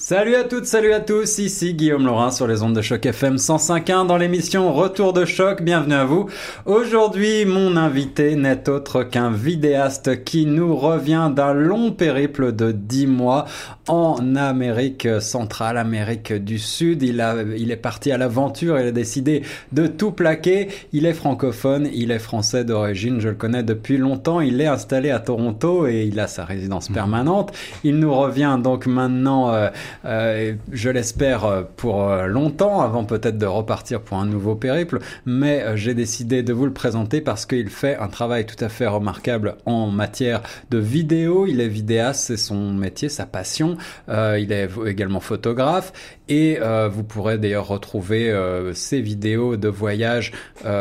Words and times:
Salut 0.00 0.36
à 0.36 0.44
toutes, 0.44 0.66
salut 0.66 0.92
à 0.92 1.00
tous, 1.00 1.38
ici 1.38 1.74
Guillaume 1.74 2.06
Laurin 2.06 2.30
sur 2.30 2.46
les 2.46 2.62
ondes 2.62 2.76
de 2.76 2.82
choc 2.82 3.04
FM 3.04 3.34
105.1 3.34 4.06
dans 4.06 4.16
l'émission 4.16 4.72
Retour 4.72 5.12
de 5.12 5.24
choc, 5.24 5.60
bienvenue 5.60 5.94
à 5.94 6.04
vous. 6.04 6.30
Aujourd'hui, 6.66 7.44
mon 7.44 7.76
invité 7.76 8.36
n'est 8.36 8.68
autre 8.68 9.02
qu'un 9.02 9.32
vidéaste 9.32 10.22
qui 10.22 10.46
nous 10.46 10.76
revient 10.76 11.32
d'un 11.34 11.52
long 11.52 11.90
périple 11.90 12.52
de 12.52 12.70
10 12.70 13.08
mois 13.08 13.46
en 13.88 14.36
Amérique 14.36 15.08
centrale, 15.20 15.76
Amérique 15.76 16.32
du 16.32 16.60
Sud. 16.60 17.02
Il, 17.02 17.20
a, 17.20 17.34
il 17.56 17.72
est 17.72 17.76
parti 17.76 18.12
à 18.12 18.18
l'aventure, 18.18 18.78
il 18.78 18.86
a 18.86 18.92
décidé 18.92 19.42
de 19.72 19.88
tout 19.88 20.12
plaquer. 20.12 20.68
Il 20.92 21.06
est 21.06 21.12
francophone, 21.12 21.88
il 21.92 22.12
est 22.12 22.20
français 22.20 22.64
d'origine, 22.64 23.18
je 23.18 23.30
le 23.30 23.34
connais 23.34 23.64
depuis 23.64 23.96
longtemps. 23.96 24.40
Il 24.40 24.60
est 24.60 24.66
installé 24.66 25.10
à 25.10 25.18
Toronto 25.18 25.88
et 25.88 26.04
il 26.04 26.20
a 26.20 26.28
sa 26.28 26.44
résidence 26.44 26.88
permanente. 26.88 27.50
Il 27.82 27.98
nous 27.98 28.14
revient 28.14 28.60
donc 28.62 28.86
maintenant... 28.86 29.52
Euh, 29.52 29.70
euh, 30.04 30.54
je 30.72 30.90
l'espère 30.90 31.44
euh, 31.44 31.62
pour 31.76 32.08
euh, 32.08 32.26
longtemps, 32.26 32.80
avant 32.80 33.04
peut-être 33.04 33.38
de 33.38 33.46
repartir 33.46 34.00
pour 34.00 34.18
un 34.18 34.26
nouveau 34.26 34.54
périple, 34.54 34.98
mais 35.26 35.76
j'ai 35.76 35.94
décidé 35.94 36.42
de 36.42 36.52
vous 36.52 36.66
le 36.66 36.72
présenter 36.72 37.20
parce 37.20 37.46
qu'il 37.46 37.68
fait 37.68 37.96
un 37.96 38.08
travail 38.08 38.46
tout 38.46 38.62
à 38.64 38.68
fait 38.68 38.86
remarquable 38.86 39.56
en 39.66 39.88
matière 39.88 40.42
de 40.70 40.78
vidéo. 40.78 41.46
Il 41.46 41.60
est 41.60 41.68
vidéaste, 41.68 42.26
c'est 42.26 42.36
son 42.36 42.72
métier, 42.72 43.08
sa 43.08 43.26
passion. 43.26 43.76
il 44.08 44.52
est 44.52 44.68
également 44.86 45.20
photographe 45.20 45.92
et 46.28 46.58
vous 46.90 47.04
pourrez 47.04 47.38
d'ailleurs 47.38 47.68
retrouver 47.68 48.34
ses 48.74 49.00
vidéos 49.00 49.56
de 49.56 49.68
voyage 49.68 50.32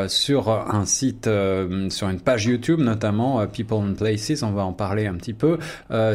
sur 0.08 0.50
un 0.50 0.86
site, 0.86 1.30
sur 1.90 2.10
une 2.10 2.20
page 2.20 2.46
YouTube 2.46 2.80
notamment, 2.80 3.46
People 3.48 3.78
and 3.78 3.94
Places, 3.94 4.44
on 4.44 4.52
va 4.52 4.64
en 4.64 4.74
parler 4.74 5.08
un 5.08 5.16
petit 5.16 5.34
peu. 5.34 5.58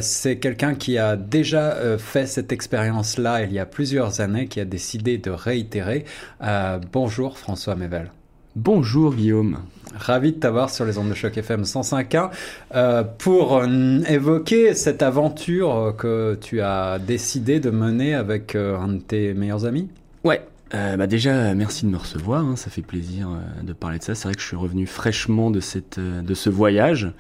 c'est 0.01 0.39
quelqu'un 0.39 0.75
qui 0.75 0.99
a 0.99 1.17
déjà 1.17 1.77
fait 1.99 2.27
cette 2.27 2.53
expérience 2.53 2.82
expérience-là 2.83 3.43
il 3.43 3.53
y 3.53 3.59
a 3.59 3.67
plusieurs 3.67 4.21
années 4.21 4.49
qui 4.49 4.61
a 4.61 4.65
décidé 4.65 5.19
de 5.19 5.31
réitérer. 5.31 6.05
Euh, 6.43 6.79
bonjour 6.93 7.39
François 7.39 7.77
Mével. 7.77 8.11
Bonjour 8.57 9.15
Guillaume. 9.15 9.59
Ravi 9.95 10.33
de 10.33 10.39
t'avoir 10.39 10.69
sur 10.69 10.85
les 10.85 10.99
ondes 10.99 11.09
de 11.09 11.15
choc 11.15 11.37
FM 11.37 11.63
105.1 11.63 12.31
euh, 12.75 13.05
pour 13.05 13.59
euh, 13.59 14.01
évoquer 14.09 14.75
cette 14.75 15.03
aventure 15.03 15.95
que 15.97 16.37
tu 16.41 16.61
as 16.61 16.99
décidé 16.99 17.61
de 17.61 17.71
mener 17.71 18.15
avec 18.15 18.57
un 18.57 18.89
de 18.89 18.99
tes 18.99 19.33
meilleurs 19.33 19.65
amis? 19.65 19.89
Ouais, 20.25 20.43
euh, 20.75 20.97
bah 20.97 21.07
déjà, 21.07 21.55
merci 21.55 21.85
de 21.85 21.91
me 21.91 21.99
recevoir. 21.99 22.45
Hein, 22.45 22.57
ça 22.57 22.71
fait 22.71 22.83
plaisir 22.83 23.29
euh, 23.29 23.63
de 23.63 23.73
parler 23.73 23.99
de 23.99 24.03
ça. 24.03 24.15
C'est 24.15 24.29
vrai 24.29 24.35
que 24.35 24.41
je 24.41 24.47
suis 24.47 24.57
revenu 24.57 24.87
fraîchement 24.87 25.51
de 25.51 25.61
cette 25.61 25.99
euh, 25.99 26.23
de 26.23 26.35
ce 26.35 26.49
voyage. 26.49 27.13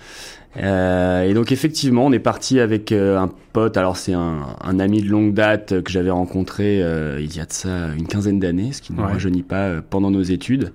Euh, 0.56 1.24
et 1.24 1.34
donc 1.34 1.52
effectivement, 1.52 2.06
on 2.06 2.12
est 2.12 2.18
parti 2.18 2.60
avec 2.60 2.92
un 2.92 3.30
pote. 3.52 3.76
Alors 3.76 3.96
c'est 3.96 4.14
un, 4.14 4.46
un, 4.62 4.80
ami 4.80 5.02
de 5.02 5.08
longue 5.08 5.34
date 5.34 5.82
que 5.82 5.90
j'avais 5.90 6.10
rencontré 6.10 6.78
il 7.18 7.36
y 7.36 7.40
a 7.40 7.46
de 7.46 7.52
ça 7.52 7.88
une 7.96 8.06
quinzaine 8.06 8.38
d'années, 8.38 8.72
ce 8.72 8.82
qui 8.82 8.92
ne 8.92 8.98
ouais. 8.98 9.12
rajeunit 9.12 9.42
pas 9.42 9.80
pendant 9.80 10.10
nos 10.10 10.22
études. 10.22 10.72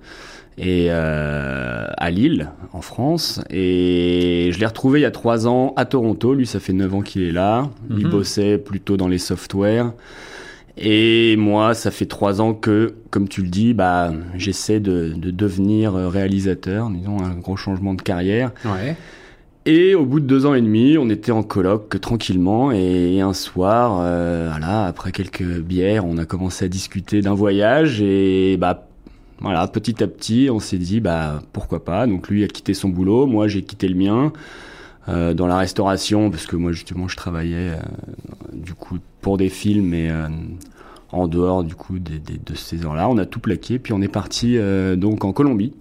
Et 0.60 0.90
à 0.90 2.10
Lille, 2.10 2.50
en 2.72 2.80
France. 2.80 3.40
Et 3.50 4.50
je 4.52 4.58
l'ai 4.58 4.66
retrouvé 4.66 4.98
il 4.98 5.02
y 5.02 5.06
a 5.06 5.12
trois 5.12 5.46
ans 5.46 5.74
à 5.76 5.84
Toronto. 5.84 6.34
Lui, 6.34 6.46
ça 6.46 6.58
fait 6.58 6.72
neuf 6.72 6.92
ans 6.92 7.02
qu'il 7.02 7.22
est 7.22 7.30
là. 7.30 7.70
Il 7.90 8.06
mhm. 8.06 8.10
bossait 8.10 8.58
plutôt 8.58 8.96
dans 8.96 9.06
les 9.06 9.18
softwares. 9.18 9.92
Et 10.80 11.36
moi, 11.36 11.74
ça 11.74 11.90
fait 11.90 12.06
trois 12.06 12.40
ans 12.40 12.54
que, 12.54 12.94
comme 13.10 13.28
tu 13.28 13.42
le 13.42 13.48
dis, 13.48 13.74
bah, 13.74 14.12
j'essaie 14.36 14.78
de, 14.80 15.12
de, 15.16 15.30
devenir 15.30 15.94
réalisateur, 15.94 16.88
disons 16.90 17.20
un 17.20 17.34
gros 17.34 17.56
changement 17.56 17.94
de 17.94 18.02
carrière. 18.02 18.52
Ouais. 18.64 18.96
Et 19.70 19.94
au 19.94 20.06
bout 20.06 20.18
de 20.18 20.24
deux 20.24 20.46
ans 20.46 20.54
et 20.54 20.62
demi, 20.62 20.96
on 20.96 21.10
était 21.10 21.30
en 21.30 21.42
colloque 21.42 22.00
tranquillement 22.00 22.72
et 22.72 23.20
un 23.20 23.34
soir, 23.34 23.98
euh, 24.00 24.48
voilà, 24.50 24.86
après 24.86 25.12
quelques 25.12 25.42
bières, 25.42 26.06
on 26.06 26.16
a 26.16 26.24
commencé 26.24 26.64
à 26.64 26.68
discuter 26.68 27.20
d'un 27.20 27.34
voyage 27.34 28.00
et 28.00 28.56
bah 28.56 28.88
voilà, 29.40 29.66
petit 29.68 30.02
à 30.02 30.06
petit, 30.06 30.48
on 30.50 30.58
s'est 30.58 30.78
dit 30.78 31.00
bah 31.00 31.42
pourquoi 31.52 31.84
pas. 31.84 32.06
Donc 32.06 32.28
lui 32.28 32.44
a 32.44 32.48
quitté 32.48 32.72
son 32.72 32.88
boulot, 32.88 33.26
moi 33.26 33.46
j'ai 33.46 33.60
quitté 33.60 33.88
le 33.88 33.94
mien. 33.94 34.32
Euh, 35.08 35.32
dans 35.32 35.46
la 35.46 35.56
restauration, 35.56 36.30
parce 36.30 36.46
que 36.46 36.56
moi 36.56 36.72
justement 36.72 37.08
je 37.08 37.16
travaillais 37.16 37.70
euh, 37.70 37.76
du 38.52 38.74
coup 38.74 38.98
pour 39.22 39.38
des 39.38 39.48
films, 39.48 39.86
mais 39.86 40.10
euh, 40.10 40.28
en 41.12 41.28
dehors 41.28 41.64
du 41.64 41.74
coup 41.74 41.98
des, 41.98 42.18
des, 42.18 42.38
de 42.38 42.54
ces 42.54 42.84
heures-là, 42.84 43.08
on 43.08 43.16
a 43.16 43.24
tout 43.24 43.40
plaqué, 43.40 43.78
puis 43.78 43.94
on 43.94 44.02
est 44.02 44.08
parti 44.08 44.58
donc 44.96 45.24
en 45.24 45.32
Colombie. 45.32 45.72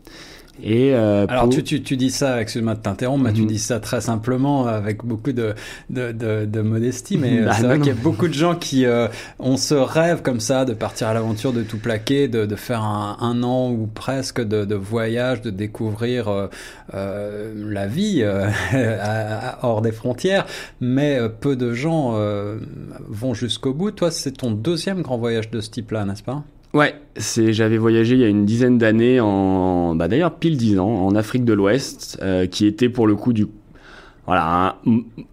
Et 0.63 0.93
euh, 0.93 1.25
Alors 1.29 1.49
tu, 1.49 1.63
tu, 1.63 1.81
tu, 1.81 1.97
dis 1.97 2.09
ça, 2.09 2.41
excuse-moi 2.41 2.75
de 2.75 2.81
t'interrompre, 2.81 3.23
mais 3.23 3.33
tu 3.33 3.41
mhm. 3.41 3.47
dis 3.47 3.59
ça 3.59 3.79
très 3.79 4.01
simplement 4.01 4.67
avec 4.67 5.05
beaucoup 5.05 5.31
de, 5.31 5.53
de, 5.89 6.11
de, 6.11 6.45
de 6.45 6.61
modestie, 6.61 7.17
mais 7.17 7.41
bah, 7.43 7.53
c'est 7.53 7.63
vrai 7.63 7.77
qu'il 7.77 7.87
y 7.87 7.91
a 7.91 8.01
beaucoup 8.01 8.27
de 8.27 8.33
gens 8.33 8.55
qui 8.55 8.85
euh, 8.85 9.07
ont 9.39 9.57
ce 9.57 9.75
rêve 9.75 10.21
comme 10.21 10.39
ça 10.39 10.65
de 10.65 10.73
partir 10.73 11.07
à 11.07 11.13
l'aventure, 11.13 11.53
de 11.53 11.63
tout 11.63 11.77
plaquer, 11.77 12.27
de, 12.27 12.45
de 12.45 12.55
faire 12.55 12.81
un, 12.81 13.17
un, 13.19 13.43
an 13.43 13.69
ou 13.71 13.87
presque 13.87 14.41
de, 14.41 14.65
de 14.65 14.75
voyage, 14.75 15.41
de 15.41 15.49
découvrir 15.49 16.27
euh, 16.27 16.47
euh 16.93 17.53
la 17.55 17.87
vie 17.87 18.21
euh, 18.21 18.49
hors 19.61 19.81
des 19.81 19.91
frontières, 19.91 20.45
mais 20.79 21.19
euh, 21.19 21.29
peu 21.29 21.55
de 21.55 21.73
gens 21.73 22.17
vont 23.07 23.33
jusqu'au 23.33 23.73
bout. 23.73 23.91
Toi, 23.91 24.11
c'est 24.11 24.31
ton 24.31 24.51
deuxième 24.51 25.01
grand 25.01 25.17
voyage 25.17 25.49
de 25.49 25.61
ce 25.61 25.69
type-là, 25.69 26.05
n'est-ce 26.05 26.23
pas? 26.23 26.43
Ouais, 26.77 26.93
c'est 27.15 27.53
j'avais 27.53 27.79
voyagé 27.79 28.13
il 28.13 28.21
y 28.21 28.23
a 28.23 28.27
une 28.27 28.45
dizaine 28.45 28.77
d'années 28.77 29.19
en 29.19 29.95
bah 29.95 30.07
d'ailleurs 30.07 30.35
pile 30.35 30.57
dix 30.57 30.77
ans 30.77 31.07
en 31.07 31.15
Afrique 31.15 31.43
de 31.43 31.53
l'Ouest 31.53 32.19
euh, 32.21 32.45
qui 32.45 32.67
était 32.67 32.87
pour 32.87 33.07
le 33.07 33.15
coup 33.15 33.33
du 33.33 33.47
voilà 34.27 34.77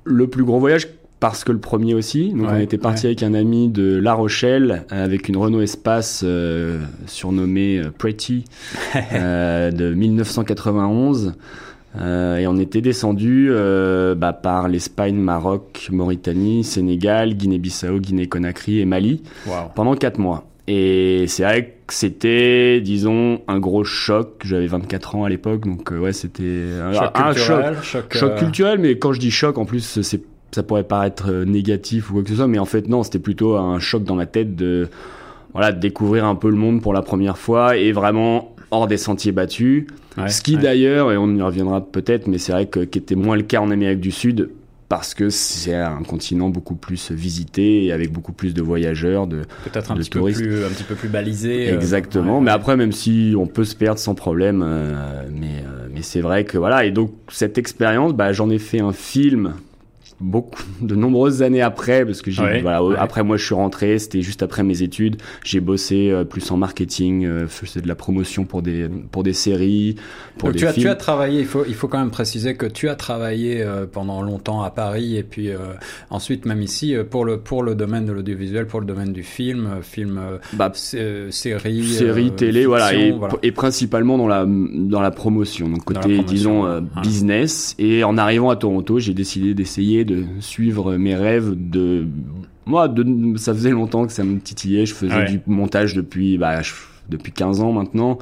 le 0.05 0.27
plus 0.27 0.43
gros 0.43 0.59
voyage 0.59 0.89
parce 1.21 1.45
que 1.45 1.53
le 1.53 1.59
premier 1.59 1.93
aussi. 1.93 2.31
Donc 2.31 2.49
ouais, 2.49 2.55
on 2.55 2.61
était 2.61 2.79
parti 2.79 3.03
ouais. 3.03 3.09
avec 3.09 3.23
un 3.23 3.35
ami 3.35 3.69
de 3.69 3.99
La 3.99 4.15
Rochelle 4.15 4.85
avec 4.89 5.29
une 5.29 5.37
Renault 5.37 5.61
Espace 5.61 6.23
euh, 6.25 6.81
surnommée 7.07 7.79
euh, 7.79 7.91
Pretty 7.91 8.47
euh, 9.13 9.71
de 9.71 9.93
1991. 9.93 11.35
Euh, 12.01 12.39
et 12.39 12.47
on 12.47 12.57
était 12.57 12.81
descendu 12.81 13.49
euh, 13.51 14.15
bah, 14.15 14.33
par 14.33 14.69
l'Espagne, 14.69 15.17
Maroc, 15.17 15.89
Mauritanie, 15.93 16.65
Sénégal, 16.65 17.35
Guinée-Bissau, 17.35 17.99
Guinée-Conakry 17.99 18.81
et 18.81 18.85
Mali 18.87 19.23
wow. 19.47 19.71
pendant 19.75 19.95
quatre 19.95 20.19
mois. 20.19 20.47
Et 20.67 21.27
c'est 21.29 21.43
vrai 21.43 21.75
que 21.87 21.93
c'était, 21.93 22.81
disons, 22.81 23.43
un 23.49 23.59
gros 23.59 23.85
choc. 23.85 24.43
J'avais 24.45 24.67
24 24.67 25.17
ans 25.17 25.25
à 25.25 25.29
l'époque, 25.29 25.67
donc 25.67 25.93
euh, 25.93 25.99
ouais, 25.99 26.13
c'était 26.13 26.69
choc 26.93 27.11
un, 27.15 27.33
culturel, 27.33 27.75
choc, 27.77 27.85
choc, 27.85 28.17
choc 28.17 28.31
euh... 28.31 28.39
culturel. 28.39 28.79
Mais 28.79 28.99
quand 28.99 29.13
je 29.13 29.21
dis 29.21 29.31
choc, 29.31 29.59
en 29.59 29.67
plus, 29.67 30.01
c'est 30.01 30.23
ça 30.55 30.63
pourrait 30.63 30.85
paraître 30.85 31.31
euh, 31.31 31.45
négatif 31.45 32.11
ou 32.11 32.15
quoi 32.15 32.23
que 32.23 32.31
ce 32.31 32.37
soit, 32.37 32.47
mais 32.47 32.59
en 32.59 32.65
fait 32.65 32.89
non, 32.89 33.03
c'était 33.03 33.19
plutôt 33.19 33.57
un 33.57 33.79
choc 33.81 34.05
dans 34.05 34.15
ma 34.15 34.27
tête 34.27 34.55
de 34.55 34.89
voilà 35.53 35.73
de 35.73 35.81
découvrir 35.81 36.25
un 36.25 36.37
peu 36.37 36.49
le 36.49 36.57
monde 36.57 36.81
pour 36.81 36.93
la 36.93 37.03
première 37.03 37.37
fois 37.37 37.77
et 37.77 37.93
vraiment 37.93 38.55
hors 38.71 38.87
des 38.87 38.97
sentiers 38.97 39.33
battus. 39.33 39.87
Ouais, 40.17 40.29
ce 40.29 40.43
qui 40.43 40.57
ouais. 40.57 40.63
d'ailleurs, 40.63 41.13
et 41.13 41.17
on 41.17 41.35
y 41.35 41.43
reviendra 41.43 41.81
peut-être, 41.81 42.29
mais 42.29 42.39
c'est 42.39 42.53
vrai 42.53 42.67
que 42.67 42.81
qui 42.81 42.99
était 42.99 43.17
moins 43.17 43.37
le 43.37 43.43
cas 43.43 43.61
en 43.61 43.71
Amérique 43.71 44.01
du 44.01 44.13
Sud 44.13 44.51
parce 44.95 45.13
que 45.13 45.29
c'est 45.29 45.75
un 45.75 46.05
continent 46.05 46.51
beaucoup 46.51 46.77
plus 46.77 47.11
visité 47.11 47.85
et 47.85 47.91
avec 47.91 48.13
beaucoup 48.13 48.33
plus 48.33 48.55
de 48.55 48.63
voyageurs, 48.63 49.27
de 49.27 49.43
peut-être 49.65 49.91
un, 49.91 49.97
de 49.97 50.01
petit 50.03 50.11
peu 50.11 50.23
plus, 50.23 50.65
un 50.65 50.69
petit 50.69 50.85
peu 50.85 50.95
plus 50.95 51.09
balisé. 51.09 51.75
Exactement. 51.75 52.35
Euh, 52.35 52.39
ouais, 52.39 52.45
mais 52.45 52.53
après, 52.53 52.77
même 52.77 52.93
si 52.93 53.35
on 53.37 53.49
peut 53.49 53.65
se 53.65 53.75
perdre 53.75 53.99
sans 53.99 54.15
problème, 54.15 54.63
euh, 54.65 55.25
mais 55.33 55.65
euh, 55.67 55.89
mais 55.93 56.03
c'est 56.03 56.21
vrai 56.21 56.45
que 56.45 56.59
voilà. 56.59 56.85
Et 56.85 56.93
donc 56.93 57.11
cette 57.27 57.59
expérience, 57.59 58.13
bah, 58.13 58.33
j'en 58.33 58.49
ai 58.51 58.61
fait 58.61 58.81
un 58.81 58.93
film 58.93 59.55
beaucoup 60.25 60.63
de 60.81 60.95
nombreuses 60.95 61.43
années 61.43 61.61
après 61.61 62.05
parce 62.05 62.23
que 62.23 62.31
j'ai 62.31 62.43
ouais, 62.43 62.63
voilà 62.63 62.83
ouais. 62.83 62.97
après 62.99 63.23
moi 63.23 63.37
je 63.37 63.45
suis 63.45 63.55
rentré 63.55 63.99
c'était 63.99 64.23
juste 64.23 64.43
après 64.43 64.63
mes 64.63 64.83
études 64.83 65.17
j'ai 65.45 65.61
bossé 65.61 66.11
euh, 66.11 66.25
plus 66.25 66.51
en 66.51 66.57
marketing 66.57 67.27
euh, 67.27 67.41
je 67.43 67.47
faisais 67.67 67.81
de 67.83 67.89
la 67.89 67.95
promotion 67.95 68.45
pour 68.45 68.63
des 68.63 68.89
pour 68.89 69.23
des 69.23 69.35
séries 69.35 69.97
pour 70.39 70.49
Donc 70.49 70.55
des 70.55 70.61
tu 70.61 70.67
as 70.67 70.73
films. 70.73 70.87
tu 70.87 70.91
as 70.91 70.95
travaillé 70.95 71.41
il 71.41 71.47
faut 71.47 71.65
il 71.67 71.75
faut 71.75 71.89
quand 71.89 71.99
même 71.99 72.11
préciser 72.11 72.55
que 72.55 72.67
tu 72.67 72.89
as 72.89 72.95
travaillé 72.95 73.63
euh, 73.63 73.87
pendant 73.91 74.23
longtemps 74.23 74.63
à 74.63 74.71
Paris 74.71 75.17
et 75.17 75.23
puis 75.23 75.51
euh, 75.51 75.59
ensuite 76.11 76.47
même 76.47 76.63
ici 76.63 76.95
euh, 76.95 77.05
pour 77.05 77.25
le 77.25 77.39
pour 77.39 77.63
le 77.63 77.75
domaine 77.75 78.07
de 78.07 78.13
l'audiovisuel 78.13 78.67
pour 78.67 78.81
le 78.81 78.87
domaine 78.87 79.13
du 79.13 79.23
film 79.23 79.67
euh, 79.67 79.83
film 79.83 80.21
bah, 80.55 80.73
série 80.75 81.31
série 81.31 82.31
télé 82.33 82.61
fiction, 82.61 82.69
voilà, 82.69 82.95
et, 82.95 83.13
voilà 83.13 83.35
et 83.43 83.53
principalement 83.53 84.17
dans 84.17 84.29
la 84.29 84.47
dans 84.47 85.01
la 85.01 85.11
promotion 85.11 85.69
donc 85.69 85.85
côté 85.85 86.01
promotion, 86.01 86.23
disons 86.23 86.63
ouais. 86.65 86.81
business 87.03 87.75
et 87.79 88.05
en 88.05 88.17
arrivant 88.17 88.51
à 88.51 88.57
Toronto 88.57 88.99
j'ai 88.99 89.15
décidé 89.15 89.55
d'essayer 89.55 90.05
de 90.05 90.14
suivre 90.41 90.97
mes 90.97 91.15
rêves 91.15 91.55
de 91.57 92.07
moi 92.67 92.89
de, 92.89 93.37
ça 93.37 93.53
faisait 93.53 93.71
longtemps 93.71 94.07
que 94.07 94.13
ça 94.13 94.25
me 94.25 94.39
titillait 94.39 94.87
je 94.87 94.95
faisais 94.95 95.15
ouais. 95.15 95.31
du 95.31 95.41
montage 95.47 95.95
depuis 95.95 96.39
bah 96.39 96.63
je, 96.63 96.73
depuis 97.09 97.33
15 97.33 97.61
ans 97.61 97.73
maintenant 97.73 98.19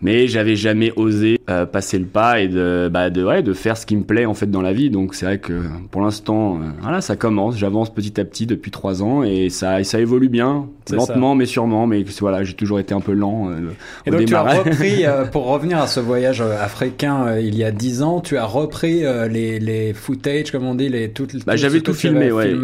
mais 0.00 0.28
j'avais 0.28 0.56
jamais 0.56 0.92
osé 0.96 1.40
euh, 1.50 1.66
passer 1.66 1.98
le 1.98 2.04
pas 2.04 2.40
et 2.40 2.48
de 2.48 2.88
bah 2.92 3.10
de 3.10 3.24
ouais 3.24 3.42
de 3.42 3.52
faire 3.52 3.76
ce 3.76 3.84
qui 3.84 3.96
me 3.96 4.04
plaît 4.04 4.26
en 4.26 4.34
fait 4.34 4.50
dans 4.50 4.62
la 4.62 4.72
vie. 4.72 4.90
Donc 4.90 5.14
c'est 5.14 5.26
vrai 5.26 5.38
que 5.38 5.62
pour 5.90 6.02
l'instant 6.02 6.56
euh, 6.56 6.66
voilà 6.82 7.00
ça 7.00 7.16
commence. 7.16 7.56
J'avance 7.56 7.92
petit 7.92 8.20
à 8.20 8.24
petit 8.24 8.46
depuis 8.46 8.70
trois 8.70 9.02
ans 9.02 9.22
et 9.24 9.50
ça 9.50 9.82
ça 9.82 9.98
évolue 9.98 10.28
bien. 10.28 10.66
Lentement 10.90 11.34
mais 11.34 11.46
sûrement. 11.46 11.86
Mais 11.86 12.04
voilà 12.20 12.44
j'ai 12.44 12.54
toujours 12.54 12.78
été 12.78 12.94
un 12.94 13.00
peu 13.00 13.12
lent 13.12 13.50
euh, 13.50 13.70
et 14.06 14.10
donc 14.10 14.24
tu 14.24 14.34
as 14.34 14.42
repris 14.42 15.04
pour 15.32 15.46
revenir 15.46 15.78
à 15.78 15.86
ce 15.86 16.00
voyage 16.00 16.40
africain 16.40 17.36
il 17.38 17.56
y 17.56 17.64
a 17.64 17.70
dix 17.70 18.02
ans 18.02 18.20
tu 18.20 18.36
as 18.36 18.44
repris 18.44 19.02
les 19.30 19.58
les 19.58 19.92
footage 19.92 20.50
comme 20.50 20.64
on 20.64 20.74
dit 20.74 20.88
les 20.88 21.10
toutes 21.10 21.44
bah, 21.44 21.56
j'avais 21.56 21.80
tout 21.80 21.94
filmé 21.94 22.30
ouais. 22.32 22.54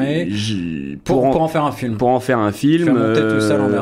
pour, 1.05 1.31
pour, 1.31 1.43
en, 1.43 1.49
faire 1.49 1.65
un 1.65 1.73
film. 1.73 1.97
pour 1.97 2.09
en 2.09 2.21
faire 2.21 2.39
un 2.39 2.53
film 2.53 2.97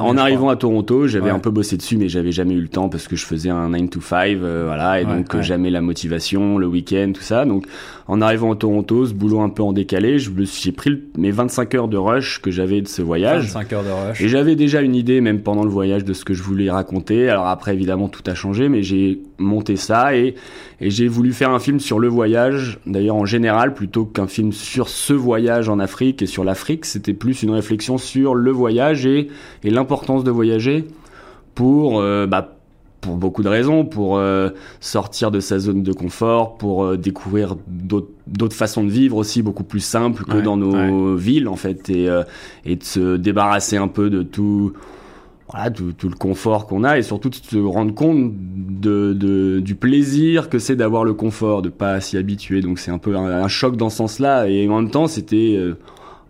en, 0.00 0.16
arrivant 0.16 0.48
à 0.48 0.56
Toronto 0.56 1.06
j'avais 1.06 1.30
un 1.30 1.38
peu 1.38 1.50
bossé 1.50 1.71
dessus 1.76 1.96
mais 1.96 2.08
j'avais 2.08 2.32
jamais 2.32 2.54
eu 2.54 2.60
le 2.60 2.68
temps 2.68 2.88
parce 2.88 3.08
que 3.08 3.16
je 3.16 3.24
faisais 3.24 3.50
un 3.50 3.70
9 3.70 3.90
to 3.90 4.00
5, 4.00 4.38
euh, 4.42 4.64
voilà, 4.66 5.00
et 5.00 5.04
donc 5.04 5.34
euh, 5.34 5.42
jamais 5.42 5.70
la 5.70 5.80
motivation, 5.80 6.58
le 6.58 6.66
week-end, 6.66 7.12
tout 7.14 7.22
ça. 7.22 7.44
Donc 7.44 7.66
en 8.08 8.20
arrivant 8.20 8.52
à 8.52 8.56
Toronto, 8.56 9.06
ce 9.06 9.14
boulot 9.14 9.40
un 9.40 9.48
peu 9.48 9.62
en 9.62 9.72
décalé, 9.72 10.18
j'ai 10.18 10.72
pris 10.72 11.02
mes 11.16 11.30
25 11.30 11.74
heures 11.74 11.88
de 11.88 11.96
rush 11.96 12.40
que 12.40 12.50
j'avais 12.50 12.80
de 12.80 12.88
ce 12.88 13.02
voyage. 13.02 13.44
25 13.44 13.72
heures 13.72 13.84
de 13.84 13.90
rush. 13.90 14.20
Et 14.20 14.28
j'avais 14.28 14.56
déjà 14.56 14.82
une 14.82 14.94
idée, 14.94 15.20
même 15.20 15.40
pendant 15.40 15.64
le 15.64 15.70
voyage, 15.70 16.04
de 16.04 16.12
ce 16.12 16.24
que 16.24 16.34
je 16.34 16.42
voulais 16.42 16.70
raconter. 16.70 17.28
Alors 17.28 17.46
après, 17.46 17.74
évidemment, 17.74 18.08
tout 18.08 18.22
a 18.26 18.34
changé, 18.34 18.68
mais 18.68 18.82
j'ai 18.82 19.22
monté 19.38 19.76
ça 19.76 20.16
et, 20.16 20.34
et 20.80 20.90
j'ai 20.90 21.08
voulu 21.08 21.32
faire 21.32 21.50
un 21.50 21.58
film 21.58 21.80
sur 21.80 21.98
le 21.98 22.08
voyage, 22.08 22.78
d'ailleurs 22.86 23.16
en 23.16 23.26
général, 23.26 23.74
plutôt 23.74 24.04
qu'un 24.04 24.26
film 24.26 24.52
sur 24.52 24.88
ce 24.88 25.12
voyage 25.12 25.68
en 25.68 25.78
Afrique 25.78 26.22
et 26.22 26.26
sur 26.26 26.44
l'Afrique. 26.44 26.84
C'était 26.84 27.14
plus 27.14 27.42
une 27.42 27.50
réflexion 27.50 27.98
sur 27.98 28.34
le 28.34 28.50
voyage 28.50 29.06
et, 29.06 29.28
et 29.64 29.70
l'importance 29.70 30.24
de 30.24 30.30
voyager 30.30 30.84
pour 31.54 32.00
euh, 32.00 32.26
bah, 32.26 32.56
pour 33.00 33.16
beaucoup 33.16 33.42
de 33.42 33.48
raisons, 33.48 33.84
pour 33.84 34.16
euh, 34.16 34.50
sortir 34.78 35.32
de 35.32 35.40
sa 35.40 35.58
zone 35.58 35.82
de 35.82 35.92
confort, 35.92 36.56
pour 36.56 36.84
euh, 36.84 36.96
découvrir 36.96 37.56
d'autres 37.66 38.54
façons 38.54 38.84
de 38.84 38.90
vivre 38.90 39.16
aussi 39.16 39.42
beaucoup 39.42 39.64
plus 39.64 39.80
simples 39.80 40.24
que 40.24 40.38
dans 40.38 40.56
nos 40.56 41.16
villes 41.16 41.48
en 41.48 41.56
fait, 41.56 41.90
et, 41.90 42.08
et 42.64 42.76
de 42.76 42.84
se 42.84 43.16
débarrasser 43.16 43.76
un 43.76 43.88
peu 43.88 44.08
de 44.08 44.22
tout, 44.22 44.74
voilà, 45.50 45.72
tout, 45.72 45.92
tout 45.92 46.08
le 46.08 46.14
confort 46.14 46.68
qu'on 46.68 46.84
a 46.84 46.96
et 46.96 47.02
surtout 47.02 47.28
de 47.28 47.34
se 47.34 47.58
rendre 47.58 47.92
compte 47.92 48.34
de, 48.36 49.12
de 49.14 49.58
du 49.58 49.74
plaisir 49.74 50.48
que 50.48 50.60
c'est 50.60 50.76
d'avoir 50.76 51.02
le 51.02 51.12
confort, 51.12 51.60
de 51.60 51.70
pas 51.70 52.00
s'y 52.00 52.16
habituer. 52.16 52.60
Donc 52.60 52.78
c'est 52.78 52.92
un 52.92 52.98
peu 52.98 53.16
un, 53.16 53.48
choc 53.48 53.76
dans 53.76 53.90
ce 53.90 53.96
sens-là 53.96 54.48
et 54.48 54.68
en 54.68 54.80
même 54.80 54.90
temps 54.92 55.08
c'était 55.08 55.58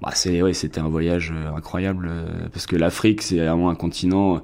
bah 0.03 0.11
c'est 0.15 0.43
ouais, 0.43 0.53
c'était 0.53 0.81
un 0.81 0.89
voyage 0.89 1.33
incroyable 1.57 2.11
parce 2.53 2.67
que 2.67 2.77
l'Afrique 2.77 3.23
c'est 3.23 3.39
vraiment 3.39 3.71
un 3.71 3.75
continent 3.75 4.43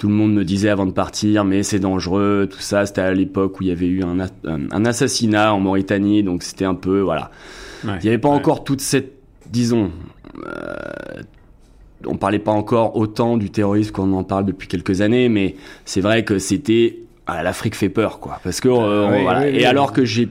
tout 0.00 0.08
le 0.08 0.14
monde 0.14 0.32
me 0.32 0.44
disait 0.46 0.70
avant 0.70 0.86
de 0.86 0.92
partir, 0.92 1.44
mais 1.44 1.62
c'est 1.62 1.78
dangereux, 1.78 2.48
tout 2.50 2.58
ça. 2.58 2.86
C'était 2.86 3.02
à 3.02 3.12
l'époque 3.12 3.60
où 3.60 3.64
il 3.64 3.68
y 3.68 3.70
avait 3.70 3.86
eu 3.86 4.02
un, 4.02 4.18
un, 4.46 4.84
assassinat 4.86 5.52
en 5.52 5.60
Mauritanie, 5.60 6.22
donc 6.22 6.42
c'était 6.42 6.64
un 6.64 6.74
peu, 6.74 7.00
voilà. 7.00 7.30
il 7.84 7.98
n'y 8.02 8.08
avait 8.08 8.16
pas 8.16 8.30
encore 8.30 8.64
toute 8.64 8.80
cette, 8.80 9.12
disons, 9.50 9.90
euh, 10.46 11.22
on 12.06 12.16
parlait 12.16 12.38
pas 12.38 12.50
encore 12.50 12.96
autant 12.96 13.36
du 13.36 13.50
terrorisme 13.50 13.92
qu'on 13.92 14.14
en 14.14 14.24
parle 14.24 14.46
depuis 14.46 14.68
quelques 14.68 15.02
années, 15.02 15.28
mais 15.28 15.56
c'est 15.84 16.00
vrai 16.00 16.24
que 16.24 16.38
c'était, 16.38 17.00
ah, 17.26 17.42
l'Afrique 17.42 17.74
fait 17.74 17.90
peur, 17.90 18.20
quoi. 18.20 18.40
Parce 18.42 18.62
que, 18.62 18.68
euh, 18.70 19.20
voilà. 19.20 19.50
et 19.50 19.66
alors 19.66 19.92
que 19.92 20.06
j'ai 20.06 20.30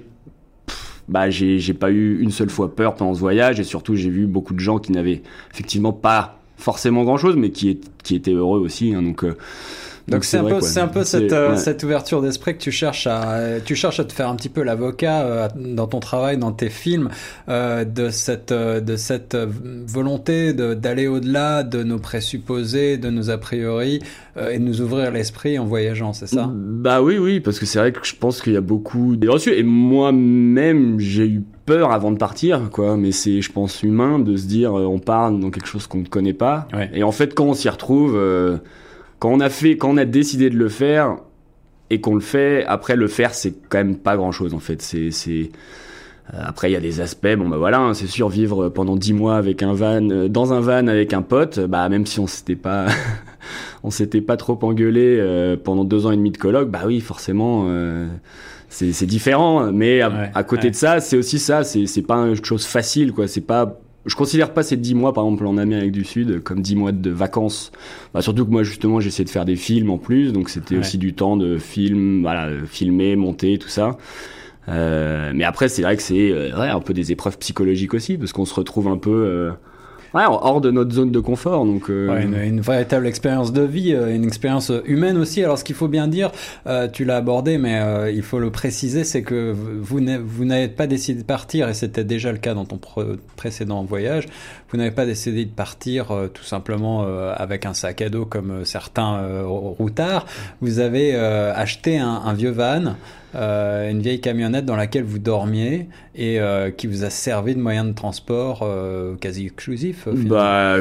bah 1.10 1.30
j'ai 1.30 1.74
pas 1.74 1.92
eu 1.92 2.22
une 2.22 2.32
seule 2.32 2.50
fois 2.50 2.74
peur 2.76 2.96
pendant 2.96 3.14
ce 3.14 3.20
voyage 3.20 3.60
et 3.60 3.64
surtout 3.64 3.96
j'ai 3.96 4.10
vu 4.10 4.28
beaucoup 4.28 4.54
de 4.54 4.60
gens 4.60 4.78
qui 4.78 4.92
n'avaient 4.92 5.22
effectivement 5.52 5.92
pas 5.92 6.40
forcément 6.60 7.04
grand 7.04 7.18
chose, 7.18 7.36
mais 7.36 7.50
qui, 7.50 7.80
qui 8.04 8.16
était 8.16 8.32
heureux 8.34 8.60
aussi. 8.60 8.94
Hein, 8.94 9.02
donc, 9.02 9.24
euh, 9.24 9.36
donc 10.10 10.24
c'est 10.24 10.38
un, 10.38 10.44
peu, 10.44 10.62
c'est 10.62 10.80
un 10.80 10.88
peu 10.88 11.04
cette, 11.04 11.34
euh, 11.34 11.56
cette 11.56 11.84
ouverture 11.84 12.22
d'esprit 12.22 12.56
que 12.56 12.62
tu 12.62 12.72
cherches 12.72 13.08
à 13.08 13.60
tu 13.64 13.76
cherches 13.76 14.00
à 14.00 14.06
te 14.06 14.14
faire 14.14 14.30
un 14.30 14.36
petit 14.36 14.50
peu 14.50 14.64
l'avocat 14.64 15.22
euh, 15.22 15.48
dans 15.56 15.88
ton 15.88 16.00
travail, 16.00 16.38
dans 16.38 16.52
tes 16.52 16.70
films, 16.70 17.10
de 17.48 18.10
cette 18.10 18.54
de 18.54 18.96
cette 18.96 19.36
volonté 19.36 20.54
d'aller 20.54 21.08
au-delà 21.08 21.64
de 21.64 21.84
nos 21.84 22.00
présupposés, 22.00 22.98
de 22.98 23.10
nos 23.10 23.30
a 23.30 23.38
priori 23.38 24.02
et 24.40 24.58
de 24.58 24.64
nous 24.64 24.82
ouvrir 24.82 25.12
l'esprit 25.12 25.60
en 25.60 25.66
voyageant, 25.66 26.14
c'est 26.14 26.28
ça? 26.28 26.50
Bah 26.54 27.02
oui, 27.02 27.18
oui, 27.18 27.40
parce 27.40 27.60
que 27.60 27.66
c'est 27.66 27.80
vrai 27.80 27.92
que 27.92 28.00
je 28.04 28.16
pense 28.16 28.42
qu'il 28.42 28.54
y 28.54 28.58
a 28.58 28.62
beaucoup 28.62 29.16
de 29.16 29.28
reçus. 29.28 29.54
Et 29.54 29.64
moi-même 29.64 31.00
j'ai 31.00 31.28
eu 31.28 31.44
peur 31.70 31.92
avant 31.92 32.12
de 32.12 32.18
partir, 32.18 32.70
quoi. 32.72 32.98
Mais 32.98 33.12
c'est, 33.12 33.42
je 33.42 33.52
pense, 33.52 33.84
humain 33.84 34.18
de 34.18 34.36
se 34.36 34.48
dire, 34.48 34.78
euh, 34.78 34.86
on 34.86 34.98
part 34.98 35.32
dans 35.32 35.52
quelque 35.52 35.68
chose 35.68 35.86
qu'on 35.86 36.00
ne 36.00 36.08
connaît 36.08 36.34
pas. 36.34 36.68
Et 36.94 37.04
en 37.04 37.12
fait, 37.12 37.36
quand 37.36 37.46
on 37.46 37.54
s'y 37.54 37.70
retrouve, 37.70 38.16
euh, 38.16 38.58
quand 39.20 39.30
on 39.30 39.40
a 39.40 39.50
fait, 39.50 39.78
quand 39.78 39.90
on 39.92 39.98
a 39.98 40.06
décidé 40.06 40.50
de 40.50 40.58
le 40.58 40.70
faire 40.70 41.18
et 41.90 42.02
qu'on 42.02 42.16
le 42.16 42.22
fait, 42.22 42.66
après 42.66 42.96
le 42.96 43.08
faire, 43.08 43.34
c'est 43.34 43.54
quand 43.70 43.80
même 43.80 43.98
pas 43.98 44.16
grand 44.16 44.32
chose, 44.32 44.54
en 44.54 44.60
fait. 44.60 44.82
C'est, 44.82 45.10
euh, 46.34 46.38
après, 46.40 46.70
il 46.70 46.74
y 46.74 46.78
a 46.78 46.80
des 46.80 47.02
aspects, 47.02 47.36
bon 47.38 47.50
bah 47.50 47.58
voilà, 47.58 47.80
hein, 47.80 47.94
c'est 47.94 48.08
sûr, 48.08 48.30
vivre 48.30 48.70
pendant 48.70 48.96
dix 48.96 49.14
mois 49.14 49.36
avec 49.36 49.64
un 49.64 49.74
van, 49.74 50.02
dans 50.30 50.54
un 50.54 50.60
van 50.60 50.88
avec 50.88 51.14
un 51.14 51.22
pote, 51.22 51.60
bah 51.60 51.90
même 51.90 52.06
si 52.06 52.20
on 52.20 52.28
s'était 52.28 52.56
pas, 52.56 52.86
on 53.84 53.90
s'était 53.90 54.22
pas 54.22 54.38
trop 54.38 54.58
engueulé 54.62 55.58
pendant 55.64 55.84
deux 55.84 56.06
ans 56.06 56.12
et 56.12 56.18
demi 56.18 56.32
de 56.32 56.38
colloque, 56.38 56.70
bah 56.70 56.82
oui, 56.86 57.02
forcément, 57.02 57.68
c'est 58.70 59.08
différent, 59.08 59.72
mais 59.72 60.02
à, 60.02 60.44
côté 60.44 60.70
de 60.70 60.76
ça, 60.76 61.00
c'est 61.00 61.18
aussi 61.18 61.40
ça, 61.40 61.64
c'est 61.64 62.04
pas 62.04 62.18
une 62.18 62.46
chose 62.46 62.66
facile, 62.66 63.12
quoi. 63.12 63.28
C'est 63.28 63.42
pas 63.42 63.80
je 64.06 64.16
considère 64.16 64.54
pas 64.54 64.64
ces 64.64 64.78
10 64.78 64.96
mois, 64.96 65.14
par 65.14 65.26
exemple, 65.26 65.46
en 65.46 65.58
Amérique 65.58 65.92
du 65.92 66.04
Sud, 66.04 66.42
comme 66.44 66.62
10 66.62 66.76
mois 66.76 66.92
de 66.92 67.10
vacances. 67.10 67.72
Bah, 68.14 68.22
surtout 68.22 68.46
que 68.46 68.52
moi, 68.52 68.64
justement, 68.64 69.00
j'essaie 69.00 69.24
de 69.24 69.30
faire 69.30 69.46
des 69.46 69.56
films 69.56 69.90
en 69.90 69.98
plus, 69.98 70.32
donc 70.34 70.50
c'était 70.50 70.78
aussi 70.78 70.98
du 70.98 71.14
temps 71.14 71.38
de 71.38 71.58
film, 71.58 72.22
voilà, 72.22 72.50
filmer, 72.66 73.16
monter, 73.16 73.58
tout 73.58 73.70
ça. 73.70 73.98
Euh, 74.70 75.32
mais 75.34 75.44
après, 75.44 75.68
c'est 75.68 75.82
vrai 75.82 75.98
que 75.98 76.04
c'est 76.04 76.32
euh, 76.32 76.58
ouais, 76.58 76.70
un 76.70 76.80
peu 76.80 76.94
des 76.94 77.12
épreuves 77.12 77.38
psychologiques 77.40 77.94
aussi, 77.94 78.18
parce 78.18 78.34
qu'on 78.34 78.46
se 78.46 78.54
retrouve 78.54 78.88
un 78.88 78.98
peu 78.98 79.10
euh, 79.10 79.52
ouais, 80.14 80.24
hors 80.28 80.62
de 80.62 80.72
notre 80.72 80.92
zone 80.92 81.12
de 81.12 81.20
confort. 81.20 81.66
Donc, 81.66 81.90
euh, 81.90 82.10
ouais, 82.10 82.48
une, 82.48 82.62
véritable 82.62 83.08
expérience 83.08 83.54
de 83.54 83.62
vie, 83.62 83.94
euh, 83.94 84.14
une 84.14 84.26
expérience 84.26 84.72
humaine 84.86 85.18
aussi. 85.18 85.44
Alors, 85.44 85.58
ce 85.58 85.64
qu'il 85.64 85.76
faut 85.76 85.88
bien 85.88 86.08
dire, 86.08 86.32
euh, 86.68 86.88
tu 86.88 87.06
l'as 87.06 87.18
abordé, 87.18 87.58
mais 87.58 88.14
il 88.14 88.24
faut 88.24 88.40
le 88.40 88.52
préciser, 88.52 89.04
c'est 89.04 89.22
que 89.22 89.54
vous 89.54 90.00
n'avez 90.00 90.68
pas 90.68 90.88
décidé 90.88 91.22
de 91.22 91.26
partir, 91.26 91.70
et 91.70 91.74
c'était 91.74 92.04
déjà 92.04 92.32
le 92.32 92.38
cas 92.38 92.54
dans 92.54 92.66
ton 92.66 92.80
précédent 93.36 93.84
voyage. 93.84 94.26
Vous 94.70 94.78
n'avez 94.78 94.92
pas 94.92 95.06
décidé 95.06 95.46
de 95.46 95.52
partir 95.52 96.12
tout 96.34 96.44
simplement 96.44 97.06
avec 97.36 97.66
un 97.66 97.74
sac 97.74 98.02
à 98.02 98.10
dos 98.10 98.26
comme 98.26 98.66
certains 98.66 99.44
routards. 99.44 100.26
Vous 100.62 100.80
avez 100.80 101.16
acheté 101.16 101.98
un, 101.98 102.22
un 102.26 102.34
vieux 102.34 102.52
van. 102.52 102.96
Euh, 103.36 103.92
une 103.92 104.02
vieille 104.02 104.22
camionnette 104.22 104.66
dans 104.66 104.76
laquelle 104.76 105.04
vous 105.04 105.20
dormiez 105.20 105.88
et 106.16 106.40
euh, 106.40 106.72
qui 106.72 106.88
vous 106.88 107.04
a 107.04 107.10
servi 107.10 107.56
de 107.56 107.60
moyen 107.62 107.86
de 107.86 107.94
transport 107.94 108.62
euh, 108.64 109.16
quasi 109.16 109.46
exclusif. 109.46 110.08
Bah 110.08 110.78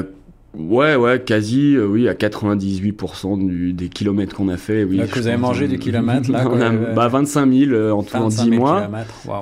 ouais 0.57 0.97
ouais 0.97 1.21
quasi 1.21 1.77
oui 1.77 2.09
à 2.09 2.15
98% 2.15 3.47
du, 3.47 3.73
des 3.75 3.89
kilomètres 3.89 4.35
qu'on 4.35 4.49
a 4.49 4.57
fait. 4.57 4.85
Oui, 4.85 4.99
que 4.99 5.19
vous 5.19 5.27
avez 5.27 5.37
mangé 5.37 5.69
du 5.69 5.79
kilomètre 5.79 6.31
là. 6.33 6.49
on 6.51 6.61
a, 6.61 6.71
bah 6.71 7.09
25 7.09 7.53
000 7.53 7.91
en 7.91 8.03
tout 8.03 8.17
en 8.17 8.29
10 8.29 8.51
mois. 8.51 8.89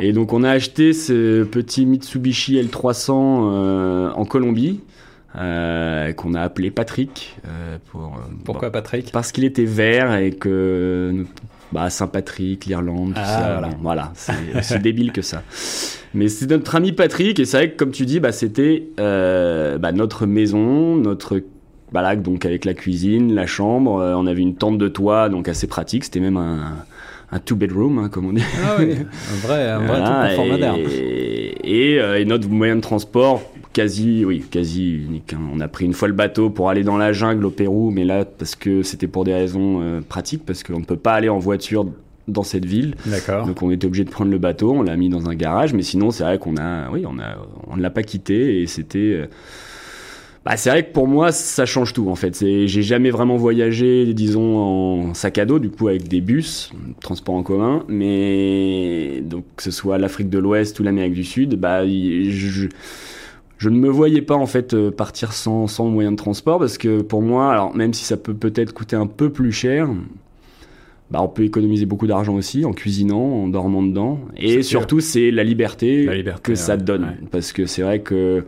Et 0.00 0.12
donc 0.12 0.32
on 0.32 0.42
a 0.42 0.50
acheté 0.50 0.92
ce 0.92 1.44
petit 1.44 1.86
Mitsubishi 1.86 2.60
L300 2.60 3.12
en 4.14 4.24
Colombie. 4.24 4.80
Euh, 5.38 6.12
qu'on 6.14 6.32
a 6.34 6.40
appelé 6.40 6.70
Patrick. 6.70 7.36
Euh, 7.46 7.76
pour, 7.90 8.18
Pourquoi 8.44 8.70
Patrick? 8.70 9.12
Parce 9.12 9.32
qu'il 9.32 9.44
était 9.44 9.66
vert 9.66 10.16
et 10.16 10.30
que 10.30 11.26
bah, 11.72 11.90
Saint-Patrick, 11.90 12.66
l'Irlande, 12.66 13.14
tout 13.14 13.20
ah, 13.22 13.60
ça. 13.60 13.70
Voilà, 13.80 14.12
c'est 14.14 14.32
aussi 14.58 14.78
débile 14.78 15.12
que 15.12 15.22
ça. 15.22 15.42
Mais 16.14 16.28
c'est 16.28 16.50
notre 16.50 16.74
ami 16.74 16.92
Patrick, 16.92 17.38
et 17.40 17.44
c'est 17.44 17.56
vrai 17.56 17.70
que, 17.70 17.76
comme 17.76 17.90
tu 17.90 18.06
dis, 18.06 18.20
bah, 18.20 18.32
c'était 18.32 18.88
euh, 19.00 19.78
bah, 19.78 19.92
notre 19.92 20.26
maison, 20.26 20.96
notre 20.96 21.40
bah, 21.92 22.16
donc 22.16 22.44
avec 22.44 22.64
la 22.64 22.74
cuisine, 22.74 23.34
la 23.34 23.46
chambre. 23.46 24.00
Euh, 24.00 24.14
on 24.14 24.26
avait 24.26 24.42
une 24.42 24.56
tente 24.56 24.78
de 24.78 24.88
toit, 24.88 25.28
donc 25.28 25.48
assez 25.48 25.66
pratique. 25.66 26.04
C'était 26.04 26.20
même 26.20 26.36
un, 26.36 26.84
un 27.32 27.38
two-bedroom, 27.38 27.98
hein, 27.98 28.08
comme 28.08 28.26
on 28.26 28.32
dit. 28.32 28.42
Ah 28.64 28.76
oui, 28.78 28.92
un 29.32 29.46
vrai, 29.46 29.70
un 29.70 29.78
vrai 29.78 29.86
voilà, 29.86 30.74
tout. 30.74 30.90
Et, 31.64 31.98
euh, 32.00 32.20
et, 32.20 32.24
notre 32.24 32.48
moyen 32.48 32.76
de 32.76 32.80
transport, 32.80 33.42
quasi, 33.76 34.24
oui, 34.24 34.42
quasi 34.50 34.94
unique. 34.94 35.34
Hein. 35.34 35.50
On 35.52 35.60
a 35.60 35.68
pris 35.68 35.84
une 35.84 35.92
fois 35.92 36.08
le 36.08 36.14
bateau 36.14 36.48
pour 36.48 36.70
aller 36.70 36.82
dans 36.82 36.96
la 36.96 37.12
jungle 37.12 37.44
au 37.44 37.50
Pérou, 37.50 37.90
mais 37.90 38.06
là, 38.06 38.24
parce 38.24 38.56
que 38.56 38.82
c'était 38.82 39.06
pour 39.06 39.24
des 39.24 39.34
raisons 39.34 39.82
euh, 39.82 40.00
pratiques, 40.00 40.46
parce 40.46 40.62
qu'on 40.62 40.80
ne 40.80 40.84
peut 40.86 40.96
pas 40.96 41.12
aller 41.12 41.28
en 41.28 41.38
voiture 41.38 41.84
dans 42.26 42.42
cette 42.42 42.64
ville. 42.64 42.94
D'accord. 43.04 43.46
Donc 43.46 43.60
on 43.60 43.70
était 43.70 43.86
obligé 43.86 44.04
de 44.04 44.10
prendre 44.10 44.30
le 44.30 44.38
bateau, 44.38 44.72
on 44.72 44.82
l'a 44.82 44.96
mis 44.96 45.10
dans 45.10 45.28
un 45.28 45.34
garage, 45.34 45.74
mais 45.74 45.82
sinon 45.82 46.10
c'est 46.10 46.24
vrai 46.24 46.38
qu'on 46.38 46.56
a, 46.56 46.88
oui, 46.90 47.04
on 47.06 47.18
a, 47.18 47.36
on 47.66 47.76
ne 47.76 47.82
l'a 47.82 47.90
pas 47.90 48.02
quitté 48.02 48.62
et 48.62 48.66
c'était. 48.66 48.98
Euh, 48.98 49.26
bah, 50.46 50.56
c'est 50.56 50.70
vrai 50.70 50.86
que 50.86 50.92
pour 50.92 51.06
moi, 51.06 51.30
ça 51.30 51.66
change 51.66 51.92
tout 51.92 52.08
en 52.08 52.14
fait. 52.14 52.38
J'ai 52.38 52.82
jamais 52.82 53.10
vraiment 53.10 53.36
voyagé, 53.36 54.14
disons, 54.14 54.56
en 54.56 55.12
sac 55.12 55.36
à 55.36 55.44
dos, 55.44 55.58
du 55.58 55.70
coup, 55.70 55.88
avec 55.88 56.08
des 56.08 56.22
bus, 56.22 56.70
transport 57.00 57.34
en 57.34 57.42
commun, 57.42 57.84
mais 57.88 59.22
donc 59.22 59.44
que 59.56 59.62
ce 59.62 59.70
soit 59.70 59.98
l'Afrique 59.98 60.30
de 60.30 60.38
l'Ouest 60.38 60.80
ou 60.80 60.82
l'Amérique 60.82 61.14
du 61.14 61.24
Sud, 61.24 61.56
bah, 61.56 61.84
je, 61.84 62.68
je 63.58 63.68
ne 63.68 63.78
me 63.78 63.88
voyais 63.88 64.22
pas 64.22 64.34
en 64.34 64.46
fait 64.46 64.74
euh, 64.74 64.90
partir 64.90 65.32
sans, 65.32 65.66
sans 65.66 65.86
moyen 65.86 66.12
de 66.12 66.16
transport 66.16 66.58
parce 66.58 66.78
que 66.78 67.02
pour 67.02 67.22
moi, 67.22 67.50
alors 67.50 67.74
même 67.74 67.94
si 67.94 68.04
ça 68.04 68.16
peut 68.16 68.34
peut-être 68.34 68.72
coûter 68.72 68.96
un 68.96 69.06
peu 69.06 69.30
plus 69.30 69.52
cher, 69.52 69.88
bah, 71.10 71.20
on 71.22 71.28
peut 71.28 71.44
économiser 71.44 71.86
beaucoup 71.86 72.06
d'argent 72.06 72.34
aussi 72.34 72.64
en 72.64 72.72
cuisinant, 72.72 73.22
en 73.22 73.48
dormant 73.48 73.82
dedans. 73.82 74.20
Et 74.36 74.62
surtout, 74.62 75.00
c'est 75.00 75.30
la 75.30 75.44
liberté, 75.44 76.24
que 76.42 76.54
ça 76.54 76.76
donne. 76.76 77.16
Parce 77.30 77.52
que 77.52 77.66
c'est 77.66 77.82
vrai 77.82 78.00
que 78.00 78.44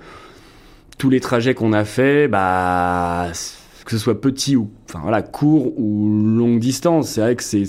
tous 0.98 1.08
les 1.08 1.20
trajets 1.20 1.54
qu'on 1.54 1.72
a 1.72 1.84
fait, 1.84 2.28
bah, 2.28 3.28
que 3.84 3.90
ce 3.92 3.98
soit 3.98 4.20
petit 4.20 4.56
ou 4.56 4.68
enfin 4.88 5.00
voilà 5.02 5.22
court 5.22 5.72
ou 5.78 6.08
longue 6.36 6.58
distance, 6.58 7.10
c'est 7.10 7.20
vrai 7.20 7.36
que 7.36 7.42
c'est 7.42 7.64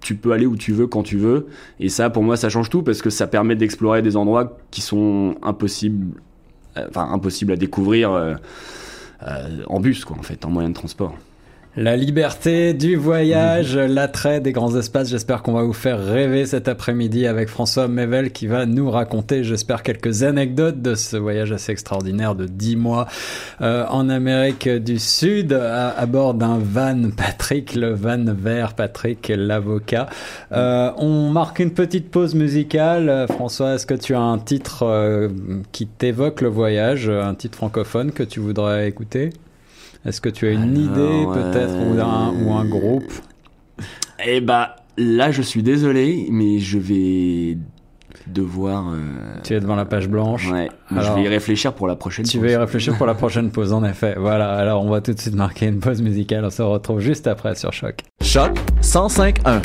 tu 0.00 0.16
peux 0.16 0.32
aller 0.32 0.46
où 0.46 0.56
tu 0.56 0.72
veux 0.72 0.88
quand 0.88 1.04
tu 1.04 1.16
veux 1.16 1.46
et 1.78 1.88
ça 1.88 2.10
pour 2.10 2.24
moi 2.24 2.36
ça 2.36 2.48
change 2.48 2.68
tout 2.68 2.82
parce 2.82 3.02
que 3.02 3.10
ça 3.10 3.28
permet 3.28 3.54
d'explorer 3.54 4.02
des 4.02 4.16
endroits 4.16 4.58
qui 4.72 4.80
sont 4.80 5.36
impossibles 5.42 6.20
enfin 6.76 7.08
impossibles 7.12 7.52
à 7.52 7.56
découvrir 7.56 8.12
euh, 8.12 8.34
euh, 9.26 9.62
en 9.66 9.80
bus 9.80 10.04
quoi 10.04 10.16
en 10.18 10.22
fait 10.22 10.44
en 10.44 10.50
moyen 10.50 10.68
de 10.68 10.74
transport. 10.74 11.14
La 11.74 11.96
liberté 11.96 12.74
du 12.74 12.96
voyage, 12.96 13.78
mhm. 13.78 13.86
l'attrait 13.86 14.42
des 14.42 14.52
grands 14.52 14.76
espaces. 14.76 15.08
J'espère 15.08 15.42
qu'on 15.42 15.54
va 15.54 15.62
vous 15.62 15.72
faire 15.72 16.04
rêver 16.04 16.44
cet 16.44 16.68
après-midi 16.68 17.26
avec 17.26 17.48
François 17.48 17.88
Mevel 17.88 18.30
qui 18.30 18.46
va 18.46 18.66
nous 18.66 18.90
raconter, 18.90 19.42
j'espère, 19.42 19.82
quelques 19.82 20.22
anecdotes 20.22 20.82
de 20.82 20.94
ce 20.94 21.16
voyage 21.16 21.50
assez 21.50 21.72
extraordinaire 21.72 22.34
de 22.34 22.44
10 22.44 22.76
mois 22.76 23.06
euh, 23.62 23.86
en 23.88 24.10
Amérique 24.10 24.68
du 24.68 24.98
Sud 24.98 25.54
à, 25.54 26.04
bord 26.04 26.34
d'un 26.34 26.58
van 26.58 27.08
Patrick, 27.16 27.74
le 27.74 27.94
van 27.94 28.22
vert 28.26 28.74
Patrick, 28.74 29.32
l'avocat. 29.34 30.10
Euh, 30.52 30.90
on 30.98 31.30
marque 31.30 31.58
une 31.58 31.72
petite 31.72 32.10
pause 32.10 32.34
musicale. 32.34 33.24
François, 33.30 33.76
est-ce 33.76 33.86
que 33.86 33.94
tu 33.94 34.14
as 34.14 34.20
un 34.20 34.38
titre 34.38 34.82
euh, 34.82 35.30
qui 35.72 35.86
t'évoque 35.86 36.42
le 36.42 36.48
voyage, 36.48 37.08
un 37.08 37.34
titre 37.34 37.56
francophone 37.56 38.12
que 38.12 38.24
tu 38.24 38.40
voudrais 38.40 38.86
écouter? 38.86 39.30
Est-ce 40.04 40.20
que 40.20 40.28
tu 40.28 40.46
as 40.46 40.50
une 40.50 40.76
idée 40.76 41.26
peut-être 41.32 41.74
ou, 41.74 42.00
un, 42.00 42.32
ou 42.42 42.52
un 42.52 42.64
groupe 42.64 43.12
Eh 44.24 44.40
bah 44.40 44.76
là, 44.96 45.30
je 45.30 45.42
suis 45.42 45.62
désolé, 45.62 46.26
mais 46.30 46.58
je 46.58 46.78
vais 46.78 47.58
devoir. 48.26 48.88
Euh... 48.92 48.98
Tu 49.42 49.54
es 49.54 49.60
devant 49.60 49.76
la 49.76 49.84
page 49.84 50.08
blanche. 50.08 50.50
Ouais. 50.50 50.68
je 50.90 51.12
vais 51.12 51.22
y 51.22 51.28
réfléchir 51.28 51.72
pour 51.72 51.86
la 51.86 51.96
prochaine. 51.96 52.24
Tu 52.24 52.38
vas 52.38 52.50
y 52.50 52.56
réfléchir 52.56 52.96
pour 52.96 53.06
la 53.06 53.14
prochaine 53.14 53.50
pause, 53.50 53.72
en 53.72 53.84
effet. 53.84 54.14
Voilà. 54.18 54.52
Alors, 54.52 54.84
on 54.84 54.90
va 54.90 55.00
tout 55.00 55.12
de 55.12 55.20
suite 55.20 55.34
marquer 55.34 55.66
une 55.66 55.80
pause 55.80 56.02
musicale. 56.02 56.44
On 56.44 56.50
se 56.50 56.62
retrouve 56.62 57.00
juste 57.00 57.26
après 57.26 57.54
sur 57.54 57.72
Choc. 57.72 58.00
Choc 58.22 58.58
105.1. 58.82 59.62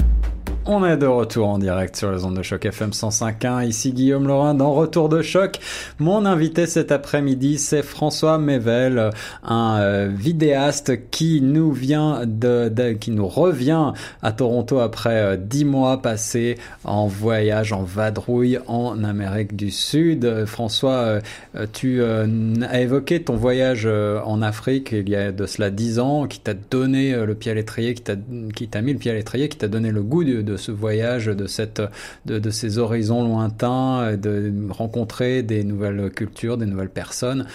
On 0.70 0.84
est 0.84 0.98
de 0.98 1.06
retour 1.06 1.48
en 1.48 1.60
direct 1.60 1.96
sur 1.96 2.12
les 2.12 2.26
ondes 2.26 2.36
de 2.36 2.42
choc 2.42 2.66
FM 2.66 2.90
105.1. 2.90 3.66
Ici 3.66 3.94
Guillaume 3.94 4.28
Laurin 4.28 4.54
dans 4.54 4.74
Retour 4.74 5.08
de 5.08 5.22
choc. 5.22 5.60
Mon 5.98 6.26
invité 6.26 6.66
cet 6.66 6.92
après-midi, 6.92 7.58
c'est 7.58 7.82
François 7.82 8.38
Mével, 8.38 9.12
un 9.46 9.78
euh, 9.80 10.12
vidéaste 10.14 11.10
qui 11.10 11.40
nous 11.40 11.72
vient 11.72 12.24
de, 12.26 12.92
qui 13.00 13.12
nous 13.12 13.30
revient 13.30 13.94
à 14.22 14.34
Toronto 14.34 14.80
après 14.80 15.22
euh, 15.22 15.38
dix 15.38 15.64
mois 15.64 16.02
passés 16.02 16.58
en 16.84 17.08
voyage, 17.08 17.72
en 17.72 17.84
vadrouille 17.84 18.60
en 18.68 19.06
Amérique 19.06 19.56
du 19.56 19.72
Sud. 19.72 20.44
François, 20.48 21.22
euh, 21.56 21.66
tu 21.72 22.04
as 22.04 22.82
évoqué 22.82 23.24
ton 23.24 23.38
voyage 23.38 23.88
en 23.88 24.42
Afrique 24.42 24.92
il 24.92 25.08
y 25.08 25.16
a 25.16 25.32
de 25.32 25.46
cela 25.46 25.70
dix 25.70 26.00
ans, 26.00 26.28
qui 26.28 26.42
t'a 26.42 26.54
donné 26.54 27.16
le 27.16 27.36
pied 27.36 27.54
à 27.54 27.56
l'étrier, 27.56 27.94
qui 27.94 28.68
t'a 28.68 28.82
mis 28.82 28.92
le 28.92 29.00
pied 29.00 29.12
à 29.12 29.14
l'étrier, 29.14 29.48
qui 29.48 29.58
t'a 29.58 29.70
donné 29.70 29.92
le 29.92 30.04
goût 30.04 30.26
de 30.26 30.57
ce 30.58 30.72
voyage, 30.72 31.28
de, 31.28 31.48
cette, 31.48 31.82
de, 32.26 32.50
ces 32.50 32.78
horizons 32.78 33.24
lointains, 33.24 34.18
de 34.18 34.52
rencontrer 34.70 35.44
des 35.44 35.64
nouvelles 35.64 36.12
cultures, 36.12 36.58
des 36.58 36.66
nouvelles 36.66 36.90
personnes. 36.90 37.46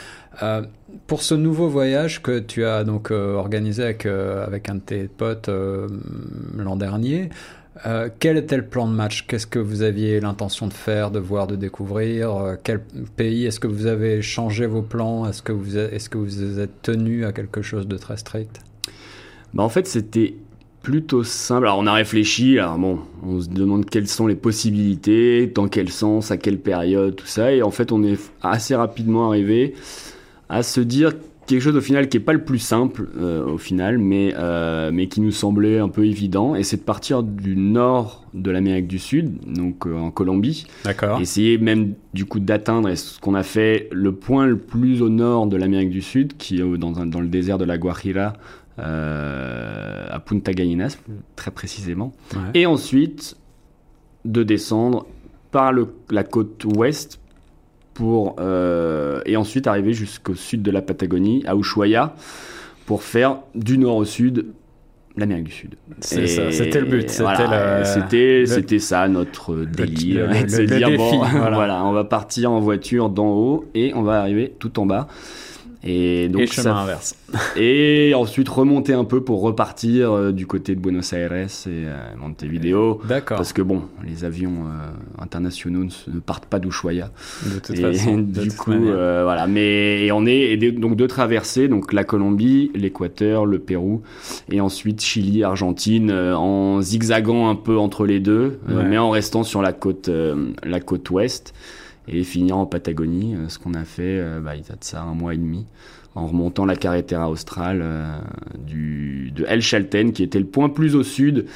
Euh, 0.42 0.62
pour 1.06 1.23
ce 1.23 1.35
nouveau 1.35 1.68
voyage 1.68 2.23
que 2.23 2.38
tu 2.38 2.64
as 2.64 2.85
donc 2.85 3.11
euh, 3.11 3.35
organisé 3.35 3.82
avec, 3.82 4.06
euh, 4.06 4.47
avec 4.47 4.68
un 4.68 4.76
de 4.76 4.80
tes 4.80 5.04
potes 5.04 5.50
l'an 6.56 6.76
dernier, 6.76 7.30
quel 8.21 8.37
était 8.37 8.59
le 8.59 8.66
plan 8.66 8.87
de 8.87 8.92
match? 8.92 9.26
Qu'est-ce 9.26 9.47
que 9.47 9.59
vous 9.59 9.82
aviez 9.82 10.21
l'intention 10.21 10.68
de 10.68 10.73
faire, 10.73 11.11
de 11.11 11.18
voir, 11.18 11.47
de 11.47 11.56
découvrir? 11.56 12.59
Quel 12.62 12.80
pays? 13.16 13.47
Est-ce 13.47 13.59
que 13.59 13.66
vous 13.66 13.87
avez 13.87 14.21
changé 14.23 14.66
vos 14.66 14.82
plans? 14.82 15.26
Est-ce 15.26 15.42
que 15.42 15.52
vous 15.52 15.76
est-ce 15.78 16.09
que 16.09 16.18
vous 16.18 16.61
êtes 16.61 16.82
tenu 16.82 17.25
à 17.25 17.32
quelque 17.32 17.62
chose 17.62 17.88
de 17.88 17.97
très 17.97 18.18
strict? 18.18 18.61
Bah 19.54 19.62
En 19.64 19.68
fait, 19.71 19.88
c'était 19.88 20.35
plutôt 20.83 21.23
simple. 21.23 21.67
Alors 21.67 21.79
on 21.79 21.87
a 21.87 21.93
réfléchi, 21.93 22.59
alors 22.59 22.79
bon, 22.79 22.99
on 23.23 23.41
se 23.41 23.49
demande 23.49 23.89
quelles 23.89 24.09
sont 24.09 24.27
les 24.27 24.35
possibilités, 24.35 25.47
dans 25.47 25.69
quel 25.69 25.89
sens, 25.89 26.31
à 26.31 26.37
quelle 26.37 26.59
période, 26.59 27.17
tout 27.17 27.27
ça, 27.27 27.53
et 27.53 27.62
en 27.62 27.71
fait 27.71 27.93
on 27.93 28.03
est 28.03 28.19
assez 28.43 28.75
rapidement 28.75 29.29
arrivé 29.29 29.75
à 30.49 30.62
se 30.62 30.81
dire 30.81 31.12
quelque 31.47 31.61
chose 31.61 31.77
au 31.77 31.81
final 31.81 32.09
qui 32.09 32.17
est 32.17 32.21
pas 32.21 32.33
le 32.33 32.45
plus 32.45 32.59
simple 32.59 33.09
euh, 33.17 33.45
au 33.45 33.59
final, 33.59 33.99
mais 33.99 34.35
euh, 34.37 34.91
mais 34.93 35.07
qui 35.07 35.21
nous 35.21 35.33
semblait 35.33 35.79
un 35.79 35.89
peu 35.89 36.05
évident, 36.05 36.55
et 36.55 36.62
c'est 36.62 36.79
de 36.79 36.83
partir 36.83 37.23
du 37.23 37.57
nord 37.57 38.25
de 38.35 38.51
l'Amérique 38.51 38.89
du 38.89 38.99
Sud, 38.99 39.39
donc 39.47 39.87
euh, 39.87 39.97
en 39.97 40.11
Colombie, 40.11 40.67
d'accord, 40.85 41.21
essayer 41.21 41.59
même 41.59 41.95
du 42.15 42.25
coup 42.25 42.41
d'atteindre, 42.41 42.93
ce 42.95 43.21
qu'on 43.21 43.35
a 43.35 43.43
fait, 43.43 43.89
le 43.93 44.12
point 44.12 44.47
le 44.47 44.59
plus 44.59 45.01
au 45.03 45.09
nord 45.09 45.47
de 45.47 45.57
l'Amérique 45.57 45.91
du 45.91 46.03
Sud, 46.03 46.37
qui 46.37 46.61
est 46.61 46.79
dans, 46.79 46.93
dans 46.93 47.21
le 47.21 47.29
désert 47.29 47.59
de 47.59 47.65
la 47.65 47.79
Guajira, 47.79 48.35
à 48.79 50.21
Punta 50.25 50.52
Gallinas, 50.52 50.99
très 51.37 51.50
précisément. 51.50 52.12
Et 52.55 52.67
ensuite, 52.67 53.37
de 54.25 54.43
descendre 54.43 55.07
par 55.50 55.73
le, 55.73 55.88
la 56.11 56.25
côte 56.25 56.64
ouest 56.64 57.21
pour, 57.95 58.37
euh, 58.41 59.21
et 59.26 59.37
ensuite 59.37 59.67
arriver 59.67 59.93
jusqu'au 59.93 60.35
sud 60.35 60.62
de 60.62 60.71
la 60.71 60.83
Patagonie, 60.83 61.45
à 61.47 61.55
Ushuaia, 61.55 62.14
pour 62.87 63.02
faire 63.02 63.38
du 63.55 63.79
nord 63.79 63.97
au 63.97 64.05
sud 64.05 64.47
l'Amérique 65.14 65.45
du 65.45 65.52
Sud. 65.52 65.75
C'est 66.00 66.26
ça, 66.26 66.50
c'était 66.50 66.81
le 66.81 66.87
but. 66.87 67.11
C'était 67.11 68.47
c'était 68.47 68.79
ça 68.79 69.07
notre 69.09 69.57
délire. 69.57 70.26
Le, 70.26 70.49
se 70.49 70.62
dire, 70.62 70.97
bon, 70.97 71.19
voilà. 71.52 71.85
on 71.85 71.93
va 71.93 72.05
partir 72.05 72.50
en 72.50 72.61
voiture 72.61 73.11
d'en 73.11 73.29
haut 73.29 73.67
et 73.75 73.93
on 73.95 74.02
va 74.02 74.21
arriver 74.21 74.55
tout 74.59 74.81
en 74.81 74.87
bas. 74.87 75.09
Et 75.85 76.29
donc 76.29 76.47
chemin 76.47 76.77
inverse. 76.77 77.17
et 77.57 78.12
ensuite 78.15 78.49
remonter 78.49 78.93
un 78.93 79.05
peu 79.05 79.23
pour 79.23 79.41
repartir 79.41 80.12
euh, 80.12 80.33
du 80.33 80.47
côté 80.47 80.77
de 80.77 80.81
Buenos 80.81 81.12
Aires 81.12 81.33
et 81.33 81.49
euh, 81.69 81.97
Montevideo. 82.19 83.01
D'accord. 83.09 83.39
Parce 83.39 83.53
que 83.53 83.62
bon, 83.62 83.83
les 84.07 84.25
avions 84.25 84.67
euh, 84.67 84.91
internationaux 85.21 85.85
ne, 85.85 86.21
partent 86.21 86.47
pas 86.47 86.61
d'Ushuaia. 86.61 87.11
De 87.47 87.59
toute 87.59 87.79
façon. 87.79 88.19
du 88.19 88.53
coup, 88.53 88.73
voilà. 88.73 89.47
Mais 89.49 90.11
on 90.12 90.25
est 90.25 90.57
donc 90.57 90.97
de 90.97 91.07
traverser 91.07 91.67
donc 91.67 91.93
la 91.93 92.05
Colombie, 92.05 92.71
l'Équateur, 92.75 93.45
le 93.45 93.59
Pérou 93.59 94.03
et 94.51 94.61
ensuite 94.61 95.01
Chili, 95.01 95.43
Argentine 95.43 96.12
en 96.12 96.81
zigzagant 96.81 97.49
un 97.49 97.57
peu 97.57 97.77
entre 97.77 98.07
les 98.07 98.21
deux, 98.21 98.61
mais 98.69 98.99
en 98.99 99.11
restant 99.11 99.43
sur 99.43 99.62
la 99.62 99.73
côte 99.73 100.11
la 100.62 100.81
côte 100.81 101.11
ouest 101.11 101.55
et 102.09 102.25
finir 102.25 102.56
en 102.56 102.66
Patagonie, 102.66 103.35
euh, 103.35 103.49
ce 103.49 103.59
qu'on 103.59 103.75
a 103.75 103.85
fait 103.85 104.18
euh, 104.18 104.40
bah, 104.40 104.56
il 104.56 104.62
y 104.62 104.73
a 104.73 104.76
de 104.76 104.85
ça 104.85 105.02
un 105.02 105.14
mois 105.14 105.35
et 105.35 105.38
demi, 105.38 105.66
en 106.14 106.26
remontant 106.26 106.64
la 106.64 106.76
carretera 106.76 107.30
australe 107.30 107.80
euh, 107.82 108.18
de 108.56 109.44
El 109.47 109.62
Chalten, 109.62 110.12
qui 110.12 110.23
était 110.23 110.38
le 110.38 110.47
point 110.47 110.68
plus 110.68 110.94
au 110.94 111.02
sud. 111.02 111.47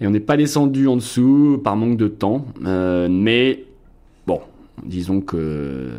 Et 0.00 0.06
on 0.06 0.10
n'est 0.10 0.20
pas 0.20 0.36
descendu 0.36 0.88
en 0.88 0.96
dessous 0.96 1.60
par 1.62 1.76
manque 1.76 1.96
de 1.96 2.08
temps, 2.08 2.44
mais 2.60 3.64
bon, 4.26 4.40
disons 4.84 5.20
que 5.20 5.90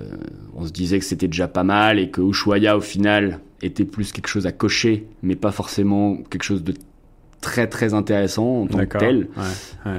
on 0.58 0.66
se 0.66 0.72
disait 0.72 1.00
que 1.00 1.06
c'était 1.06 1.30
déjà 1.30 1.48
pas 1.48 1.64
mal 1.64 2.00
et 2.00 2.10
que 2.10 2.20
Ushuaia 2.20 2.76
au 2.76 2.82
final 2.82 3.40
était 3.62 3.86
plus 3.86 4.12
quelque 4.12 4.28
chose 4.28 4.46
à 4.46 4.52
cocher, 4.52 5.08
mais 5.22 5.38
pas 5.38 5.52
forcément 5.52 6.18
quelque 6.30 6.44
chose 6.44 6.66
de 6.66 6.74
très 7.44 7.68
très 7.68 7.94
intéressant 7.94 8.62
en 8.62 8.68
tant 8.68 8.86
que 8.86 8.98
tel. 8.98 9.28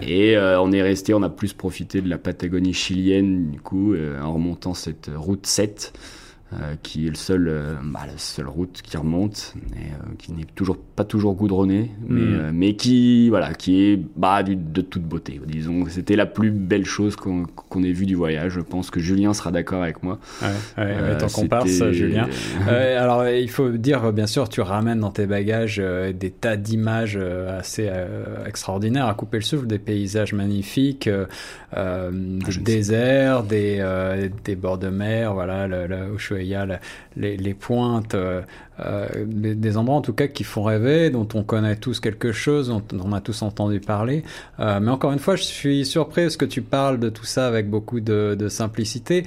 Et 0.02 0.36
euh, 0.36 0.60
on 0.60 0.72
est 0.72 0.82
resté, 0.82 1.14
on 1.14 1.22
a 1.22 1.28
plus 1.28 1.52
profité 1.52 2.00
de 2.00 2.08
la 2.08 2.18
Patagonie 2.18 2.72
chilienne 2.72 3.50
du 3.50 3.60
coup 3.60 3.92
euh, 3.92 4.20
en 4.20 4.32
remontant 4.32 4.74
cette 4.74 5.10
route 5.14 5.46
7 5.46 5.92
euh, 6.52 6.74
qui 6.82 7.06
est 7.06 7.08
le 7.08 7.16
seul, 7.16 7.48
euh, 7.48 7.74
bah, 7.82 8.00
la 8.06 8.16
seule 8.16 8.46
route 8.46 8.80
qui 8.82 8.96
remonte, 8.96 9.54
et, 9.72 9.78
euh, 9.78 10.14
qui 10.18 10.30
n'est 10.32 10.44
toujours 10.54 10.76
pas 10.76 11.04
toujours 11.04 11.34
goudronnée, 11.34 11.90
mais, 12.06 12.20
mm. 12.20 12.50
mais 12.52 12.76
qui 12.76 13.28
voilà, 13.30 13.54
qui 13.54 13.82
est 13.82 14.00
bah, 14.14 14.42
de 14.42 14.80
toute 14.82 15.02
beauté. 15.02 15.40
Disons, 15.46 15.86
c'était 15.88 16.16
la 16.16 16.26
plus 16.26 16.52
belle 16.52 16.84
chose 16.84 17.16
qu'on 17.16 17.82
ait 17.82 17.92
vue 17.92 18.06
du 18.06 18.14
voyage. 18.14 18.52
Je 18.52 18.60
pense 18.60 18.90
que 18.90 19.00
Julien 19.00 19.32
sera 19.32 19.50
d'accord 19.50 19.82
avec 19.82 20.02
moi. 20.02 20.20
Ouais, 20.42 20.84
ouais, 20.84 21.18
tant 21.18 21.28
qu'on 21.28 21.48
passe, 21.48 21.90
Julien. 21.90 22.28
alors, 22.68 23.26
il 23.26 23.50
faut 23.50 23.70
dire, 23.70 24.12
bien 24.12 24.26
sûr, 24.26 24.48
tu 24.48 24.60
ramènes 24.60 25.00
dans 25.00 25.10
tes 25.10 25.26
bagages 25.26 25.82
des 26.14 26.30
tas 26.30 26.56
d'images 26.56 27.16
assez 27.16 27.90
extraordinaires 28.46 29.06
à 29.06 29.14
couper 29.14 29.38
le 29.38 29.42
souffle, 29.42 29.66
des 29.66 29.78
paysages 29.78 30.34
magnifiques, 30.34 31.10
ah, 31.72 32.10
des 32.12 32.58
déserts, 32.60 33.42
des, 33.42 33.82
des 34.44 34.56
bords 34.56 34.78
de 34.78 34.88
mer, 34.88 35.34
voilà, 35.34 35.66
le, 35.66 35.86
le 35.86 36.12
il 36.44 36.50
y 36.50 36.54
a 36.54 36.66
le- 36.66 36.76
les, 37.16 37.36
les 37.36 37.54
pointes, 37.54 38.14
euh, 38.14 38.42
euh, 38.80 39.06
des, 39.26 39.54
des 39.54 39.76
endroits 39.76 39.96
en 39.96 40.02
tout 40.02 40.12
cas 40.12 40.26
qui 40.28 40.44
font 40.44 40.62
rêver, 40.62 41.10
dont 41.10 41.28
on 41.34 41.42
connaît 41.42 41.76
tous 41.76 42.00
quelque 42.00 42.32
chose, 42.32 42.68
dont, 42.68 42.82
dont 42.92 43.04
on 43.06 43.12
a 43.12 43.20
tous 43.20 43.42
entendu 43.42 43.80
parler. 43.80 44.22
Euh, 44.60 44.80
mais 44.80 44.90
encore 44.90 45.12
une 45.12 45.18
fois, 45.18 45.36
je 45.36 45.42
suis 45.44 45.84
surpris 45.86 46.22
parce 46.22 46.36
que 46.36 46.44
tu 46.44 46.62
parles 46.62 46.98
de 46.98 47.08
tout 47.08 47.24
ça 47.24 47.46
avec 47.46 47.68
beaucoup 47.68 48.00
de, 48.00 48.36
de 48.38 48.48
simplicité. 48.48 49.24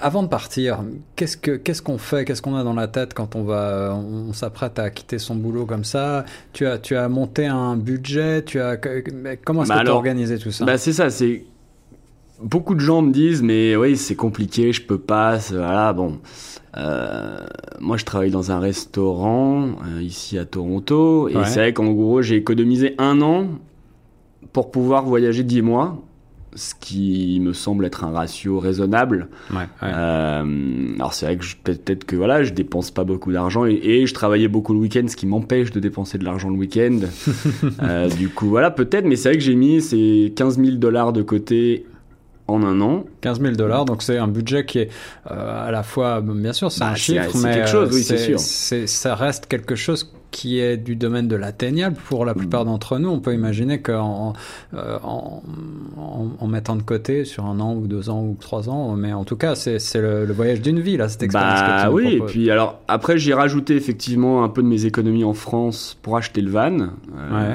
Avant 0.00 0.22
de 0.22 0.28
partir, 0.28 0.80
qu'est-ce 1.14 1.38
que 1.38 1.52
qu'est-ce 1.56 1.80
qu'on 1.80 1.96
fait, 1.96 2.26
qu'est-ce 2.26 2.42
qu'on 2.42 2.56
a 2.56 2.62
dans 2.62 2.74
la 2.74 2.88
tête 2.88 3.14
quand 3.14 3.36
on 3.36 3.42
va, 3.42 3.94
on, 3.96 4.28
on 4.28 4.32
s'apprête 4.34 4.78
à 4.78 4.90
quitter 4.90 5.18
son 5.18 5.34
boulot 5.34 5.64
comme 5.64 5.84
ça? 5.84 6.26
Tu 6.52 6.66
as 6.66 6.76
tu 6.76 6.94
as 6.94 7.08
monté 7.08 7.46
un 7.46 7.74
budget, 7.74 8.42
tu 8.44 8.60
as 8.60 8.76
comment 9.46 9.62
est-ce 9.62 9.70
Bah 9.70 9.78
que 9.80 9.84
tu 9.84 9.90
as 9.90 9.94
organisé 9.94 10.38
tout 10.38 10.50
ça? 10.50 10.66
Bah 10.66 10.76
c'est 10.76 10.92
ça, 10.92 11.08
c'est 11.08 11.44
beaucoup 12.42 12.74
de 12.74 12.80
gens 12.80 13.02
me 13.02 13.12
disent 13.12 13.42
mais 13.42 13.76
oui 13.76 13.96
c'est 13.96 14.14
compliqué, 14.16 14.72
je 14.72 14.82
peux 14.82 14.98
pas, 14.98 15.38
voilà 15.50 15.92
bon. 15.92 16.18
Euh, 16.76 17.38
moi 17.80 17.96
je 17.96 18.04
travaille 18.04 18.30
dans 18.30 18.50
un 18.52 18.58
restaurant 18.58 19.68
euh, 19.86 20.02
ici 20.02 20.36
à 20.38 20.44
Toronto 20.44 21.28
et 21.28 21.36
Ouais. 21.36 21.44
c'est 21.46 21.60
vrai 21.60 21.72
qu'en 21.72 21.90
gros 21.92 22.20
j'ai 22.22 22.36
économisé 22.36 22.94
un 22.98 23.22
an 23.22 23.46
pour 24.52 24.70
pouvoir 24.70 25.04
voyager 25.04 25.42
10 25.42 25.62
mois, 25.62 26.02
ce 26.54 26.74
qui 26.78 27.38
me 27.40 27.52
semble 27.52 27.84
être 27.86 28.04
un 28.04 28.10
ratio 28.10 28.58
raisonnable. 28.58 29.28
Ouais, 29.50 29.56
ouais. 29.58 29.66
Euh, 29.82 30.94
alors 30.96 31.12
c'est 31.14 31.26
vrai 31.26 31.36
que 31.36 31.44
peut-être 31.62 31.84
peut-être 31.84 32.04
que 32.04 32.16
voilà, 32.16 32.42
je 32.42 32.52
dépense 32.52 32.90
pas 32.90 33.04
beaucoup 33.04 33.32
d'argent 33.32 33.64
et, 33.66 33.72
et 33.82 34.06
je 34.06 34.14
travaillais 34.14 34.48
beaucoup 34.48 34.72
le 34.74 34.78
week-end, 34.80 35.04
ce 35.08 35.16
qui 35.16 35.26
m'empêche 35.26 35.70
de 35.72 35.80
dépenser 35.80 36.16
de 36.18 36.24
l'argent 36.24 36.50
le 36.50 36.56
week-end. 36.56 37.00
Euh, 37.82 38.08
du 38.08 38.28
coup 38.28 38.48
voilà, 38.48 38.70
peut-être, 38.70 39.04
mais 39.06 39.16
c'est 39.16 39.30
vrai 39.30 39.38
que 39.38 39.44
j'ai 39.44 39.54
mis 39.54 39.80
ces 39.80 40.32
15 40.36 40.58
000 40.58 40.76
dollars 40.76 41.12
de 41.12 41.22
côté 41.22 41.86
en 42.48 42.62
un 42.62 42.80
an. 42.80 43.04
15 43.22 43.40
000 43.40 43.54
dollars, 43.54 43.84
donc 43.84 44.02
c'est 44.02 44.18
un 44.18 44.28
budget 44.28 44.64
qui 44.64 44.78
est 44.78 44.90
euh, 45.30 45.66
à 45.68 45.70
la 45.70 45.82
fois, 45.82 46.20
bien 46.20 46.52
sûr, 46.52 46.70
c'est 46.70 46.80
Bah, 46.80 46.90
un 46.90 46.94
c'est- 46.94 47.00
chiffre, 47.00 47.30
c'est 47.32 47.42
mais 47.48 47.54
quelque 47.54 47.68
chose, 47.68 47.88
euh, 47.90 47.94
oui, 47.94 48.02
c'est 48.02 48.18
sûr. 48.18 48.38
c'est- 48.38 48.86
Ça 48.86 49.14
reste 49.14 49.46
quelque 49.46 49.74
chose 49.74 50.12
qui 50.32 50.58
est 50.58 50.76
du 50.76 50.96
domaine 50.96 51.28
de 51.28 51.36
l'atteignable 51.36 51.96
pour 52.08 52.24
la 52.26 52.34
plupart 52.34 52.64
Mm. 52.64 52.68
d'entre 52.68 52.98
nous. 52.98 53.08
On 53.08 53.20
peut 53.20 53.32
imaginer 53.32 53.80
qu'en 53.80 54.34
euh, 54.74 54.98
en, 55.02 55.42
en, 55.96 56.26
en 56.38 56.46
mettant 56.46 56.76
de 56.76 56.82
côté 56.82 57.24
sur 57.24 57.46
un 57.46 57.58
an 57.58 57.74
ou 57.74 57.86
deux 57.86 58.10
ans 58.10 58.22
ou 58.22 58.36
trois 58.38 58.68
ans, 58.68 58.94
mais 58.96 59.12
en 59.14 59.24
tout 59.24 59.36
cas, 59.36 59.54
c'est 59.54 59.78
le, 59.94 60.26
le 60.26 60.32
voyage 60.34 60.60
d'une 60.60 60.80
vie, 60.80 60.96
là, 60.98 61.08
cette 61.08 61.22
expérience 61.22 61.60
que 61.62 61.66
Bah 61.66 61.82
tu 61.84 61.88
nous 61.88 61.94
oui, 61.94 62.14
et 62.16 62.20
puis 62.20 62.50
alors 62.50 62.80
après 62.86 63.18
j'ai 63.18 63.32
rajouté 63.34 63.76
effectivement 63.76 64.44
un 64.44 64.48
peu 64.50 64.62
de 64.62 64.68
mes 64.68 64.84
économies 64.84 65.24
en 65.24 65.32
France 65.34 65.96
pour 66.02 66.16
acheter 66.18 66.42
le 66.42 66.50
van, 66.50 66.76
euh, 67.16 67.54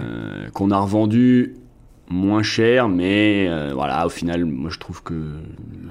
qu'on 0.54 0.72
a 0.72 0.80
revendu 0.80 1.54
moins 2.12 2.44
cher, 2.44 2.90
mais 2.90 3.48
euh, 3.48 3.72
voilà, 3.74 4.06
au 4.06 4.10
final, 4.10 4.46
moi 4.46 4.70
je 4.72 4.78
trouve 4.80 5.02
que 5.04 5.14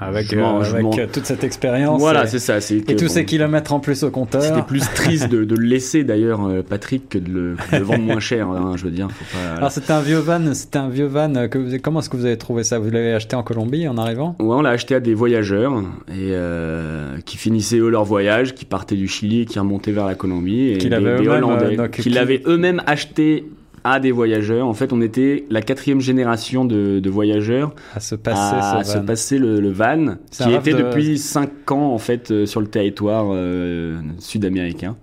Avec, 0.01 0.33
euh, 0.33 0.61
avec 0.61 0.99
euh, 0.99 1.07
toute 1.13 1.25
cette 1.25 1.45
expérience 1.45 1.99
voilà, 2.01 2.27
c'est 2.27 2.39
ça, 2.39 2.59
que, 2.61 2.75
et 2.93 2.97
tous 2.97 3.07
bon, 3.07 3.11
ces 3.11 3.25
kilomètres 3.25 3.73
en 3.73 3.81
plus 3.81 4.03
au 4.03 4.11
compteur. 4.11 4.43
C'était 4.43 4.63
plus 4.63 4.81
triste 4.95 5.29
de, 5.29 5.45
de 5.45 5.55
le 5.57 5.65
laisser 5.67 6.05
d'ailleurs, 6.05 6.41
Patrick, 6.69 7.09
que 7.09 7.19
de 7.19 7.31
le, 7.31 7.57
que 7.57 7.77
de 7.77 7.81
le 7.81 7.85
vendre 7.85 8.03
moins 8.05 8.21
cher. 8.21 8.49
hein, 8.49 8.73
je 8.77 8.85
veux 8.85 8.91
dire, 8.91 9.09
faut 9.11 9.25
pas. 9.37 9.55
Alors 9.57 9.73
c'était 9.73 9.93
un 9.93 10.01
vieux 10.03 10.19
van, 10.19 10.53
c'était 10.55 10.79
un 10.79 10.89
vieux 10.89 11.07
van. 11.07 11.49
Que 11.49 11.59
vous, 11.59 11.77
comment 11.83 12.01
est-ce 12.01 12.11
que 12.11 12.17
vous 12.17 12.27
avez 12.27 12.39
trouvé 12.39 12.65
ça? 12.65 12.79
Vous 12.79 12.91
l'avez 12.91 13.13
acheté 13.15 13.37
en 13.37 13.43
Colombie 13.43 13.89
en 13.89 13.97
arrivant? 13.99 14.37
Ouais, 14.41 14.47
on 14.57 14.63
l'a 14.63 14.71
acheté 14.71 14.95
à 14.95 15.01
des 15.01 15.15
voyageurs 15.15 15.73
et 16.09 16.33
euh, 16.33 17.17
qui 17.25 17.37
finissaient 17.37 17.79
eux 17.79 17.89
leur 17.91 18.05
voyage, 18.05 18.55
qui 18.55 18.65
partaient 18.65 18.97
du 18.97 19.09
Chili 19.09 19.41
et 19.43 19.47
qui 19.47 19.59
remontaient 19.59 19.93
vers 19.93 20.07
la 20.07 20.15
Colombie 20.15 20.69
et 20.69 20.77
des, 20.77 20.89
des 20.89 21.29
Hollandais, 21.29 21.77
qui- 21.93 22.11
l'avaient 22.11 22.43
eux-mêmes 22.47 22.83
acheté 22.87 23.45
à 23.85 24.01
des 24.01 24.11
voyageurs. 24.13 24.67
En 24.67 24.75
fait, 24.75 24.93
on 24.93 25.01
était 25.01 25.45
la 25.51 25.63
quatrième 25.63 26.01
génération 26.01 26.65
de, 26.65 27.01
de 27.01 27.11
voyageurs 27.11 27.75
à 27.95 28.01
se 28.01 28.15
passer 28.15 28.57
à 28.57 28.85
ce 28.85 28.93
se 28.93 28.99
van 28.99 29.05
passer 29.05 29.39
le, 29.39 29.61
le 29.61 29.71
van, 29.71 30.17
qui 30.31 30.53
était 30.53 30.73
de- 30.73 30.79
depuis 30.83 31.19
cinq 31.19 31.71
ans 31.73 31.93
en 31.95 31.99
fait 31.99 32.31
euh, 32.31 32.47
sur 32.47 32.61
le 32.61 32.67
territoire 32.67 33.27
euh, 33.33 34.01
sud-américain 34.19 34.97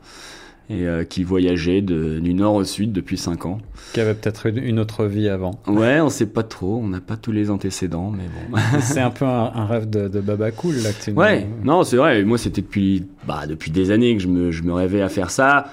et 0.69 0.85
euh, 0.85 1.05
qui 1.05 1.23
voyageait 1.23 1.81
de- 1.81 2.19
du 2.19 2.33
nord 2.33 2.55
au 2.55 2.63
sud 2.65 2.91
depuis 2.91 3.17
cinq 3.17 3.45
ans. 3.45 3.57
qui 3.93 4.01
avait 4.01 4.13
peut-être 4.13 4.47
une, 4.47 4.79
autre 4.79 5.05
vie 5.05 5.29
avant. 5.29 5.51
Ouais, 5.65 6.01
on 6.01 6.09
sait 6.09 6.25
pas 6.25 6.43
trop, 6.43 6.77
on 6.83 6.87
n'a 6.89 6.99
pas 6.99 7.15
tous 7.15 7.31
les 7.31 7.49
antécédents, 7.49 8.11
mais 8.11 8.25
bon. 8.51 8.57
c'est 8.81 8.99
un 8.99 9.09
peu 9.09 9.23
un, 9.25 9.51
un 9.55 9.65
rêve 9.65 9.89
de, 9.89 10.07
de 10.09 10.19
Baba 10.19 10.51
Cool 10.51 10.75
là 10.83 10.91
que 10.91 11.03
tu 11.05 11.11
nous- 11.13 11.17
Ouais, 11.17 11.47
non, 11.63 11.83
c'est 11.83 11.95
vrai. 11.97 12.23
Moi, 12.25 12.37
c'était 12.37 12.61
depuis, 12.61 13.05
bah, 13.25 13.47
depuis 13.47 13.71
des 13.71 13.91
années 13.91 14.15
que 14.17 14.21
je 14.21 14.27
me, 14.27 14.51
je 14.51 14.63
me 14.63 14.73
rêvais 14.73 15.01
à 15.01 15.07
faire 15.09 15.31
ça. 15.31 15.67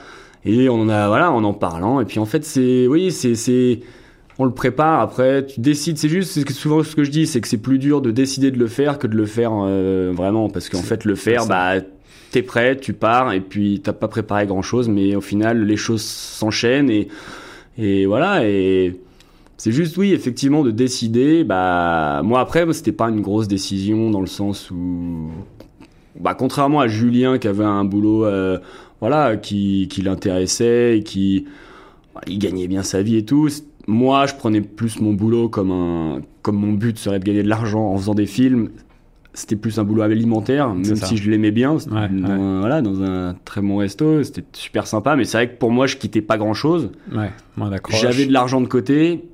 Et 0.44 0.68
on 0.68 0.80
en 0.82 0.88
a, 0.88 1.08
voilà, 1.08 1.32
en 1.32 1.42
en 1.44 1.54
parlant. 1.54 2.00
Et 2.00 2.04
puis, 2.04 2.18
en 2.18 2.26
fait, 2.26 2.44
c'est, 2.44 2.86
oui, 2.86 3.10
c'est, 3.10 3.34
c'est, 3.34 3.80
on 4.38 4.44
le 4.44 4.50
prépare. 4.52 5.00
Après, 5.00 5.46
tu 5.46 5.60
décides. 5.60 5.98
C'est 5.98 6.08
juste, 6.08 6.32
c'est 6.32 6.48
souvent 6.52 6.82
ce 6.82 6.94
que 6.94 7.04
je 7.04 7.10
dis, 7.10 7.26
c'est 7.26 7.40
que 7.40 7.48
c'est 7.48 7.58
plus 7.58 7.78
dur 7.78 8.00
de 8.02 8.10
décider 8.10 8.50
de 8.50 8.58
le 8.58 8.66
faire 8.66 8.98
que 8.98 9.06
de 9.06 9.16
le 9.16 9.26
faire 9.26 9.52
euh, 9.54 10.12
vraiment, 10.14 10.50
parce 10.50 10.68
qu'en 10.68 10.82
fait, 10.82 11.04
le 11.04 11.14
faire, 11.14 11.46
bah, 11.46 11.74
t'es 12.30 12.42
prêt, 12.42 12.76
tu 12.76 12.92
pars, 12.92 13.32
et 13.32 13.40
puis 13.40 13.80
t'as 13.82 13.92
pas 13.92 14.08
préparé 14.08 14.46
grand 14.46 14.62
chose, 14.62 14.88
mais 14.88 15.14
au 15.16 15.20
final, 15.20 15.64
les 15.64 15.76
choses 15.76 16.02
s'enchaînent 16.02 16.90
et, 16.90 17.08
et 17.78 18.06
voilà. 18.06 18.46
Et 18.46 19.00
c'est 19.56 19.72
juste, 19.72 19.96
oui, 19.96 20.12
effectivement, 20.12 20.62
de 20.62 20.70
décider. 20.70 21.44
Bah, 21.44 22.20
moi, 22.22 22.40
après, 22.40 22.70
c'était 22.72 22.92
pas 22.92 23.08
une 23.08 23.22
grosse 23.22 23.48
décision 23.48 24.10
dans 24.10 24.20
le 24.20 24.26
sens 24.26 24.70
où, 24.70 25.30
bah, 26.20 26.34
contrairement 26.34 26.80
à 26.80 26.88
Julien 26.88 27.38
qui 27.38 27.48
avait 27.48 27.64
un 27.64 27.84
boulot, 27.84 28.26
euh, 28.26 28.58
voilà, 29.08 29.36
qui, 29.36 29.86
qui 29.90 30.00
l'intéressait 30.02 30.98
et 30.98 31.02
qui, 31.02 31.44
il 32.26 32.38
gagnait 32.38 32.68
bien 32.68 32.82
sa 32.82 33.02
vie 33.02 33.16
et 33.16 33.24
tout. 33.24 33.48
Moi, 33.86 34.24
je 34.26 34.34
prenais 34.34 34.62
plus 34.62 34.98
mon 35.00 35.12
boulot 35.12 35.48
comme 35.50 35.70
un, 35.70 36.20
comme 36.40 36.56
mon 36.56 36.72
but 36.72 36.98
serait 36.98 37.18
de 37.18 37.24
gagner 37.24 37.42
de 37.42 37.48
l'argent 37.48 37.86
en 37.90 37.96
faisant 37.98 38.14
des 38.14 38.24
films. 38.26 38.70
C'était 39.34 39.56
plus 39.56 39.78
un 39.78 39.84
boulot 39.84 40.02
alimentaire, 40.02 40.72
même 40.72 40.84
si 40.96 41.16
je 41.16 41.28
l'aimais 41.30 41.50
bien. 41.50 41.72
Ouais, 41.74 41.80
dans, 42.08 42.28
ouais. 42.28 42.30
un- 42.30 42.60
Voilà, 42.60 42.80
dans 42.82 43.02
un 43.02 43.34
très 43.44 43.60
bon 43.60 43.76
resto, 43.78 44.22
c'était 44.22 44.44
super 44.52 44.86
sympa. 44.86 45.16
Mais 45.16 45.24
c'est 45.24 45.36
vrai 45.36 45.50
que 45.50 45.58
pour 45.58 45.70
moi, 45.72 45.86
je 45.86 45.96
quittais 45.96 46.22
pas 46.22 46.38
grand 46.38 46.54
chose. 46.54 46.90
Ouais. 47.12 47.30
J'avais 48.00 48.26
de 48.26 48.32
l'argent 48.32 48.60
de 48.60 48.68
côté 48.68 49.24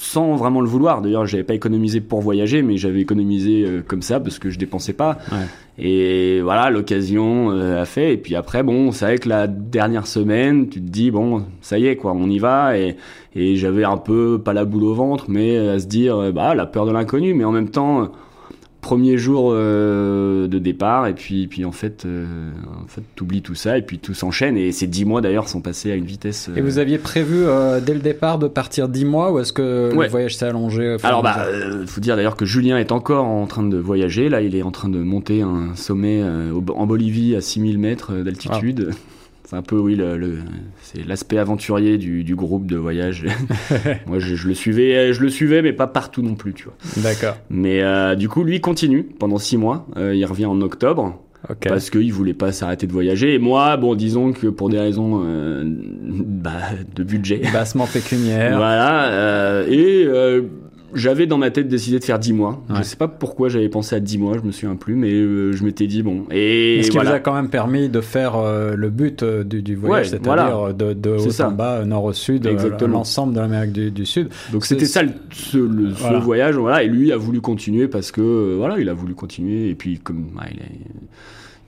sans 0.00 0.34
vraiment 0.34 0.62
le 0.62 0.66
vouloir. 0.66 1.02
D'ailleurs, 1.02 1.26
j'avais 1.26 1.44
pas 1.44 1.52
économisé 1.52 2.00
pour 2.00 2.22
voyager, 2.22 2.62
mais 2.62 2.78
j'avais 2.78 3.02
économisé 3.02 3.66
euh, 3.66 3.82
comme 3.86 4.00
ça 4.00 4.18
parce 4.18 4.38
que 4.38 4.48
je 4.48 4.58
dépensais 4.58 4.94
pas. 4.94 5.18
Ouais. 5.30 5.46
Et 5.78 6.40
voilà, 6.40 6.70
l'occasion 6.70 7.50
euh, 7.50 7.82
a 7.82 7.84
fait. 7.84 8.14
Et 8.14 8.16
puis 8.16 8.34
après, 8.34 8.62
bon, 8.62 8.92
c'est 8.92 9.04
vrai 9.04 9.18
que 9.18 9.28
la 9.28 9.46
dernière 9.46 10.06
semaine, 10.06 10.70
tu 10.70 10.80
te 10.80 10.88
dis 10.88 11.10
bon, 11.10 11.44
ça 11.60 11.78
y 11.78 11.86
est 11.86 11.96
quoi, 11.96 12.12
on 12.12 12.30
y 12.30 12.38
va. 12.38 12.78
Et, 12.78 12.96
et 13.36 13.56
j'avais 13.56 13.84
un 13.84 13.98
peu 13.98 14.40
pas 14.42 14.54
la 14.54 14.64
boule 14.64 14.84
au 14.84 14.94
ventre, 14.94 15.26
mais 15.28 15.58
à 15.68 15.78
se 15.78 15.86
dire 15.86 16.16
euh, 16.16 16.32
bah 16.32 16.54
la 16.54 16.64
peur 16.64 16.86
de 16.86 16.92
l'inconnu, 16.92 17.34
mais 17.34 17.44
en 17.44 17.52
même 17.52 17.68
temps. 17.68 18.10
Euh, 18.82 18.86
Premier 18.90 19.18
jour 19.18 19.50
euh, 19.52 20.48
de 20.48 20.58
départ 20.58 21.06
et 21.06 21.14
puis 21.14 21.46
puis 21.46 21.64
en 21.64 21.72
fait 21.72 22.04
euh, 22.06 22.26
en 22.82 22.86
fait 22.86 23.02
t'oublies 23.14 23.42
tout 23.42 23.54
ça 23.54 23.76
et 23.78 23.82
puis 23.82 23.98
tout 23.98 24.14
s'enchaîne 24.14 24.56
et 24.56 24.72
ces 24.72 24.86
dix 24.86 25.04
mois 25.04 25.20
d'ailleurs 25.20 25.48
sont 25.48 25.60
passés 25.60 25.92
à 25.92 25.94
une 25.94 26.04
vitesse 26.06 26.50
Et 26.56 26.60
euh, 26.60 26.62
vous 26.64 26.78
aviez 26.78 26.98
prévu 26.98 27.44
euh, 27.44 27.80
dès 27.80 27.94
le 27.94 28.00
départ 28.00 28.38
de 28.38 28.48
partir 28.48 28.88
10 28.88 29.04
mois 29.04 29.32
ou 29.32 29.38
est-ce 29.38 29.52
que 29.52 29.94
Ouais. 29.94 30.06
le 30.06 30.10
voyage 30.10 30.36
s'est 30.36 30.46
allongé 30.46 30.96
à 31.02 31.06
Alors 31.06 31.22
bah, 31.22 31.44
euh, 31.46 31.86
faut 31.86 32.00
dire 32.00 32.16
d'ailleurs 32.16 32.36
que 32.36 32.44
Julien 32.46 32.78
est 32.78 32.92
encore 32.92 33.26
en 33.26 33.46
train 33.46 33.62
de 33.62 33.76
voyager. 33.76 34.28
Là, 34.28 34.40
il 34.40 34.54
est 34.56 34.62
en 34.62 34.70
train 34.70 34.88
de 34.88 34.98
monter 34.98 35.42
un 35.42 35.74
sommet 35.76 36.20
euh, 36.22 36.52
en 36.74 36.86
Bolivie 36.86 37.34
à 37.36 37.40
6000 37.40 37.78
mètres 37.78 38.12
euh, 38.12 38.22
d'altitude. 38.24 38.90
C'est 39.50 39.56
un 39.56 39.62
peu 39.62 39.76
oui, 39.76 39.96
le, 39.96 40.16
le- 40.16 40.38
c'est 40.80 41.04
l'aspect 41.04 41.36
aventurier 41.36 41.98
du, 41.98 42.22
du 42.22 42.36
groupe 42.36 42.66
de 42.68 42.76
voyage. 42.76 43.26
Moi, 44.06 44.20
je, 44.20 44.36
je 44.36 44.46
le 44.46 44.54
suivais, 44.54 45.12
je 45.12 45.20
le 45.20 45.28
suivais, 45.28 45.60
mais 45.60 45.72
pas 45.72 45.88
partout 45.88 46.22
non 46.22 46.36
plus, 46.36 46.54
tu 46.54 46.66
vois. 46.66 46.74
D'accord. 46.98 47.36
Mais 47.50 47.82
euh, 47.82 48.14
du 48.14 48.28
coup, 48.28 48.44
lui 48.44 48.60
continue 48.60 49.02
pendant 49.02 49.38
six 49.38 49.56
mois. 49.56 49.88
Euh, 49.96 50.14
il 50.14 50.24
revient 50.24 50.46
en 50.46 50.60
octobre 50.60 51.20
Ok. 51.48 51.66
parce 51.68 51.90
qu'il 51.90 52.12
voulait 52.12 52.32
pas 52.34 52.52
s'arrêter 52.52 52.86
de 52.86 52.92
voyager. 52.92 53.34
Et 53.34 53.38
moi, 53.40 53.76
bon, 53.76 53.96
disons 53.96 54.32
que 54.32 54.46
pour 54.46 54.68
des 54.68 54.78
raisons 54.78 55.22
euh, 55.26 55.64
bah, 55.66 56.52
de 56.94 57.02
budget. 57.02 57.42
Bassement 57.52 57.88
pécuniaire. 57.88 58.56
Voilà, 58.56 59.08
euh, 59.10 59.66
et 59.68 60.04
euh, 60.06 60.42
j'avais 60.94 61.26
dans 61.26 61.38
ma 61.38 61.50
tête 61.50 61.68
décidé 61.68 61.98
de 61.98 62.04
faire 62.04 62.18
10 62.18 62.32
mois. 62.32 62.62
Ouais. 62.68 62.76
Je 62.78 62.82
sais 62.82 62.96
pas 62.96 63.08
pourquoi 63.08 63.48
j'avais 63.48 63.68
pensé 63.68 63.94
à 63.96 64.00
10 64.00 64.18
mois, 64.18 64.36
je 64.40 64.46
me 64.46 64.52
souviens 64.52 64.76
plus, 64.76 64.94
mais 64.94 65.12
euh, 65.12 65.52
je 65.52 65.64
m'étais 65.64 65.86
dit 65.86 66.02
bon. 66.02 66.24
Et 66.30 66.80
ce 66.82 66.88
qui 66.90 66.96
voilà. 66.96 67.10
vous 67.10 67.16
a 67.16 67.20
quand 67.20 67.34
même 67.34 67.48
permis 67.48 67.88
de 67.88 68.00
faire 68.00 68.36
euh, 68.36 68.74
le 68.76 68.90
but 68.90 69.22
euh, 69.22 69.44
du, 69.44 69.62
du 69.62 69.76
voyage, 69.76 70.06
Ouais, 70.06 70.10
c'est-à-dire 70.10 70.56
voilà. 70.56 70.72
de, 70.72 70.92
de 70.92 71.10
haut 71.10 71.30
ça. 71.30 71.48
en 71.48 71.52
bas, 71.52 71.84
nord 71.84 72.04
au 72.04 72.12
sud, 72.12 72.48
l'ensemble 72.88 73.34
de 73.34 73.40
l'Amérique 73.40 73.72
du, 73.72 73.90
du 73.90 74.06
Sud. 74.06 74.28
Donc 74.52 74.64
c'était 74.66 74.86
ça 74.86 75.02
le, 75.02 75.10
ce, 75.32 75.58
le- 75.58 75.94
ce 75.94 76.14
voyage, 76.22 76.56
voilà. 76.56 76.82
Et 76.82 76.88
lui 76.88 77.12
a 77.12 77.16
voulu 77.16 77.40
continuer 77.40 77.88
parce 77.88 78.10
que 78.12 78.54
voilà, 78.56 78.78
il 78.78 78.88
a 78.88 78.94
voulu 78.94 79.14
continuer. 79.14 79.68
Et 79.70 79.74
puis 79.74 79.98
comme 79.98 80.26
ouais, 80.36 80.48
il, 80.52 80.58
est- 80.60 80.90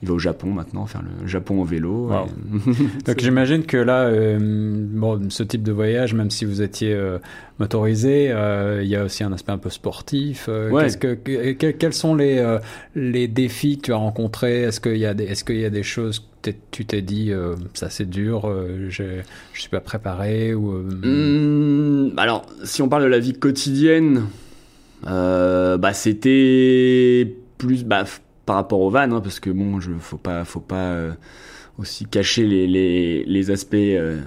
il 0.03 0.07
va 0.09 0.13
au 0.15 0.19
Japon 0.19 0.51
maintenant, 0.51 0.85
faire 0.85 1.01
le 1.01 1.25
Japon 1.27 1.61
en 1.61 1.63
vélo. 1.63 2.09
Wow. 2.09 2.25
Et- 2.27 2.83
Donc 3.05 3.19
j'imagine 3.19 3.63
que 3.63 3.77
là, 3.77 4.01
euh, 4.03 4.37
bon, 4.39 5.29
ce 5.29 5.41
type 5.43 5.63
de 5.63 5.71
voyage, 5.71 6.13
même 6.13 6.29
si 6.29 6.45
vous 6.45 6.61
étiez 6.61 6.93
euh, 6.93 7.17
motorisé, 7.57 8.27
euh, 8.31 8.81
il 8.83 8.89
y 8.89 8.95
a 8.95 9.05
aussi 9.05 9.23
un 9.23 9.31
aspect 9.33 9.53
un 9.53 9.57
peu 9.57 9.69
sportif. 9.69 10.47
Ouais. 10.49 10.87
que, 10.99 11.15
que- 11.15 11.71
quels 11.71 11.93
sont 11.93 12.13
les, 12.15 12.57
les 12.95 13.27
défis 13.27 13.77
que 13.77 13.83
tu 13.83 13.93
as 13.93 13.95
rencontrés? 13.95 14.61
Est-ce 14.63 14.79
qu'il 14.79 14.97
y 14.97 15.05
a 15.05 15.13
des, 15.13 15.23
est-ce 15.23 15.43
qu'il 15.43 15.59
y 15.59 15.65
a 15.65 15.69
des 15.69 15.83
choses 15.83 16.27
que 16.41 16.51
tu 16.71 16.85
t'es 16.85 17.01
dit, 17.01 17.31
ça 17.73 17.89
c'est 17.89 18.09
dur, 18.09 18.53
je, 18.89 19.03
je 19.53 19.59
suis 19.61 19.69
pas 19.69 19.79
préparé 19.79 20.53
ou 20.53 20.71
Hum, 20.73 22.11
alors, 22.17 22.45
si 22.65 22.81
on 22.81 22.89
parle 22.89 23.03
de 23.03 23.07
la 23.07 23.19
vie 23.19 23.33
quotidienne, 23.33 24.23
bah, 25.05 25.93
c'était 25.93 27.33
plus, 27.57 27.83
bah, 27.85 28.03
par 28.45 28.55
rapport 28.57 28.79
au 28.81 28.89
van, 28.89 29.11
hein, 29.11 29.21
parce 29.21 29.39
que 29.39 29.49
bon, 29.49 29.79
je 29.79 29.91
faut 29.99 30.17
pas, 30.17 30.43
faut 30.45 30.59
pas 30.59 30.75
euh, 30.91 31.11
aussi 31.79 32.05
cacher 32.05 32.45
les, 32.45 32.67
les, 32.67 33.23
les 33.25 33.51
aspects 33.51 33.73
euh, 33.75 34.19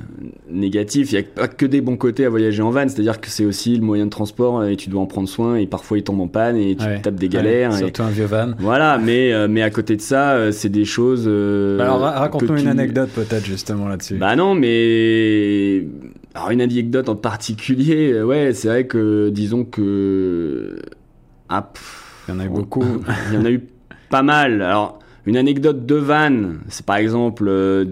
négatifs. 0.51 1.13
Il 1.13 1.15
y 1.15 1.19
a 1.19 1.23
pas 1.23 1.47
que 1.49 1.65
des 1.67 1.81
bons 1.81 1.97
côtés 1.97 2.25
à 2.25 2.29
voyager 2.31 2.61
en 2.63 2.71
van, 2.71 2.89
c'est-à-dire 2.89 3.21
que 3.21 3.29
c'est 3.29 3.45
aussi 3.45 3.77
le 3.77 3.83
moyen 3.85 4.07
de 4.07 4.11
transport 4.11 4.65
et 4.65 4.75
tu 4.77 4.89
dois 4.91 5.01
en 5.03 5.07
prendre 5.07 5.29
soin 5.29 5.57
et 5.57 5.67
parfois 5.67 5.99
il 5.99 6.03
tombe 6.03 6.21
en 6.21 6.27
panne 6.29 6.57
et 6.57 6.75
tu 6.75 6.85
Ouais. 6.85 7.01
tapes 7.03 7.15
des 7.17 7.27
Ouais, 7.27 7.33
galères. 7.35 7.73
et- 7.75 7.79
surtout 7.79 8.03
un 8.03 8.11
vieux 8.11 8.25
van. 8.25 8.53
Voilà, 8.59 8.99
mais 8.99 9.33
euh, 9.33 9.47
mais 9.49 9.63
à 9.63 9.71
côté 9.71 9.95
de 9.97 10.01
ça, 10.01 10.33
euh, 10.33 10.51
c'est 10.51 10.71
des 10.71 10.85
choses. 10.87 11.25
euh, 11.29 11.79
Alors 11.79 12.01
ra- 12.01 12.19
raconte-nous 12.19 12.57
une 12.59 12.67
anecdote 12.69 13.11
peut-être 13.15 13.45
justement 13.45 13.87
là-dessus. 13.87 14.17
Bah 14.17 14.35
non, 14.35 14.55
mais 14.57 15.87
alors 16.35 16.51
une 16.51 16.61
anecdote 16.63 17.09
en 17.09 17.17
particulier, 17.17 18.13
euh, 18.13 18.25
ouais, 18.25 18.53
c'est 18.55 18.69
vrai 18.69 18.87
que 18.87 19.29
disons 19.29 19.65
que 19.65 20.79
ah, 21.49 21.63
pff, 21.63 22.25
Il 22.29 22.35
y 22.35 22.37
en 22.37 22.41
a 22.41 22.45
eu 22.47 22.49
beaucoup. 22.49 22.85
il 23.29 23.35
y 23.35 23.39
en 23.39 23.45
a 23.45 23.51
eu 23.51 23.61
pas 24.09 24.23
mal. 24.23 24.63
Alors 24.63 24.99
une 25.27 25.37
anecdote 25.37 25.87
de 25.87 25.97
van, 25.97 26.55
c'est 26.69 26.87
par 26.87 26.97
exemple 26.97 27.47
euh, 27.49 27.85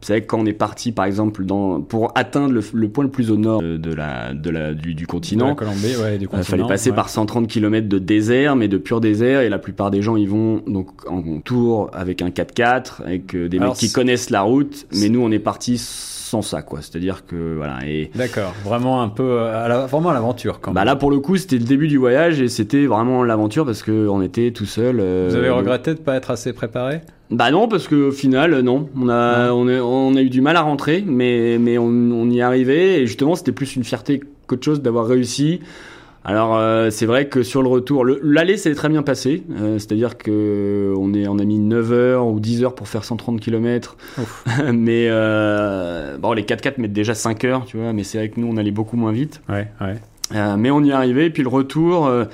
de 0.00 0.06
vous 0.06 0.06
savez 0.06 0.22
quand 0.22 0.38
on 0.40 0.46
est 0.46 0.52
parti 0.54 0.92
par 0.92 1.04
exemple 1.04 1.44
dans 1.44 1.80
pour 1.82 2.10
atteindre 2.14 2.52
le, 2.54 2.62
le 2.72 2.88
point 2.88 3.04
le 3.04 3.10
plus 3.10 3.30
au 3.30 3.36
nord 3.36 3.60
de, 3.60 3.76
de 3.76 3.92
la 3.92 4.32
de 4.32 4.48
la 4.50 4.72
du, 4.72 5.06
continent. 5.06 5.54
Ouais, 5.60 6.18
Il 6.20 6.42
fallait 6.44 6.66
passer 6.66 6.90
ouais. 6.90 6.96
par 6.96 7.08
130 7.10 7.46
km 7.48 7.88
de 7.88 7.98
désert, 7.98 8.56
mais 8.56 8.68
de 8.68 8.78
pur 8.78 9.00
désert, 9.00 9.40
et 9.42 9.48
la 9.48 9.58
plupart 9.58 9.90
des 9.90 10.00
gens 10.02 10.16
y 10.16 10.26
vont 10.26 10.62
donc 10.66 10.88
en 11.08 11.40
tour 11.40 11.90
avec 11.92 12.22
un 12.22 12.30
4x4, 12.30 13.02
avec 13.04 13.34
euh, 13.34 13.48
des 13.48 13.58
Alors, 13.58 13.70
mecs 13.70 13.78
qui 13.78 13.88
c'est- 13.88 13.94
connaissent 13.94 14.30
la 14.30 14.42
route, 14.42 14.86
mais 14.94 15.08
nous 15.08 15.20
on 15.20 15.30
est 15.30 15.38
parti 15.38 15.76
sans 15.78 16.42
ça, 16.42 16.62
quoi. 16.62 16.80
C'est-à-dire 16.80 17.26
que 17.26 17.56
voilà. 17.56 17.78
Et 17.86 18.10
D'accord, 18.14 18.54
vraiment 18.64 19.02
un 19.02 19.08
peu, 19.08 19.24
euh, 19.24 19.64
à 19.64 19.68
la- 19.68 19.86
vraiment 19.86 20.10
à 20.10 20.14
l'aventure 20.14 20.60
quand 20.60 20.72
bah 20.72 20.80
même. 20.82 20.86
là 20.86 20.96
pour 20.96 21.10
le 21.10 21.18
coup 21.18 21.36
c'était 21.36 21.58
le 21.58 21.64
début 21.64 21.88
du 21.88 21.98
voyage 21.98 22.40
et 22.40 22.48
c'était 22.48 22.86
vraiment 22.86 23.24
l'aventure 23.24 23.66
parce 23.66 23.82
que 23.82 24.06
on 24.08 24.22
était 24.22 24.52
tout 24.52 24.64
seul. 24.66 24.98
euh, 25.00 25.26
Vous 25.30 25.36
avez 25.36 25.50
regretté 25.50 25.92
de 25.94 25.98
pas 26.00 26.14
être 26.16 26.30
assez 26.30 26.52
préparé? 26.52 27.00
Bah 27.30 27.50
non 27.52 27.68
parce 27.68 27.86
que 27.86 28.08
au 28.08 28.12
final 28.12 28.58
non, 28.60 28.88
on 28.96 29.08
a 29.08 29.52
on, 29.52 29.68
est- 29.68 29.78
on 29.80 30.14
a 30.16 30.20
eu 30.20 30.30
du 30.30 30.40
mal 30.40 30.56
à 30.56 30.62
rentrer, 30.62 31.04
mais 31.06 31.58
mais 31.60 31.78
on, 31.78 31.84
on 31.86 32.28
y 32.30 32.40
arrivé. 32.42 33.00
Et 33.02 33.06
justement 33.06 33.34
c'était 33.36 33.52
plus 33.52 33.76
une 33.76 33.84
fierté 33.84 34.20
qu'autre 34.46 34.64
chose 34.64 34.82
d'avoir 34.82 35.06
réussi. 35.06 35.60
Alors 36.24 36.56
euh, 36.58 36.90
c'est 36.90 37.06
vrai 37.06 37.28
que 37.28 37.42
sur 37.42 37.62
le 37.62 37.68
retour, 37.68 38.04
le- 38.04 38.20
l'aller 38.22 38.56
s'est 38.58 38.74
très 38.74 38.88
bien 38.90 39.02
passé, 39.02 39.42
euh, 39.58 39.78
c'est-à-dire 39.78 40.18
que 40.18 40.92
on 40.98 41.14
est 41.14 41.26
on 41.28 41.38
a 41.38 41.44
mis 41.44 41.58
9 41.58 41.92
heures 41.92 42.26
ou 42.26 42.40
10 42.40 42.62
heures 42.64 42.74
pour 42.74 42.88
faire 42.88 43.04
130 43.04 43.40
km, 43.40 43.96
mais 44.72 45.06
euh, 45.08 46.18
bon 46.18 46.32
les 46.32 46.42
4x4 46.42 46.78
mettent 46.78 46.92
déjà 46.92 47.14
5 47.14 47.44
heures, 47.44 47.64
tu 47.64 47.78
vois, 47.78 47.92
mais 47.94 48.02
c'est 48.04 48.18
vrai 48.18 48.28
que 48.28 48.38
nous 48.40 48.48
on 48.48 48.56
allait 48.58 48.70
beaucoup 48.70 48.96
moins 48.96 49.12
vite. 49.12 49.40
Ouais, 49.48 49.68
ouais. 49.80 49.96
Euh, 50.34 50.56
mais 50.58 50.70
on 50.70 50.82
y 50.84 50.90
est 50.90 50.92
arrivé, 50.92 51.24
et 51.26 51.30
puis 51.30 51.42
le 51.42 51.48
retour, 51.48 52.06
euh, 52.06 52.24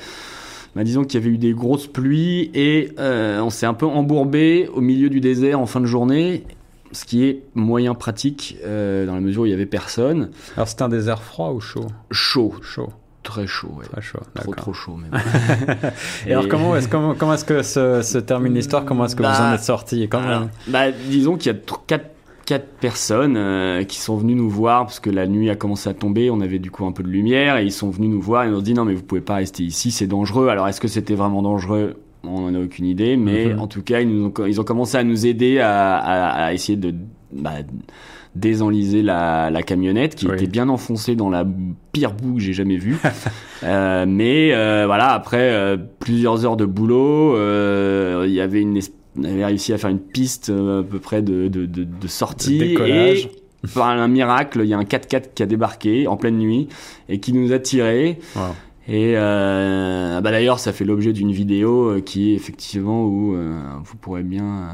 bah, 0.77 0.85
disons 0.85 1.03
qu'il 1.05 1.19
y 1.21 1.23
avait 1.25 1.35
eu 1.35 1.39
des 1.39 1.53
grosses 1.53 1.87
pluies 1.89 2.51
et 2.55 2.93
euh, 3.01 3.41
on 3.41 3.51
s'est 3.51 3.67
un 3.67 3.75
peu 3.75 3.87
embourbé 3.87 4.69
au 4.73 4.81
milieu 4.81 5.09
du 5.09 5.21
désert 5.21 5.59
en 5.59 5.67
fin 5.67 5.81
de 5.81 5.87
journée, 5.87 6.45
ce 6.93 7.05
qui 7.05 7.25
est 7.25 7.43
moyen 7.55 7.95
pratique 7.95 8.57
euh, 8.65 9.07
dans 9.07 9.15
la 9.15 9.21
mesure 9.21 9.43
où 9.43 9.47
il 9.47 9.51
y 9.51 9.55
avait 9.55 9.67
personne. 9.67 10.31
Alors 10.57 10.69
c'était 10.69 10.83
un 10.85 10.89
désert 10.89 11.23
froid 11.23 11.51
ou 11.51 11.61
chaud? 11.61 11.87
Chaud, 12.13 12.55
Chaud, 12.63 12.91
très 13.23 13.47
chaud, 13.47 13.73
ouais. 13.79 13.87
très 13.91 14.03
chaud. 14.03 14.21
Trop 14.35 14.55
trop 14.55 14.73
chaud 14.73 14.97
même. 14.97 15.11
Et, 16.27 16.33
alors 16.33 16.47
comment 16.49 16.77
est-ce 16.77 16.89
comment, 16.89 17.15
comment 17.15 17.35
est-ce 17.35 17.45
que 17.45 17.63
se, 17.63 18.03
se 18.03 18.19
termine 18.19 18.55
l'histoire? 18.55 18.85
Comment 18.85 19.07
est-ce 19.07 19.17
que 19.17 19.23
vous 19.23 19.29
Bah, 19.29 19.51
en 19.51 19.55
êtes 19.55 19.63
sorti? 19.65 20.09
Comment 20.09 20.49
bah, 20.69 20.93
disons 20.93 21.37
qu'il 21.37 21.53
y 21.53 21.55
a 21.55 21.59
tr- 21.59 21.81
quatre, 21.87 22.07
quatre 22.47 22.69
personnes 22.81 23.37
euh, 23.37 23.83
qui 23.85 23.99
sont 24.01 24.17
venues 24.17 24.35
nous 24.35 24.49
voir 24.49 24.85
parce 24.87 25.01
que 25.01 25.11
la 25.11 25.27
nuit 25.27 25.51
a 25.51 25.57
commencé 25.57 25.89
à 25.91 25.95
tomber, 25.95 26.31
on 26.31 26.41
avait 26.41 26.59
du 26.61 26.71
coup 26.71 26.87
un 26.87 26.93
peu 26.93 27.03
de 27.03 27.09
lumière 27.09 27.59
et 27.59 27.65
ils 27.65 27.73
sont 27.73 27.91
venus 27.91 28.09
nous 28.09 28.21
voir 28.21 28.45
et 28.45 28.49
nous 28.51 28.57
ont 28.59 28.63
dit 28.63 28.73
non 28.73 28.85
mais 28.85 28.95
vous 28.95 29.03
pouvez 29.03 29.21
pas 29.21 29.35
rester 29.35 29.63
ici, 29.65 29.91
c'est 29.91 30.07
dangereux. 30.07 30.49
Alors 30.49 30.67
est-ce 30.69 30.81
que 30.81 30.89
c'était 30.89 31.15
vraiment 31.17 31.43
dangereux? 31.43 31.97
On 32.25 32.41
n'en 32.51 32.55
a 32.59 32.63
aucune 32.65 32.87
idée, 32.87 33.17
mais 33.17 33.47
Mhm. 33.47 33.61
en 33.61 33.67
tout 33.67 33.83
cas 33.83 34.01
ils, 34.01 34.09
nous 34.09 34.27
ont, 34.27 34.47
ils 34.47 34.61
ont 34.61 34.65
commencé 34.65 34.97
à 34.97 35.05
nous 35.05 35.27
aider 35.27 35.59
à, 35.59 35.97
à- 35.99 36.45
à 36.47 36.53
essayer 36.55 36.77
de 36.79 36.95
bah, 37.33 37.53
désenliser 38.35 39.03
la, 39.03 39.51
la 39.51 39.63
camionnette 39.63 40.15
qui 40.15 40.27
Oui. 40.27 40.35
était 40.35 40.47
bien 40.47 40.69
enfoncée 40.69 41.17
dans 41.17 41.31
la 41.31 41.45
pire 41.93 42.13
boue 42.13 42.35
que 42.35 42.41
j'ai 42.41 42.53
jamais 42.53 42.77
vue. 42.77 42.97
Euh, 43.65 44.05
mais 44.07 44.53
euh, 44.53 44.85
voilà, 44.85 45.13
après 45.15 45.51
euh, 45.51 45.79
plusieurs 45.99 46.45
heures 46.45 46.59
de 46.59 46.67
boulot, 46.67 47.35
il 48.25 48.31
y 48.31 48.41
avait 48.43 48.61
une 48.61 48.77
es- 48.77 48.93
on 49.19 49.25
avait 49.25 49.45
réussi 49.45 49.73
à 49.73 49.79
faire 49.79 49.91
une 49.91 49.99
piste 50.01 50.51
euh, 50.51 50.81
à 50.81 50.83
peu 50.83 50.99
près 50.99 51.23
de, 51.23 51.49
de, 51.49 51.67
de, 51.67 51.85
de 51.85 52.09
sortie. 52.09 52.59
De 52.59 52.65
décollage. 52.65 53.29
Et 53.65 53.69
par 53.75 53.89
un 53.89 54.09
miracle, 54.09 54.61
il 54.63 54.69
y 54.69 54.75
a 54.75 54.79
un 54.79 54.85
4x4 54.85 55.23
qui 55.35 55.43
a 55.43 55.47
débarqué 55.47 56.07
en 56.07 56.17
pleine 56.17 56.37
nuit 56.39 56.69
et 57.09 57.19
qui 57.21 57.33
nous 57.33 57.53
a 57.53 57.59
tirés. 57.59 58.19
Wow. 58.37 58.43
Et 58.89 59.15
euh, 59.17 60.21
bah 60.21 60.31
d'ailleurs, 60.31 60.61
ça 60.61 60.73
fait 60.73 60.85
l'objet 60.85 61.13
d'une 61.13 61.33
vidéo 61.33 61.89
euh, 61.91 62.01
qui 62.01 62.31
est 62.31 62.35
effectivement 62.37 63.05
où 63.05 63.35
euh, 63.35 63.59
vous 63.83 63.97
pourrez 63.97 64.23
bien 64.23 64.45
euh, 64.45 64.69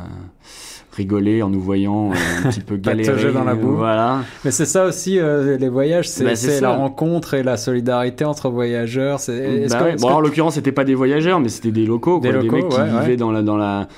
rigoler 0.94 1.40
en 1.42 1.48
nous 1.48 1.62
voyant 1.62 2.11
un 2.44 2.50
petit 2.50 2.61
peu 2.61 2.76
galérer. 2.76 3.33
dans 3.33 3.44
la 3.44 3.55
boue. 3.55 3.74
Voilà. 3.74 4.20
Mais 4.44 4.50
c'est 4.50 4.66
ça 4.66 4.85
aussi, 4.85 5.18
les 5.18 5.68
voyages, 5.70 6.11
c'est 6.11 6.24
Bah, 6.24 6.33
la 6.61 6.76
rencontre 6.76 7.33
et 7.33 7.42
la 7.42 7.57
solidarité 7.57 8.26
entre 8.26 8.50
voyageurs. 8.50 9.16
Bah 9.18 9.24
que- 9.26 9.33
ouais. 9.33 9.62
est-ce 9.62 9.74
Bon, 9.78 9.85
que- 9.96 10.05
alors, 10.07 10.16
en 10.18 10.20
l'occurrence, 10.20 10.55
c'était 10.57 10.72
pas 10.72 10.85
des 10.85 10.94
voyageurs, 10.94 11.40
mais 11.40 11.48
c'était 11.48 11.70
des 11.70 11.87
locaux, 11.87 12.20
Des 12.20 12.31
quoi, 12.31 12.38
des, 12.42 12.46
locaux, 12.46 12.57
mecs 12.57 12.68
qui 12.68 12.81
ouais, 12.81 13.00
vivaient 13.00 13.16
dans 13.16 13.33
la 13.33 13.40
dans 13.40 13.57
la 13.57 13.88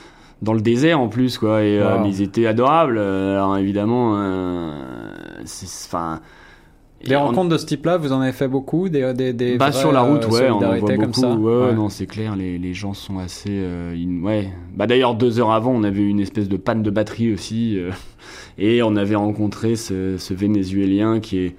dans 0.43 0.53
le 0.53 0.61
désert 0.61 1.01
en 1.01 1.09
plus, 1.09 1.39
quoi. 1.39 1.63
Et 1.63 1.79
euh, 1.79 1.99
mais 2.03 2.09
ils 2.11 2.23
étaient 2.23 2.47
adorables. 2.47 2.97
Euh, 2.99 3.37
Alors 3.37 3.57
évidemment, 3.59 4.15
euh, 4.17 4.73
enfin. 5.87 6.21
On- 7.17 7.19
rencontres 7.27 7.51
de 7.51 7.59
ce 7.59 7.67
type-là, 7.67 7.99
vous 7.99 8.13
en 8.13 8.21
avez 8.23 8.33
fait 8.33 8.49
beaucoup 8.49 8.89
des, 8.89 9.13
des, 9.13 9.35
des 9.35 9.59
Bah 9.59 9.73
sur 9.73 9.93
la 9.93 10.01
route, 10.01 10.25
euh, 10.25 10.29
ouais, 10.29 10.49
on 10.51 10.55
en 10.55 10.79
voit 10.79 10.97
beaucoup. 10.97 11.21
Ouais, 11.45 11.67
Ouais. 11.67 11.75
non, 11.75 11.91
c'est 11.91 12.07
clair. 12.07 12.35
Les, 12.35 12.57
les 12.57 12.73
gens 12.73 12.95
sont 12.95 13.19
assez, 13.19 13.51
euh, 13.53 13.95
in- 13.95 14.23
ouais. 14.25 14.49
Bah 14.75 14.87
d'ailleurs, 14.87 15.15
deux 15.15 15.39
heures 15.39 15.53
avant, 15.53 15.73
on 15.73 15.83
avait 15.85 16.01
eu 16.01 16.09
une 16.09 16.21
espèce 16.21 16.49
de 16.49 16.57
panne 16.57 16.83
de 16.83 16.89
batterie 16.89 17.31
aussi, 17.35 17.79
euh, 17.79 17.91
et 18.59 18.83
on 18.83 18.97
avait 18.97 19.17
rencontré 19.17 19.77
ce, 19.77 20.17
ce 20.17 20.33
Vénézuélien 20.33 21.21
qui 21.21 21.41
est 21.41 21.57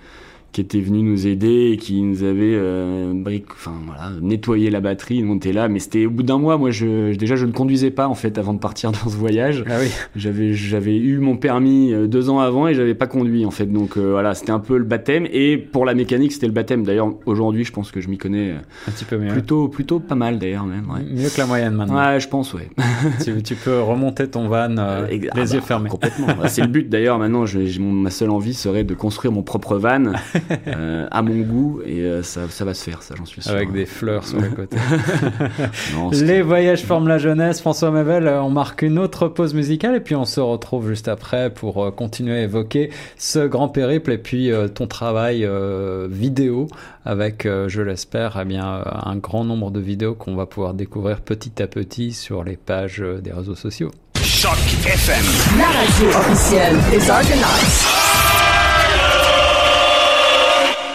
qui 0.55 0.61
était 0.61 0.79
venu 0.79 1.01
nous 1.01 1.27
aider 1.27 1.71
et 1.73 1.75
qui 1.77 2.01
nous 2.01 2.23
avait 2.23 2.53
euh, 2.55 3.11
bric- 3.13 3.43
enfin 3.51 3.73
voilà, 3.85 4.11
nettoyé 4.21 4.69
la 4.69 4.79
batterie. 4.79 5.21
On 5.27 5.35
était 5.35 5.51
là, 5.51 5.67
mais 5.67 5.79
c'était 5.79 6.05
au 6.05 6.09
bout 6.09 6.23
d'un 6.23 6.37
mois. 6.37 6.57
Moi, 6.57 6.71
je 6.71 7.13
déjà 7.13 7.35
je 7.35 7.45
ne 7.45 7.51
conduisais 7.51 7.91
pas 7.91 8.07
en 8.07 8.15
fait 8.15 8.37
avant 8.37 8.53
de 8.53 8.59
partir 8.59 8.93
dans 8.93 9.09
ce 9.09 9.17
voyage. 9.17 9.65
Ah 9.69 9.73
oui. 9.81 9.89
J'avais 10.15 10.53
j'avais 10.53 10.95
eu 10.95 11.17
mon 11.19 11.35
permis 11.35 11.91
euh, 11.91 12.07
deux 12.07 12.29
ans 12.29 12.39
avant 12.39 12.69
et 12.69 12.73
j'avais 12.73 12.93
pas 12.95 13.07
conduit 13.07 13.45
en 13.45 13.51
fait. 13.51 13.65
Donc 13.65 13.97
euh, 13.97 14.11
voilà, 14.11 14.33
c'était 14.33 14.51
un 14.53 14.59
peu 14.59 14.77
le 14.77 14.85
baptême. 14.85 15.27
Et 15.29 15.57
pour 15.57 15.83
la 15.85 15.93
mécanique, 15.93 16.31
c'était 16.31 16.47
le 16.47 16.53
baptême. 16.53 16.83
D'ailleurs, 16.85 17.13
aujourd'hui, 17.25 17.65
je 17.65 17.73
pense 17.73 17.91
que 17.91 17.99
je 17.99 18.07
m'y 18.07 18.17
connais 18.17 18.51
euh, 18.51 18.57
Un 18.87 18.91
petit 18.91 19.03
peu 19.03 19.17
mieux. 19.17 19.27
plutôt 19.33 19.67
plutôt 19.67 19.99
pas 19.99 20.15
mal 20.15 20.39
d'ailleurs 20.39 20.63
même. 20.65 20.89
Ouais, 20.89 21.01
Mieux 21.03 21.27
que 21.27 21.37
la 21.37 21.47
moyenne 21.47 21.73
maintenant. 21.73 21.97
ouais 21.97 22.19
je 22.21 22.29
pense 22.29 22.53
ouais. 22.53 22.69
tu, 23.25 23.43
tu 23.43 23.55
peux 23.55 23.81
remonter 23.81 24.25
ton 24.29 24.47
van 24.47 24.77
euh, 24.77 24.77
Euh, 24.77 25.07
ah 25.07 25.11
les 25.11 25.19
bah, 25.19 25.53
yeux 25.53 25.59
fermés. 25.59 25.89
Complètement. 25.89 26.27
Bah, 26.27 26.47
c'est 26.47 26.61
le 26.61 26.67
but 26.69 26.87
d'ailleurs. 26.89 27.19
Maintenant, 27.19 27.45
je- 27.45 27.81
ma 27.81 28.09
seule 28.09 28.29
envie 28.29 28.53
serait 28.53 28.85
de 28.85 28.93
construire 28.93 29.33
mon 29.33 29.43
propre 29.43 29.75
van 29.75 30.13
euh, 30.67 31.07
à 31.11 31.21
mon 31.21 31.41
goût 31.41 31.81
et 31.85 32.01
euh, 32.01 32.23
ça, 32.23 32.41
ça 32.49 32.65
va 32.65 32.73
se 32.73 32.83
faire, 32.83 33.01
ça 33.01 33.15
j'en 33.17 33.25
suis 33.25 33.41
sûr. 33.41 33.51
Avec 33.51 33.71
des 33.71 33.85
fleurs 33.85 34.25
sur 34.25 34.39
les 34.39 34.49
côtés. 34.55 34.77
Non, 35.93 36.11
c'est- 36.11 36.23
Les 36.25 36.41
voyages 36.41 36.83
forment 36.83 37.07
la 37.07 37.17
jeunesse. 37.17 37.61
François 37.61 37.91
Mavel, 37.91 38.27
euh, 38.27 38.41
on 38.41 38.49
marque 38.49 38.81
une 38.81 38.99
autre 38.99 39.27
pause 39.27 39.53
musicale 39.53 39.95
et 39.95 39.99
puis 39.99 40.15
on 40.15 40.25
se 40.25 40.39
retrouve 40.39 40.87
juste 40.87 41.07
après 41.07 41.49
pour 41.49 41.83
euh, 41.83 41.91
continuer 41.91 42.37
à 42.39 42.41
évoquer 42.43 42.89
ce 43.17 43.45
grand 43.47 43.69
périple 43.69 44.11
et 44.11 44.17
puis 44.17 44.51
euh, 44.51 44.67
ton 44.67 44.87
travail 44.87 45.45
euh, 45.45 46.07
vidéo 46.09 46.67
avec, 47.05 47.45
euh, 47.45 47.69
je 47.69 47.81
l'espère, 47.81 48.37
eh 48.41 48.45
bien, 48.45 48.83
un 49.03 49.15
grand 49.15 49.43
nombre 49.43 49.69
de 49.71 49.79
vidéos 49.79 50.15
qu'on 50.15 50.35
va 50.35 50.45
pouvoir 50.47 50.73
découvrir 50.73 51.21
petit 51.21 51.61
à 51.61 51.67
petit 51.67 52.13
sur 52.13 52.43
les 52.43 52.57
pages 52.57 53.03
des 53.21 53.31
réseaux 53.31 53.55
sociaux. 53.55 53.91
Choc 54.23 54.57
FM. 54.85 55.23
La 55.59 55.65
radio 55.67 56.19
officielle 56.19 56.75
des 56.91 57.09
Argonauts. 57.09 57.94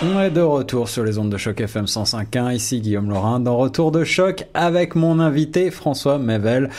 On 0.03 0.19
est 0.19 0.31
de 0.31 0.41
retour 0.41 0.89
sur 0.89 1.05
les 1.05 1.19
ondes 1.19 1.29
de 1.31 1.37
choc 1.37 1.61
FM 1.61 1.85
105.1. 1.85 2.55
Ici 2.55 2.81
Guillaume 2.81 3.11
Laurin 3.11 3.39
dans 3.39 3.59
Retour 3.59 3.93
de 3.93 4.03
choc 4.03 4.47
avec 4.55 4.95
mon 4.95 5.21
invité 5.21 5.71
François 5.71 6.17
Mevel. 6.19 6.71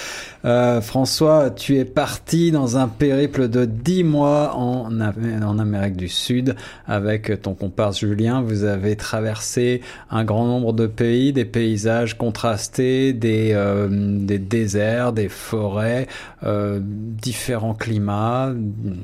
Euh, 0.44 0.82
François, 0.82 1.52
tu 1.52 1.78
es 1.78 1.86
parti 1.86 2.50
dans 2.52 2.78
un 2.78 2.88
périple 2.88 3.48
de 3.48 3.66
10 3.66 4.04
mois 4.06 4.56
en, 4.56 5.00
Am- 5.00 5.14
en 5.46 5.60
Amérique 5.60 5.98
du 5.98 6.08
Sud 6.10 6.56
avec 6.88 7.44
ton 7.44 7.54
comparse 7.54 8.00
Julien. 8.00 8.42
Vous 8.42 8.64
avez 8.64 8.96
traversé 8.96 9.82
un 10.10 10.24
grand 10.24 10.48
nombre 10.48 10.74
de 10.74 10.88
pays, 10.88 11.32
des 11.32 11.46
paysages 11.46 12.18
contrastés, 12.18 13.14
des, 13.14 13.52
euh, 13.54 13.88
déserts, 13.92 15.14
des 15.14 15.30
forêts, 15.30 16.08
euh, 16.44 16.80
différents 16.82 17.76
climats, 17.76 18.52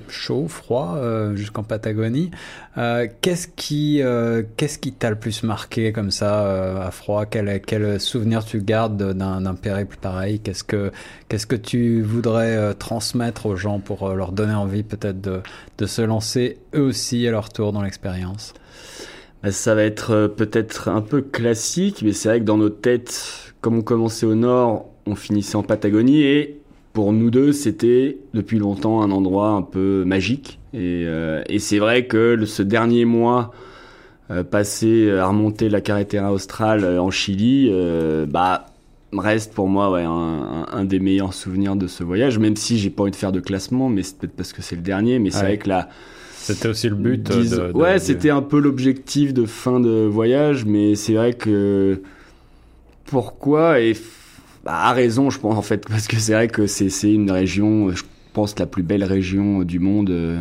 chaud, 0.09 0.47
froid, 0.47 0.97
jusqu'en 1.35 1.61
Patagonie. 1.61 2.31
Qu'est-ce 3.21 3.47
qui, 3.55 4.01
euh, 4.07 4.43
qu'est-ce 4.55 4.79
qui 4.79 4.91
t'a 4.91 5.09
le 5.09 5.15
plus 5.15 5.43
marqué 5.43 5.91
comme 5.91 6.11
ça 6.11 6.45
euh, 6.45 6.87
à 6.87 6.91
froid? 6.91 7.25
Quel, 7.25 7.99
souvenir 7.99 8.43
tu 8.43 8.61
gardes 8.61 9.13
d'un, 9.13 9.55
périple 9.55 9.97
pareil? 10.01 10.39
Qu'est-ce 10.39 10.63
que, 10.63 11.55
tu 11.55 12.01
voudrais 12.01 12.55
euh, 12.55 12.73
transmettre 12.73 13.45
aux 13.45 13.55
gens 13.55 13.79
pour 13.79 14.09
leur 14.15 14.31
donner 14.31 14.53
envie 14.53 14.83
peut-être 14.83 15.21
de, 15.21 15.85
se 15.85 16.01
lancer 16.01 16.57
eux 16.75 16.81
aussi 16.81 17.27
à 17.27 17.31
leur 17.31 17.49
tour 17.49 17.73
dans 17.73 17.81
l'expérience? 17.81 18.53
Bah, 19.43 19.51
ça 19.51 19.75
va 19.75 19.83
être 19.83 20.33
peut-être 20.35 20.87
un 20.87 21.01
peu 21.01 21.21
classique, 21.21 22.01
mais 22.03 22.13
c'est 22.13 22.29
vrai 22.29 22.39
que 22.39 22.45
dans 22.45 22.57
nos 22.57 22.69
têtes, 22.69 23.53
comme 23.61 23.77
on 23.77 23.81
commençait 23.83 24.25
au 24.25 24.35
nord, 24.35 24.89
on 25.05 25.15
finissait 25.15 25.55
en 25.55 25.63
Patagonie 25.63 26.21
et 26.21 26.59
pour 26.93 27.13
nous 27.13 27.29
deux, 27.29 27.51
c'était 27.51 28.17
depuis 28.33 28.57
longtemps 28.57 29.03
un 29.03 29.11
endroit 29.11 29.49
un 29.49 29.61
peu 29.61 30.03
magique. 30.03 30.59
Et, 30.73 31.05
c'est 31.59 31.77
vrai 31.77 32.07
que 32.07 32.43
ce 32.45 32.63
dernier 32.63 33.05
mois 33.05 33.51
euh, 34.31 34.43
passé 34.43 35.11
à 35.11 35.27
remonter 35.27 35.69
la 35.69 35.81
carretera 35.81 36.31
australe 36.33 36.83
euh, 36.83 37.01
en 37.01 37.11
Chili, 37.11 37.69
euh, 37.71 38.25
bah 38.25 38.65
reste 39.13 39.53
pour 39.53 39.67
moi 39.69 39.89
ouais, 39.91 40.03
un, 40.03 40.83
des 40.83 40.99
meilleurs 40.99 41.33
souvenirs 41.33 41.75
de 41.77 41.87
ce 41.87 42.03
voyage. 42.03 42.37
Même 42.39 42.57
si 42.57 42.77
j'ai 42.77 42.89
pas 42.89 43.03
envie 43.03 43.11
de 43.11 43.15
faire 43.15 43.31
de 43.31 43.39
classement, 43.39 43.87
mais 43.89 44.03
c'est 44.03 44.17
peut-être 44.17 44.35
parce 44.35 44.51
que 44.53 44.61
c'est 44.61 44.75
le 44.75 44.81
dernier. 44.81 45.17
Mais 45.19 45.31
c'est 45.31 45.37
Ouais. 45.39 45.43
vrai 45.45 45.57
que 45.57 45.69
là, 45.69 45.89
C'était 46.35 46.67
aussi 46.67 46.89
le 46.89 46.95
but. 46.95 47.29
euh, 47.31 47.41
Disons- 47.41 47.67
de- 47.67 47.71
de- 47.71 47.77
ouais, 47.77 47.93
de- 47.95 47.99
c'était 47.99 48.29
un 48.29 48.41
peu 48.41 48.59
l'objectif 48.59 49.33
de 49.33 49.45
fin 49.45 49.79
de 49.79 50.05
voyage, 50.05 50.65
mais 50.65 50.95
c'est 50.95 51.13
vrai 51.13 51.33
que 51.33 52.01
pourquoi 53.05 53.79
et 53.79 53.93
bah, 54.65 54.73
à 54.75 54.93
raison, 54.93 55.29
je 55.29 55.39
pense 55.39 55.55
en 55.57 55.61
fait, 55.61 55.87
parce 55.87 56.07
que 56.07 56.17
c'est 56.17 56.33
vrai 56.33 56.47
que 56.47 56.67
c'est 56.67 56.89
c'est 56.89 57.11
une 57.13 57.31
région, 57.31 57.91
je 57.91 58.03
pense 58.33 58.57
la 58.59 58.65
plus 58.65 58.83
belle 58.83 59.03
région 59.03 59.63
du 59.63 59.79
monde 59.79 60.09
euh, 60.09 60.39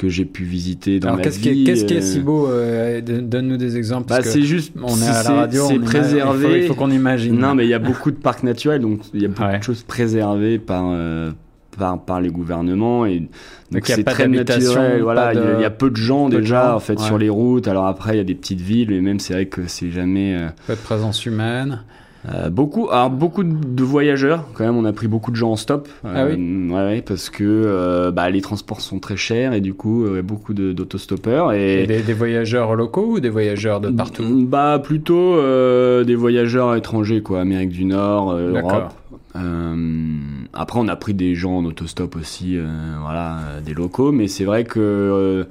que 0.00 0.08
j'ai 0.08 0.24
pu 0.24 0.44
visiter 0.44 0.98
dans 0.98 1.08
Alors, 1.08 1.20
ma 1.24 1.30
qui, 1.30 1.38
vie. 1.50 1.62
est- 1.62 1.64
qu'est-ce 1.64 1.84
qui 1.84 1.92
est 1.92 1.98
euh, 1.98 2.00
si 2.00 2.20
beau 2.20 2.48
euh, 2.48 3.02
Donne-nous 3.02 3.58
des 3.58 3.76
exemples. 3.76 4.08
bah, 4.08 4.22
c'est 4.22 4.40
juste, 4.42 4.72
on 4.82 4.96
est 4.98 5.06
à 5.06 5.22
la 5.22 5.30
radio, 5.32 5.66
c'est 5.68 5.78
préservé. 5.78 6.62
Il 6.62 6.68
faut, 6.68 6.74
qu'on 6.74 6.90
imagine. 6.90 7.36
Non, 7.38 7.54
mais 7.54 7.66
il 7.66 7.68
y 7.68 7.74
a 7.74 7.78
beaucoup 7.78 8.10
de 8.10 8.16
parcs 8.16 8.42
naturels, 8.42 8.80
donc 8.80 9.00
il 9.12 9.20
y 9.20 9.26
a 9.26 9.28
beaucoup 9.28 9.42
Ouais. 9.42 9.58
de 9.58 9.62
choses 9.62 9.82
préservées 9.82 10.58
par, 10.58 10.84
euh, 10.86 11.32
par, 11.78 12.02
par 12.02 12.20
les 12.22 12.30
gouvernements. 12.30 13.04
Et, 13.04 13.20
donc 13.20 13.28
Donc, 13.72 13.88
il 13.88 13.90
y 13.90 13.92
a 13.92 13.96
c'est 13.96 14.04
très 14.04 14.26
naturel. 14.26 15.02
Voilà, 15.02 15.20
pas 15.26 15.34
il 15.34 15.36
y, 15.36 15.42
a- 15.42 15.44
de- 15.44 15.54
il 15.58 15.62
y 15.62 15.64
a 15.66 15.70
peu 15.70 15.90
de 15.90 15.96
gens 15.96 16.28
peu 16.30 16.36
de 16.36 16.40
déjà 16.40 16.68
gens, 16.70 16.76
en 16.76 16.80
fait 16.80 16.98
ouais. 16.98 17.04
sur 17.06 17.18
les 17.18 17.28
routes. 17.28 17.68
Alors 17.68 17.86
après, 17.86 18.14
il 18.14 18.16
y 18.16 18.20
a 18.20 18.24
des 18.24 18.34
petites 18.34 18.60
villes, 18.62 18.92
et 18.92 19.00
même 19.02 19.18
c'est 19.20 19.34
vrai 19.34 19.46
que 19.46 19.66
c'est 19.66 19.90
jamais 19.90 20.34
euh, 20.34 20.48
Pas 20.66 20.76
de 20.76 20.80
présence 20.80 21.26
humaine. 21.26 21.82
Euh, 22.28 22.50
beaucoup. 22.50 22.90
Alors 22.90 23.10
beaucoup 23.10 23.42
de 23.42 23.82
voyageurs 23.82 24.44
quand 24.54 24.64
même. 24.64 24.76
On 24.76 24.84
a 24.84 24.92
pris 24.92 25.08
beaucoup 25.08 25.30
de 25.30 25.36
gens 25.36 25.52
en 25.52 25.56
stop. 25.56 25.88
Ah 26.04 26.26
oui 26.26 26.70
ouais, 26.70 27.02
parce 27.02 27.30
que 27.30 27.44
euh, 27.44 28.10
bah, 28.10 28.28
les 28.30 28.40
transports 28.40 28.80
sont 28.80 28.98
très 28.98 29.16
chers 29.16 29.52
et 29.54 29.60
du 29.60 29.74
coup 29.74 30.04
euh, 30.04 30.22
beaucoup 30.22 30.52
d'autostoppeurs 30.52 31.52
Et 31.52 31.84
et 31.84 31.86
des, 31.86 32.02
des 32.02 32.12
voyageurs 32.12 32.74
locaux 32.74 33.14
ou 33.14 33.20
des 33.20 33.30
voyageurs 33.30 33.80
de 33.80 33.88
partout? 33.90 34.46
Bah 34.46 34.80
plutôt 34.82 35.34
euh, 35.36 36.04
des 36.04 36.14
voyageurs 36.14 36.74
étrangers 36.76 37.22
quoi, 37.22 37.40
Amérique 37.40 37.70
du 37.70 37.84
Nord, 37.84 38.32
euh. 38.32 38.60
Europe. 38.60 38.92
Euh, 39.36 40.18
après 40.52 40.78
on 40.80 40.88
a 40.88 40.96
pris 40.96 41.14
des 41.14 41.34
gens 41.34 41.58
en 41.58 41.64
autostop 41.64 42.16
aussi, 42.16 42.56
euh, 42.56 42.66
voilà, 43.00 43.38
euh, 43.38 43.60
des 43.60 43.74
locaux, 43.74 44.12
mais 44.12 44.26
c'est 44.28 44.44
vrai 44.44 44.64
que 44.64 44.80
euh, 44.80 45.44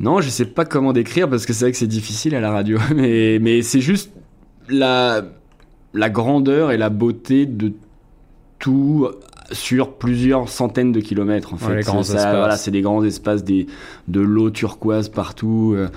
non, 0.00 0.20
je 0.20 0.30
sais 0.30 0.46
pas 0.46 0.64
comment 0.64 0.92
décrire 0.94 1.28
parce 1.28 1.44
que 1.46 1.52
c'est 1.52 1.66
vrai 1.66 1.72
que 1.72 1.78
c'est 1.78 1.86
difficile 1.86 2.34
à 2.34 2.40
la 2.40 2.50
radio, 2.50 2.78
mais 2.96 3.38
mais 3.40 3.62
c'est 3.62 3.80
juste 3.82 4.10
la 4.68 5.22
la 5.94 6.10
grandeur 6.10 6.70
et 6.72 6.76
la 6.78 6.90
beauté 6.90 7.46
de 7.46 7.72
tout 8.58 9.08
sur 9.52 9.94
plusieurs 9.94 10.48
centaines 10.48 10.92
de 10.92 11.00
kilomètres 11.00 11.52
en 11.54 11.56
Ouais, 11.56 11.76
fait. 11.76 11.80
grands 11.82 12.02
Ça. 12.04 12.30
Voilà, 12.30 12.56
c'est 12.56 12.70
des 12.70 12.82
grands 12.82 13.02
espaces, 13.04 13.42
des, 13.42 13.66
de 14.08 14.20
l'eau 14.20 14.50
turquoise 14.50 15.08
partout. 15.08 15.72
euh, 15.76 15.88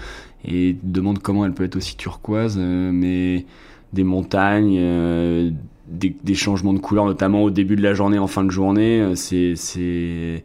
et 0.45 0.75
demandes 0.83 1.19
comment 1.19 1.45
elle 1.45 1.53
peut 1.53 1.63
être 1.63 1.77
aussi 1.77 1.95
turquoise, 1.95 2.57
euh, 2.59 2.91
mais 2.91 3.45
des 3.93 4.03
montagnes, 4.03 4.77
euh, 4.77 5.51
des, 5.87 6.13
des 6.21 6.35
changements 6.35 6.73
de 6.73 6.79
couleur, 6.79 7.05
notamment 7.05 7.43
au 7.43 7.49
début 7.49 7.75
de 7.77 7.81
la 7.81 7.93
journée, 7.93 8.19
en 8.19 8.27
fin 8.27 8.43
de 8.43 8.51
journée. 8.51 8.99
euh, 9.01 9.15
C'est 9.15 10.43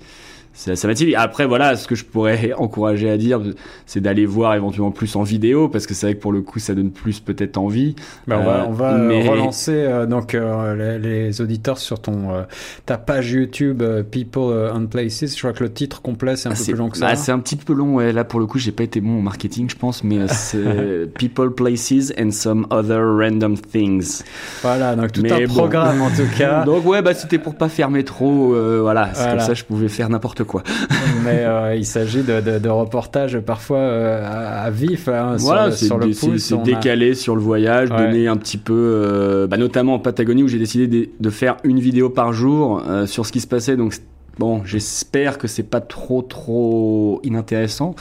c'est 0.52 0.72
assez 0.72 0.86
magnifique. 0.86 1.14
Après, 1.16 1.46
voilà, 1.46 1.76
ce 1.76 1.86
que 1.86 1.94
je 1.94 2.04
pourrais 2.04 2.52
encourager 2.56 3.08
à 3.10 3.16
dire, 3.16 3.40
c'est 3.86 4.00
d'aller 4.00 4.26
voir 4.26 4.54
éventuellement 4.54 4.90
plus 4.90 5.14
en 5.16 5.22
vidéo, 5.22 5.68
parce 5.68 5.86
que 5.86 5.94
c'est 5.94 6.06
vrai 6.06 6.14
que 6.16 6.20
pour 6.20 6.32
le 6.32 6.40
coup, 6.42 6.58
ça 6.58 6.74
donne 6.74 6.90
plus 6.90 7.20
peut-être 7.20 7.56
envie. 7.58 7.94
Ben, 8.26 8.38
on 8.40 8.44
va, 8.44 8.52
Euh, 8.60 8.64
on 8.68 8.72
va 8.72 8.94
euh, 8.94 9.06
mais- 9.08 9.28
relancer 9.28 9.72
euh, 9.72 10.06
donc 10.06 10.34
euh, 10.34 10.98
les, 10.98 11.26
les 11.26 11.40
auditeurs 11.40 11.78
sur 11.78 12.00
ton 12.00 12.44
ta 12.86 12.98
page 12.98 13.32
YouTube 13.32 13.82
People 14.10 14.70
and 14.74 14.86
Places. 14.86 15.34
Je 15.34 15.38
crois 15.38 15.52
que 15.52 15.62
le 15.62 15.72
titre 15.72 16.02
complet 16.02 16.36
c'est 16.36 16.48
un 16.48 16.52
Ah, 16.52 16.54
peu 16.58 16.64
plus 16.64 16.74
long 16.74 16.88
que 16.88 16.98
ça. 16.98 17.06
bah, 17.06 17.16
c'est 17.16 17.32
un 17.32 17.38
petit 17.38 17.56
peu 17.56 17.72
long, 17.72 17.94
ouais. 17.94 18.12
Là, 18.12 18.24
pour 18.24 18.40
le 18.40 18.46
coup, 18.46 18.58
j'ai 18.58 18.72
pas 18.72 18.82
été 18.82 19.00
bon 19.00 19.18
au 19.18 19.22
marketing, 19.22 19.68
je 19.70 19.76
pense, 19.76 20.02
mais 20.02 20.26
c'est 20.28 21.06
People, 21.18 21.52
Places 21.54 22.12
and 22.20 22.30
Some 22.32 22.66
Other 22.70 23.00
Random 23.02 23.56
Things. 23.56 24.22
Voilà, 24.62 24.96
donc 24.96 25.12
tout 25.12 25.22
Mais 25.22 25.32
un 25.32 25.46
bon. 25.46 25.54
programme 25.54 26.02
en 26.02 26.10
tout 26.10 26.28
cas. 26.38 26.64
Donc, 26.64 26.84
ouais, 26.86 27.02
bah, 27.02 27.14
c'était 27.14 27.38
pour 27.38 27.54
pas 27.54 27.68
fermer 27.68 28.04
trop, 28.04 28.54
voilà. 28.80 29.10
C'est 29.14 29.20
Voilà. 29.22 29.36
comme 29.36 29.46
ça, 29.46 29.54
je 29.54 29.64
pouvais 29.64 29.88
faire 29.88 30.08
n'importe 30.08 30.37
quoi. 30.44 30.62
mais 31.24 31.44
euh, 31.44 31.74
il 31.76 31.84
s'agit 31.86 32.22
de, 32.22 32.40
de, 32.40 32.58
de 32.58 32.68
reportages 32.68 33.38
parfois 33.40 33.78
euh, 33.78 34.22
à, 34.24 34.62
à 34.64 34.70
vif 34.70 35.08
hein, 35.08 35.36
voilà, 35.38 35.70
sur, 35.72 35.98
le, 35.98 36.12
c'est 36.12 36.18
sur 36.18 36.30
le 36.32 36.38
c'est- 36.38 36.54
a- 36.54 36.58
décalé 36.58 37.14
sur 37.14 37.34
le 37.36 37.42
voyage, 37.42 37.90
Ouais. 37.90 37.96
donner 38.06 38.26
un 38.28 38.36
petit 38.36 38.58
peu, 38.58 38.74
euh, 38.74 39.46
bah, 39.46 39.56
notamment 39.56 39.94
en 39.94 39.98
Patagonie 39.98 40.42
où 40.42 40.48
j'ai 40.48 40.58
décidé 40.58 40.86
de, 40.86 41.08
de 41.18 41.30
faire 41.30 41.56
une 41.64 41.80
vidéo 41.80 42.10
par 42.10 42.32
jour 42.32 42.82
sur 43.06 43.24
ce 43.26 43.32
qui 43.32 43.40
se 43.40 43.46
passait. 43.46 43.76
Donc 43.76 43.94
bon, 44.38 44.62
j'espère 44.64 45.36
que 45.38 45.48
c'est 45.48 45.64
pas 45.64 45.80
trop 45.80 46.22
trop 46.22 47.20
inintéressant, 47.24 47.94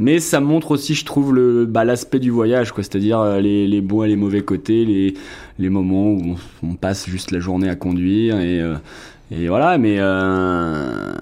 mais 0.00 0.18
ça 0.18 0.40
montre 0.40 0.72
aussi, 0.72 0.94
je 0.94 1.04
trouve, 1.04 1.32
le 1.34 1.66
bah, 1.66 1.84
l'aspect 1.84 2.18
du 2.18 2.30
voyage, 2.30 2.72
quoi. 2.72 2.82
C'est-à-dire 2.82 3.24
les, 3.40 3.66
les 3.68 3.80
bons 3.80 4.02
et 4.04 4.08
les 4.08 4.16
mauvais 4.16 4.40
côtés, 4.42 4.84
les 4.84 5.14
les 5.60 5.68
moments 5.70 6.06
où 6.08 6.34
on, 6.64 6.68
on 6.70 6.74
passe 6.74 7.08
juste 7.08 7.30
la 7.30 7.38
journée 7.38 7.68
à 7.68 7.76
conduire 7.76 8.40
et 8.40 8.60
euh, 8.60 8.74
et 9.30 9.46
voilà. 9.46 9.78
Mais 9.78 9.96
euh, 10.00 11.12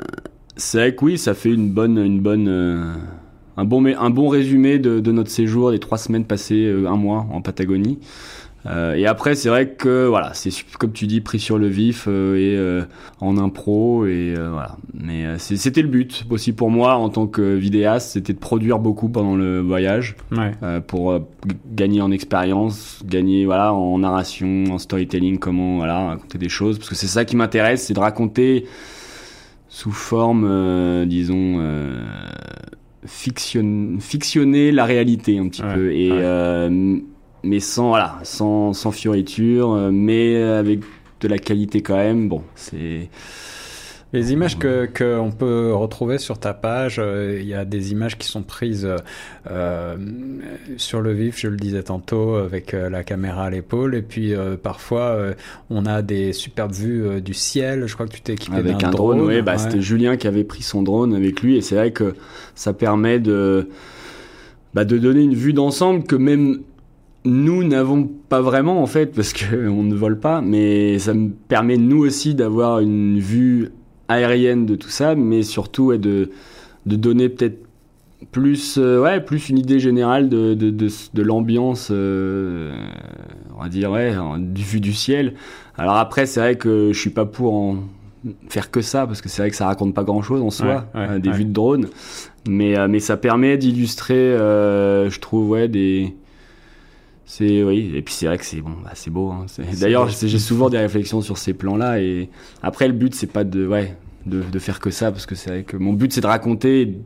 c'est 0.63 0.79
vrai 0.79 0.95
que 0.95 1.05
oui, 1.05 1.19
ça 1.19 1.35
fait 1.35 1.51
une 1.51 1.71
bonne 1.71 1.99
une 1.99 2.21
bonne 2.21 2.49
euh, 2.49 2.95
un 3.57 3.65
bon, 3.65 3.85
un 3.85 4.11
bon 4.11 4.29
résumé 4.29 4.79
de, 4.79 5.01
de 5.01 5.13
notre 5.13 5.31
séjour, 5.31 5.73
des 5.73 5.79
trois 5.79 5.99
semaines 5.99 6.25
passées, 6.25 6.65
euh, 6.65 6.89
un 6.89 6.97
mois 6.97 7.27
en 7.33 7.43
Patagonie. 7.43 7.99
Euh, 8.65 8.95
et 8.95 9.07
après, 9.07 9.35
c'est 9.35 9.49
vrai 9.49 9.71
que 9.71 10.07
voilà, 10.07 10.35
c'est 10.35 10.51
comme 10.79 10.93
tu 10.93 11.09
dis, 11.09 11.21
pris 11.21 11.41
sur 11.41 11.59
le 11.59 11.67
vif 11.67 12.05
euh, 12.07 12.37
et 12.37 12.57
euh, 12.57 12.83
en 13.21 13.37
impro 13.37 14.07
et 14.07 14.35
voilà. 14.37 14.77
Mais 14.95 15.37
c'était 15.39 15.83
le 15.83 15.89
but 15.89 16.25
aussi 16.31 16.53
pour 16.53 16.71
moi 16.71 16.95
en 16.95 17.09
tant 17.09 17.27
que 17.27 17.57
vidéaste, 17.57 18.11
c'était 18.13 18.33
de 18.33 18.39
produire 18.39 18.79
beaucoup 18.79 19.09
pendant 19.09 19.35
le 19.35 19.61
voyage 19.61 20.15
Ouais. 20.31 20.53
pour 20.87 21.19
gagner 21.73 22.01
en 22.01 22.13
expérience, 22.13 23.03
gagner 23.05 23.47
voilà 23.47 23.75
en 23.75 23.99
narration, 23.99 24.65
en 24.71 24.79
storytelling, 24.79 25.39
comment 25.39 25.79
voilà 25.79 26.07
raconter 26.07 26.39
des 26.39 26.49
choses, 26.49 26.79
parce 26.79 26.89
que 26.89 26.95
c'est 26.95 27.09
ça 27.09 27.25
qui 27.25 27.35
m'intéresse, 27.35 27.87
c'est 27.87 27.95
de 27.95 28.01
raconter 28.01 28.67
sous 29.75 29.91
forme, 29.91 30.45
euh, 30.47 31.07
disons, 31.07 31.57
euh, 31.61 32.05
fiction, 33.07 33.97
fictionner 34.01 34.71
la 34.71 34.85
réalité 34.85 35.39
un 35.39 35.49
petit 35.49 35.63
Ouais, 35.63 35.75
peu 35.75 35.93
et 35.95 36.13
ouais. 36.13 36.19
euh, 36.21 36.99
mais 37.43 37.59
sans 37.59 37.89
voilà, 37.89 38.19
sans 38.23 38.75
sans 38.75 38.93
fioriture, 38.93 39.73
euh, 39.73 39.91
mais 39.91 40.37
avec 40.43 40.81
de 41.23 41.29
la 41.29 41.39
qualité 41.39 41.81
quand 41.81 41.97
même. 41.97 42.29
Bon, 42.29 42.43
c'est 42.55 43.09
Les 44.13 44.31
images 44.33 44.59
que 44.59 44.87
qu'on 44.87 45.31
peut 45.31 45.73
retrouver 45.73 46.19
sur 46.19 46.39
ta 46.39 46.53
page, 46.53 46.97
euh, 46.99 47.39
il 47.41 47.49
y 47.49 47.55
a 47.55 47.65
des 47.65 47.93
images 47.93 48.19
qui 48.19 48.29
sont 48.29 48.43
prises 48.43 48.87
euh, 49.51 49.97
sur 50.77 51.01
le 51.01 51.13
vif, 51.13 51.41
je 51.41 51.49
le 51.49 51.57
disais 51.57 51.83
tantôt, 51.83 52.35
avec 52.35 52.75
euh, 52.75 52.91
la 52.91 53.05
caméra 53.05 53.45
à 53.47 53.51
l'épaule, 53.51 53.95
et 53.95 54.03
puis 54.03 54.35
parfois 54.63 55.17
on 55.71 55.87
a 55.87 56.03
des 56.03 56.35
superbes 56.35 56.73
vues 56.73 57.23
du 57.23 57.33
ciel. 57.33 57.87
Je 57.87 57.95
crois 57.95 58.07
que 58.07 58.13
tu 58.13 58.21
t'es 58.21 58.35
équipé 58.35 58.57
avec 58.57 58.85
un 58.85 58.91
drone, 58.91 59.23
ouais, 59.23 59.41
bah, 59.41 59.53
ouais. 59.53 59.59
c'était 59.59 59.81
Julien 59.81 60.19
qui 60.19 60.27
avait 60.27 60.45
pris 60.45 60.63
son 60.63 60.83
drone 60.83 61.15
avec 61.15 61.41
lui 61.41 61.57
et 61.57 61.63
c'est 61.63 61.77
vrai 61.77 61.93
que 61.93 62.15
ça 62.55 62.75
permet 62.75 63.19
de 63.19 63.69
bah, 64.75 64.85
de 64.85 64.99
donner 64.99 65.23
une 65.23 65.35
vue 65.35 65.53
d'ensemble 65.53 66.05
que 66.05 66.17
même 66.17 66.61
nous 67.25 67.65
n'avons 67.65 68.11
pas 68.29 68.41
vraiment 68.41 68.83
en 68.83 68.87
fait 68.87 69.15
parce 69.15 69.33
que 69.33 69.69
on 69.69 69.83
ne 69.83 69.95
vole 69.95 70.19
pas 70.19 70.41
mais 70.41 70.99
ça 70.99 71.15
me 71.15 71.31
permet 71.31 71.77
nous 71.77 72.05
aussi 72.05 72.35
d'avoir 72.35 72.81
une 72.81 73.19
vue 73.19 73.71
aérienne 74.13 74.67
de 74.67 74.77
tout 74.77 74.89
ça 74.91 75.15
mais 75.15 75.43
surtout 75.43 75.87
ouais, 75.87 75.99
de 75.99 76.31
de 76.87 76.97
donner 76.97 77.29
peut-être 77.29 77.59
plus 78.31 78.77
euh, 78.79 79.01
ouais 79.03 79.21
plus 79.21 79.49
une 79.49 79.59
idée 79.59 79.81
générale 79.81 80.29
de 80.29 80.55
de, 80.55 80.71
de, 80.71 80.89
de 81.15 81.23
l'ambiance 81.23 81.89
euh, 81.91 82.73
on 83.59 83.63
va 83.63 83.69
dire 83.69 83.91
ouais 83.91 84.15
du 84.39 84.63
vue 84.63 84.81
du 84.81 84.93
ciel 84.93 85.35
alors 85.77 85.97
après 85.97 86.27
c'est 86.27 86.41
vrai 86.41 86.57
que 86.57 86.93
je 86.93 86.99
suis 86.99 87.11
pas 87.11 87.25
pour 87.27 87.55
en 87.55 87.77
faire 88.49 88.71
que 88.71 88.81
ça 88.81 89.07
parce 89.09 89.21
que 89.21 89.29
c'est 89.29 89.43
vrai 89.43 89.51
que 89.51 89.57
ça 89.57 89.67
raconte 89.67 89.95
pas 89.95 90.05
grand 90.05 90.23
chose 90.23 90.41
en 90.43 90.51
soi 90.51 90.87
Ouais, 90.95 91.01
ouais, 91.01 91.07
euh, 91.11 91.19
des 91.19 91.31
ouais. 91.31 91.37
vues 91.37 91.45
de 91.45 91.53
drone 91.53 91.89
mais 92.49 92.75
mais 92.89 93.01
ça 93.01 93.17
permet 93.17 93.57
d'illustrer 93.59 94.37
je 94.37 95.19
trouve 95.21 95.51
ouais 95.51 95.67
des 95.69 96.15
c'est 97.25 97.63
oui 97.65 97.93
et 97.95 98.03
puis 98.03 98.15
c'est 98.15 98.27
vrai 98.27 98.39
que 98.39 98.45
c'est 98.45 98.61
bon 98.61 98.75
bah, 98.85 98.91
c'est 98.95 99.11
beau 99.11 99.31
hein. 99.31 99.47
D'ailleurs 99.81 100.09
j'ai 100.09 100.39
souvent 100.39 100.69
des 100.71 100.79
réflexions 100.79 101.21
sur 101.23 101.39
ces 101.39 101.55
plans 101.55 101.77
là 101.77 102.01
et 102.01 102.29
après 102.63 102.87
le 102.87 102.95
but 102.95 103.15
c'est 103.15 103.27
pas 103.33 103.45
de 103.45 103.67
ouais 103.67 103.97
de, 104.27 104.43
de 104.43 104.59
faire 104.59 104.81
que 104.81 104.91
ça 104.91 105.11
parce 105.11 105.27
que 105.27 105.35
c'est 105.35 105.51
vrai 105.51 105.63
que 105.65 105.77
mon 105.77 105.93
but 105.93 106.13
c'est 106.13 106.21
de 106.21 106.27
raconter 106.27 106.99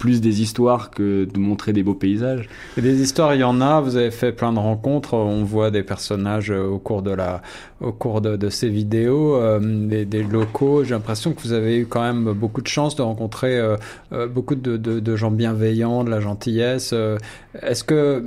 plus 0.00 0.22
des 0.22 0.40
histoires 0.40 0.90
que 0.90 1.26
de 1.26 1.38
montrer 1.38 1.72
des 1.72 1.84
beaux 1.84 1.94
paysages. 1.94 2.48
Et 2.78 2.80
des 2.80 3.02
histoires, 3.02 3.34
il 3.34 3.42
y 3.42 3.44
en 3.44 3.60
a. 3.60 3.80
Vous 3.80 3.96
avez 3.96 4.10
fait 4.10 4.32
plein 4.32 4.52
de 4.52 4.58
rencontres. 4.58 5.14
On 5.14 5.44
voit 5.44 5.70
des 5.70 5.82
personnages 5.82 6.50
euh, 6.50 6.66
au 6.66 6.78
cours 6.78 7.02
de 7.02 7.10
la, 7.10 7.42
au 7.80 7.92
cours 7.92 8.22
de, 8.22 8.48
ces 8.48 8.70
vidéos, 8.70 9.36
euh, 9.36 9.60
des, 9.60 10.22
locaux. 10.22 10.84
J'ai 10.84 10.94
l'impression 10.94 11.34
que 11.34 11.42
vous 11.42 11.52
avez 11.52 11.76
eu 11.76 11.86
quand 11.86 12.00
même 12.00 12.32
beaucoup 12.32 12.62
de 12.62 12.66
chance 12.66 12.96
de 12.96 13.02
rencontrer 13.02 13.58
euh, 13.58 14.26
beaucoup 14.26 14.54
de, 14.54 15.16
gens 15.16 15.30
bienveillants, 15.30 16.02
de 16.02 16.10
la 16.10 16.20
gentillesse. 16.20 16.94
Est-ce 17.62 17.84
que, 17.84 18.24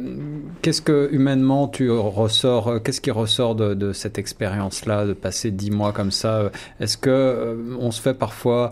qu'est-ce 0.62 0.82
que 0.82 1.10
humainement 1.12 1.68
tu 1.68 1.90
ressors, 1.90 2.84
qu'est-ce 2.84 3.02
qui 3.02 3.10
ressort 3.12 3.56
de, 3.56 3.74
de 3.74 3.94
cette 3.94 4.20
expérience-là, 4.20 5.08
de 5.08 5.14
passer 5.14 5.50
dix 5.50 5.72
mois 5.72 5.92
comme 5.92 6.12
ça? 6.12 6.52
Est-ce 6.80 6.98
que 6.98 7.58
on 7.80 7.90
se 7.90 8.00
fait 8.00 8.14
parfois 8.14 8.70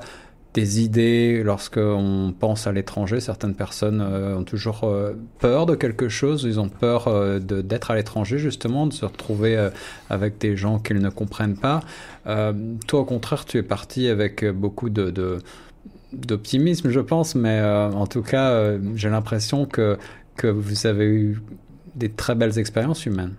des 0.53 0.81
idées 0.81 1.43
lorsqu'on 1.43 2.33
pense 2.37 2.67
à 2.67 2.71
l'étranger. 2.71 3.19
Certaines 3.19 3.55
personnes 3.55 4.01
euh, 4.01 4.37
ont 4.37 4.43
toujours 4.43 4.81
euh, 4.83 5.13
peur 5.39 5.65
de 5.65 5.75
quelque 5.75 6.09
chose. 6.09 6.43
Ils 6.43 6.59
ont 6.59 6.67
peur 6.67 7.07
euh, 7.07 7.39
d'être 7.39 7.91
à 7.91 7.95
l'étranger, 7.95 8.37
justement, 8.37 8.85
de 8.85 8.93
se 8.93 9.05
retrouver 9.05 9.69
avec 10.09 10.37
des 10.39 10.57
gens 10.57 10.79
qu'ils 10.79 10.99
ne 10.99 11.09
comprennent 11.09 11.55
pas. 11.55 11.81
Toi, 12.25 12.99
au 12.99 13.05
contraire, 13.05 13.45
tu 13.45 13.57
es 13.57 13.63
parti 13.63 14.07
avec 14.07 14.45
beaucoup 14.45 14.89
de... 14.89 15.39
d'optimisme, 16.13 16.89
je 16.89 16.99
pense, 16.99 17.35
mais 17.35 17.61
en 17.61 18.07
tout 18.07 18.21
cas, 18.21 18.73
j'ai 18.95 19.09
l'impression 19.09 19.65
que, 19.65 19.97
que 20.35 20.47
vous 20.47 20.85
avez 20.85 21.05
eu 21.05 21.41
des 21.95 22.09
très 22.09 22.35
belles 22.35 22.59
expériences 22.59 23.05
humaines. 23.05 23.33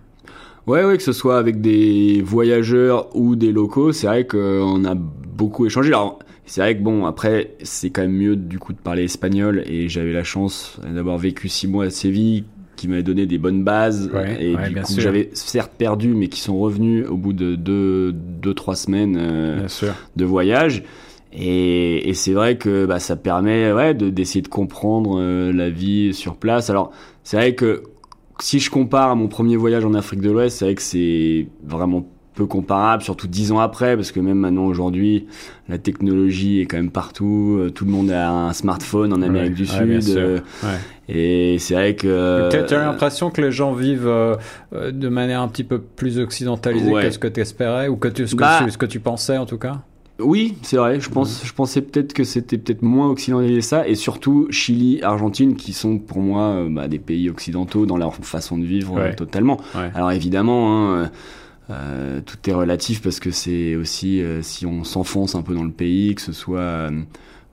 Ouais, 0.65 0.83
ouais, 0.85 0.97
que 0.97 1.03
ce 1.03 1.13
soit 1.13 1.37
avec 1.37 1.61
des 1.61 2.21
voyageurs 2.21 3.13
ou 3.15 3.35
des 3.35 3.51
locaux, 3.51 3.91
c'est 3.91 4.07
vrai 4.07 4.25
qu'on 4.25 4.85
a 4.85 4.95
beaucoup 4.95 5.65
échangé. 5.65 5.89
Alors, 5.89 6.19
c'est 6.45 6.61
vrai 6.61 6.77
que 6.77 6.81
bon, 6.81 7.05
après, 7.05 7.51
c'est 7.63 7.89
quand 7.89 8.01
même 8.01 8.15
mieux 8.15 8.35
du 8.35 8.59
coup 8.59 8.73
de 8.73 8.77
parler 8.77 9.03
espagnol 9.03 9.63
et 9.65 9.87
j'avais 9.87 10.13
la 10.13 10.23
chance 10.23 10.79
d'avoir 10.83 11.17
vécu 11.17 11.47
six 11.49 11.67
mois 11.67 11.85
à 11.85 11.89
Séville 11.89 12.43
qui 12.75 12.87
m'avait 12.87 13.03
donné 13.03 13.25
des 13.25 13.37
bonnes 13.37 13.63
bases 13.63 14.09
Ouais, 14.13 14.43
et 14.43 14.55
ouais, 14.55 14.69
du 14.69 14.81
coup 14.81 14.93
j'avais 14.97 15.29
certes 15.33 15.71
perdu 15.77 16.09
mais 16.09 16.27
qui 16.27 16.41
sont 16.41 16.57
revenus 16.57 17.07
au 17.07 17.17
bout 17.17 17.33
de 17.33 17.55
deux, 17.55 18.11
deux 18.11 18.53
trois 18.53 18.75
semaines 18.75 19.15
euh, 19.17 19.67
de 20.15 20.25
voyage. 20.25 20.83
Et, 21.31 22.09
et 22.09 22.13
c'est 22.13 22.33
vrai 22.33 22.57
que 22.57 22.85
bah, 22.85 22.99
ça 22.99 23.15
permet 23.15 23.71
ouais, 23.71 23.93
de 23.93 24.09
d'essayer 24.09 24.41
de 24.41 24.47
comprendre 24.47 25.19
euh, 25.19 25.51
la 25.51 25.69
vie 25.69 26.13
sur 26.13 26.35
place. 26.35 26.69
Alors 26.69 26.91
c'est 27.23 27.37
vrai 27.37 27.55
que 27.55 27.83
si 28.39 28.59
je 28.59 28.69
compare 28.69 29.11
à 29.11 29.15
mon 29.15 29.27
premier 29.27 29.55
voyage 29.55 29.85
en 29.85 29.93
Afrique 29.93 30.21
de 30.21 30.29
l'Ouest, 30.29 30.57
c'est 30.57 30.65
vrai 30.65 30.75
que 30.75 30.81
c'est 30.81 31.47
vraiment 31.63 32.07
peu 32.33 32.45
comparable, 32.45 33.03
surtout 33.03 33.27
dix 33.27 33.51
ans 33.51 33.59
après, 33.59 33.95
parce 33.95 34.11
que 34.11 34.19
même 34.19 34.37
maintenant 34.39 34.65
aujourd'hui, 34.65 35.27
la 35.69 35.77
technologie 35.77 36.59
est 36.61 36.65
quand 36.65 36.77
même 36.77 36.91
partout. 36.91 37.57
euh, 37.59 37.69
Tout 37.69 37.85
le 37.85 37.91
monde 37.91 38.09
a 38.11 38.29
un 38.31 38.53
smartphone 38.53 39.13
en 39.13 39.21
Amérique 39.21 39.51
Ouais, 39.51 39.55
du 39.55 39.63
ouais, 39.63 40.01
Sud, 40.01 40.17
euh, 40.17 40.39
Ouais. 40.63 40.79
et 41.09 41.57
c'est 41.59 41.73
vrai 41.75 41.95
que 41.95 42.49
Tu 42.51 42.57
as, 42.57 42.63
tu 42.63 42.73
as 42.73 42.83
l'impression 42.85 43.29
que 43.29 43.41
les 43.41 43.51
gens 43.51 43.73
vivent 43.73 44.07
euh, 44.07 44.35
euh, 44.73 44.91
de 44.91 45.09
manière 45.09 45.41
un 45.41 45.47
petit 45.47 45.63
peu 45.63 45.79
plus 45.79 46.19
occidentalisée 46.19 46.91
que 46.91 47.09
ce 47.11 47.19
que 47.19 47.27
tu 47.27 47.39
espérais 47.39 47.87
ou 47.87 47.95
que 47.97 48.07
tu, 48.07 48.27
ce, 48.27 48.35
que 48.35 48.39
Bah. 48.41 48.61
tu- 48.65 48.71
ce 48.71 48.77
que 48.77 48.85
tu 48.85 48.99
pensais 48.99 49.37
en 49.37 49.45
tout 49.45 49.57
cas? 49.57 49.81
Oui, 50.19 50.55
c'est 50.61 50.77
vrai. 50.77 50.99
Je 50.99 51.09
pense, 51.09 51.41
je 51.43 51.51
pensais 51.53 51.81
peut-être 51.81 52.13
que 52.13 52.23
c'était 52.23 52.59
peut-être 52.59 52.83
moins 52.83 53.09
occidentalisé 53.09 53.61
ça, 53.61 53.87
et 53.87 53.95
surtout 53.95 54.47
Chili, 54.51 55.01
Argentine, 55.01 55.55
qui 55.55 55.73
sont 55.73 55.97
pour 55.97 56.19
moi 56.19 56.41
euh, 56.43 56.67
bah, 56.69 56.87
des 56.87 56.99
pays 56.99 57.29
occidentaux 57.31 57.85
dans 57.87 57.97
leur 57.97 58.13
façon 58.15 58.57
de 58.59 58.63
vivre 58.63 58.97
euh, 58.99 59.11
totalement. 59.13 59.57
Alors 59.95 60.11
évidemment, 60.11 60.93
hein, 60.93 61.09
euh, 61.69 62.21
tout 62.21 62.37
est 62.49 62.53
relatif 62.53 63.01
parce 63.01 63.19
que 63.19 63.31
c'est 63.31 63.75
aussi 63.75 64.21
euh, 64.21 64.41
si 64.41 64.65
on 64.65 64.83
s'enfonce 64.83 65.35
un 65.35 65.41
peu 65.41 65.53
dans 65.53 65.63
le 65.63 65.71
pays, 65.71 66.15
que 66.15 66.21
ce 66.21 66.33
soit 66.33 66.59
euh, 66.59 66.91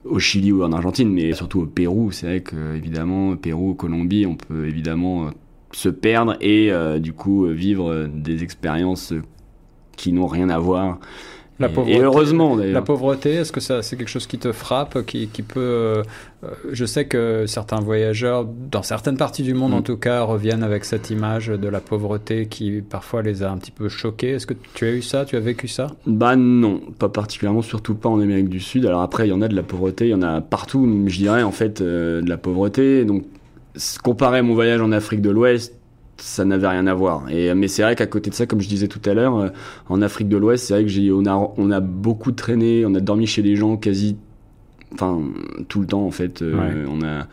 au 0.05 0.19
Chili 0.19 0.51
ou 0.51 0.63
en 0.63 0.71
Argentine, 0.71 1.09
mais 1.09 1.33
surtout 1.33 1.61
au 1.61 1.65
Pérou, 1.65 2.11
c'est 2.11 2.25
vrai 2.25 2.41
que 2.41 2.75
évidemment 2.75 3.35
Pérou, 3.35 3.73
Colombie, 3.73 4.25
on 4.25 4.35
peut 4.35 4.67
évidemment 4.67 5.27
euh, 5.27 5.29
se 5.71 5.89
perdre 5.89 6.35
et 6.41 6.71
euh, 6.71 6.99
du 6.99 7.13
coup 7.13 7.45
euh, 7.45 7.53
vivre 7.53 8.07
des 8.13 8.43
expériences 8.43 9.13
qui 9.95 10.11
n'ont 10.11 10.27
rien 10.27 10.49
à 10.49 10.57
voir. 10.57 10.99
La 11.61 11.67
Et- 11.67 11.71
pauvreté, 11.73 11.97
et 11.97 12.01
heureusement 12.01 12.55
La 12.55 12.63
d'ailleurs. 12.63 12.83
pauvreté, 12.83 13.33
est-ce 13.35 13.51
que 13.51 13.59
ça 13.61 13.81
c'est 13.81 13.95
quelque 13.95 14.09
chose 14.09 14.27
qui 14.27 14.37
te 14.37 14.51
frappe, 14.51 15.05
qui, 15.05 15.27
qui 15.27 15.41
peut 15.43 15.59
euh, 15.59 16.03
euh, 16.43 16.47
Je 16.71 16.85
sais 16.85 17.05
que 17.05 17.45
certains 17.47 17.79
voyageurs, 17.79 18.45
dans 18.45 18.83
certaines 18.83 19.15
parties 19.17 19.43
du 19.43 19.53
monde 19.53 19.71
Mm. 19.71 19.75
en 19.75 19.81
tout 19.81 19.97
cas, 19.97 20.23
reviennent 20.23 20.63
avec 20.63 20.83
cette 20.85 21.09
image 21.09 21.47
de 21.47 21.67
la 21.69 21.79
pauvreté 21.79 22.47
qui 22.47 22.81
parfois 22.81 23.21
les 23.21 23.43
a 23.43 23.51
un 23.51 23.57
petit 23.57 23.71
peu 23.71 23.87
choqués. 23.89 24.31
Est-ce 24.31 24.47
que 24.47 24.55
tu 24.73 24.85
as 24.85 24.91
eu 24.91 25.01
ça? 25.01 25.23
Tu 25.23 25.35
as 25.35 25.39
vécu 25.39 25.67
ça? 25.67 25.87
Bah 26.05 26.35
non, 26.35 26.81
pas 26.99 27.09
particulièrement, 27.09 27.61
surtout 27.61 27.93
pas 27.95 28.09
en 28.09 28.19
Amérique 28.19 28.49
du 28.49 28.59
Sud. 28.59 28.85
Alors 28.85 29.01
après, 29.01 29.27
il 29.27 29.29
y 29.29 29.33
en 29.33 29.41
a 29.41 29.47
de 29.47 29.55
la 29.55 29.63
pauvreté, 29.63 30.05
il 30.07 30.11
y 30.11 30.15
en 30.15 30.21
a 30.23 30.41
partout, 30.41 31.03
je 31.07 31.17
dirais 31.17 31.43
en 31.43 31.51
fait 31.51 31.79
euh, 31.81 32.21
de 32.21 32.29
la 32.29 32.37
pauvreté. 32.37 33.05
Donc 33.05 33.23
comparé 34.03 34.39
à 34.39 34.43
mon 34.43 34.53
voyage 34.53 34.81
en 34.81 34.91
Afrique 34.91 35.21
de 35.21 35.29
l'Ouest, 35.29 35.75
ça 36.21 36.45
n'avait 36.45 36.67
rien 36.67 36.87
à 36.87 36.93
voir. 36.93 37.29
Et 37.29 37.53
mais 37.53 37.67
c'est 37.67 37.81
vrai 37.81 37.95
qu'à 37.95 38.07
côté 38.07 38.29
de 38.29 38.35
ça, 38.35 38.45
comme 38.45 38.61
je 38.61 38.69
disais 38.69 38.87
tout 38.87 39.01
à 39.09 39.13
l'heure, 39.13 39.37
euh, 39.37 39.49
en 39.89 40.01
Afrique 40.01 40.29
de 40.29 40.37
l'Ouest, 40.37 40.65
c'est 40.65 40.73
vrai 40.73 40.83
que 40.83 40.89
j'ai 40.89 41.11
on 41.11 41.25
a 41.25 41.53
on 41.57 41.71
a 41.71 41.79
beaucoup 41.79 42.31
traîné, 42.31 42.85
on 42.85 42.93
a 42.95 42.99
dormi 42.99 43.27
chez 43.27 43.41
des 43.41 43.55
gens 43.55 43.77
quasi, 43.77 44.17
enfin 44.93 45.19
tout 45.67 45.81
le 45.81 45.87
temps 45.87 46.05
en 46.05 46.11
fait. 46.11 46.41
Euh. 46.41 46.85
On 46.89 47.01
a 47.03 47.27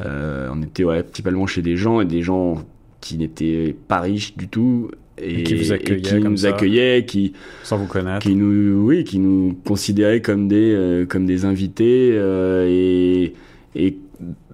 euh, 0.00 0.48
on 0.52 0.62
était 0.62 0.84
ouais, 0.84 1.02
principalement 1.02 1.46
chez 1.46 1.62
des 1.62 1.76
gens 1.76 2.00
et 2.00 2.04
des 2.04 2.22
gens 2.22 2.64
qui 3.00 3.18
n'étaient 3.18 3.74
pas 3.88 4.00
riches 4.00 4.36
du 4.36 4.48
tout. 4.48 4.90
Et, 5.18 5.42
qui 5.42 5.54
vous 5.54 5.72
et 5.72 5.74
accueillaient 5.74 6.00
qui 6.00 6.20
comme 6.22 6.32
nous 6.32 6.36
ça. 6.38 6.48
accueillaient, 6.48 7.04
qui 7.04 7.34
Sans 7.64 7.76
vous 7.76 7.86
connaître 7.86 8.20
qui 8.20 8.34
nous 8.34 8.82
oui 8.82 9.04
qui 9.04 9.18
nous 9.18 9.54
considéraient 9.66 10.22
comme 10.22 10.48
des 10.48 10.72
euh, 10.72 11.04
comme 11.04 11.26
des 11.26 11.44
invités 11.44 12.12
euh, 12.14 12.66
et 12.66 13.34
et 13.76 13.98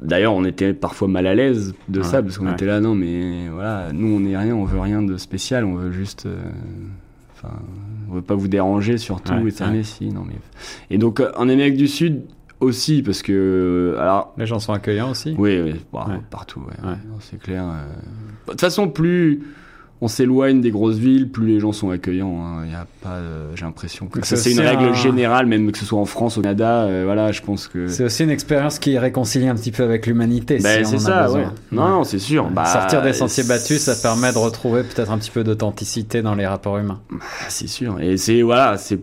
d'ailleurs 0.01 0.35
on 0.35 0.45
était 0.45 0.73
parfois 0.75 1.09
mal 1.09 1.27
à 1.27 1.35
l'aise 1.35 1.75
de 1.89 2.01
Ouais, 2.01 2.05
ça 2.07 2.23
parce 2.23 2.39
qu'on 2.39 2.47
ouais. 2.47 2.53
était 2.53 2.67
là 2.67 2.81
non 2.81 2.95
mais 2.95 3.49
voilà 3.49 3.93
nous 3.93 4.09
on 4.17 4.21
n'est 4.21 4.37
rien 4.37 4.55
on 4.55 4.65
veut 4.65 4.81
rien 4.81 5.03
de 5.03 5.17
spécial 5.17 5.65
on 5.65 5.75
veut 5.75 5.93
juste 5.93 6.27
euh, 6.27 6.37
enfin 7.35 7.55
on 8.11 8.15
veut 8.15 8.23
pas 8.23 8.35
vous 8.35 8.49
déranger 8.49 8.99
surtout 8.99 9.33
Ouais, 9.35 9.49
et 9.49 9.51
ça 9.51 9.69
mais 9.69 9.83
si 9.83 10.09
non 10.09 10.25
mais 10.27 10.37
et 10.91 10.99
donc 10.99 11.21
euh, 11.21 11.31
en 11.37 11.49
Amérique 11.49 11.77
du 11.77 11.89
Sud 11.89 12.23
aussi 12.61 13.03
parce 13.03 13.23
que 13.23 13.33
euh, 13.97 14.01
alors 14.01 14.35
Les 14.37 14.47
gens 14.47 14.59
sont 14.59 14.73
accueillants 14.73 15.11
aussi 15.11 15.35
oui, 15.39 15.61
oui 15.63 15.73
Ouais. 15.93 16.19
partout, 16.31 16.63
c'est 17.21 17.39
clair. 17.39 17.65
euh. 17.65 17.87
De 18.47 18.51
toute 18.53 18.61
façon, 18.61 18.89
plus 18.89 19.43
on 20.01 20.07
s'éloigne 20.09 20.61
des 20.61 20.71
grosses 20.71 20.97
villes, 20.97 21.29
plus 21.29 21.47
les 21.47 21.59
gens 21.61 21.73
sont 21.73 21.91
accueillants. 21.91 22.41
hein. 22.41 22.63
Il 22.67 22.71
y 22.71 22.75
a 22.75 22.87
pas, 23.03 23.15
euh, 23.17 23.51
j'ai 23.57 23.65
l'impression 23.65 24.07
que 24.07 24.25
ça, 24.25 24.37
c'est 24.37 24.53
une 24.53 24.61
règle 24.61 24.85
un- 24.85 24.93
générale, 24.93 25.47
même 25.47 25.73
que 25.73 25.79
ce 25.79 25.85
soit 25.85 25.99
en 25.99 26.05
France, 26.05 26.39
au 26.39 26.43
Canada. 26.43 26.83
euh, 26.85 27.03
voilà, 27.05 27.33
je 27.33 27.43
pense 27.43 27.67
que. 27.67 27.89
C'est 27.89 28.05
aussi 28.05 28.23
une 28.23 28.31
expérience 28.31 28.79
qui 28.79 28.97
réconcilie 28.97 29.49
un 29.49 29.57
petit 29.57 29.73
peu 29.73 29.83
avec 29.83 30.07
l'humanité. 30.07 30.59
Ben, 30.63 30.85
si 30.85 30.93
c'est 30.93 30.99
ça, 30.99 31.31
ouais. 31.33 31.47
Non, 31.73 31.89
non, 31.89 32.05
c'est 32.05 32.19
sûr. 32.21 32.49
Bah, 32.49 32.65
Sortir 32.67 33.03
des 33.03 33.13
sentiers 33.13 33.43
battus, 33.45 33.81
ça 33.81 33.97
permet 33.97 34.33
de 34.33 34.39
retrouver 34.39 34.83
peut-être 34.85 35.11
un 35.11 35.19
petit 35.19 35.31
peu 35.33 35.43
d'authenticité 35.43 36.23
dans 36.23 36.35
les 36.37 36.47
rapports 36.47 36.79
humains. 36.79 37.01
Ah, 37.13 37.25
c'est 37.49 37.67
sûr. 37.69 38.01
Et 38.01 38.17
c'est 38.17 38.43
voilà, 38.43 38.77
c'est 38.79 39.01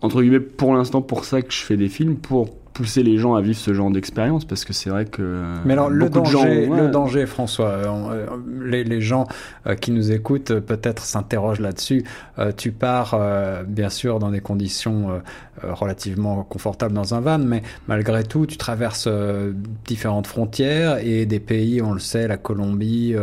entre 0.00 0.20
guillemets 0.22 0.38
pour 0.40 0.74
l'instant 0.74 1.02
pour 1.02 1.24
ça 1.24 1.42
que 1.42 1.52
je 1.52 1.58
fais 1.58 1.76
des 1.76 1.88
films 1.88 2.16
pour 2.16 2.50
pousser 2.74 3.02
les 3.02 3.16
gens 3.16 3.34
à 3.34 3.40
vivre 3.40 3.56
ce 3.56 3.72
genre 3.72 3.90
d'expérience 3.90 4.44
parce 4.44 4.64
que 4.64 4.72
c'est 4.72 4.90
vrai 4.90 5.06
que. 5.06 5.42
Mais 5.64 5.72
alors, 5.72 5.88
le 5.88 6.06
gens, 6.06 6.10
danger, 6.10 6.66
ouais. 6.66 6.80
le 6.80 6.88
danger, 6.88 7.24
François, 7.26 7.68
euh, 7.68 7.86
euh, 7.86 8.26
les, 8.62 8.84
les 8.84 9.00
gens 9.00 9.26
euh, 9.66 9.74
qui 9.76 9.92
nous 9.92 10.12
écoutent 10.12 10.50
euh, 10.50 10.60
peut-être 10.60 11.04
s'interrogent 11.04 11.60
là-dessus. 11.60 12.04
Euh, 12.38 12.52
tu 12.54 12.72
pars, 12.72 13.14
euh, 13.14 13.62
bien 13.62 13.88
sûr, 13.88 14.18
dans 14.18 14.30
des 14.30 14.40
conditions 14.40 15.22
relativement 15.62 16.42
confortables 16.42 16.92
dans 16.92 17.14
un 17.14 17.20
van, 17.20 17.38
mais 17.38 17.62
malgré 17.86 18.24
tout, 18.24 18.44
tu 18.44 18.56
traverses 18.56 19.06
euh, 19.06 19.52
différentes 19.86 20.26
frontières 20.26 20.98
et 20.98 21.26
des 21.26 21.38
pays, 21.38 21.80
on 21.80 21.92
le 21.92 22.00
sait, 22.00 22.26
la 22.26 22.36
Colombie, 22.36 23.14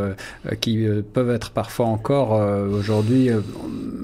qui 0.62 0.88
peuvent 1.14 1.30
être 1.30 1.52
parfois 1.52 1.88
encore 1.88 2.36
euh, 2.36 2.68
aujourd'hui, 2.70 3.30
euh, 3.30 3.42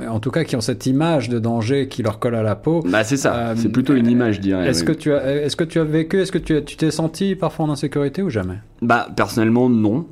en 0.10 0.20
tout 0.20 0.32
cas, 0.32 0.44
qui 0.44 0.56
ont 0.56 0.62
cette 0.62 0.86
image 0.86 1.30
de 1.30 1.40
danger 1.40 1.88
qui 1.88 2.04
leur 2.04 2.20
colle 2.20 2.36
à 2.36 2.44
la 2.44 2.56
peau. 2.56 2.84
Bah 2.88 3.04
c'est 3.04 3.18
ça. 3.18 3.54
C'est 3.56 3.70
plutôt 3.70 3.96
une 3.96 4.08
image, 4.08 4.36
je 4.36 4.42
dirais. 4.42 4.68
Est-ce 4.68 4.82
oui. 4.82 4.88
que 4.88 4.92
tu 4.92 5.14
as, 5.14 5.24
est-ce 5.38 5.56
que 5.56 5.64
tu 5.64 5.80
as 5.80 5.84
vécu, 5.84 6.20
est-ce 6.22 6.32
que 6.32 6.38
tu 6.38 6.76
t'es 6.78 6.92
senti 6.92 7.36
parfois 7.36 7.66
en 7.66 7.70
insécurité 7.72 8.22
ou 8.22 8.30
jamais? 8.30 8.60
Bah 8.82 9.08
personnellement 9.16 9.70
non. 9.70 10.06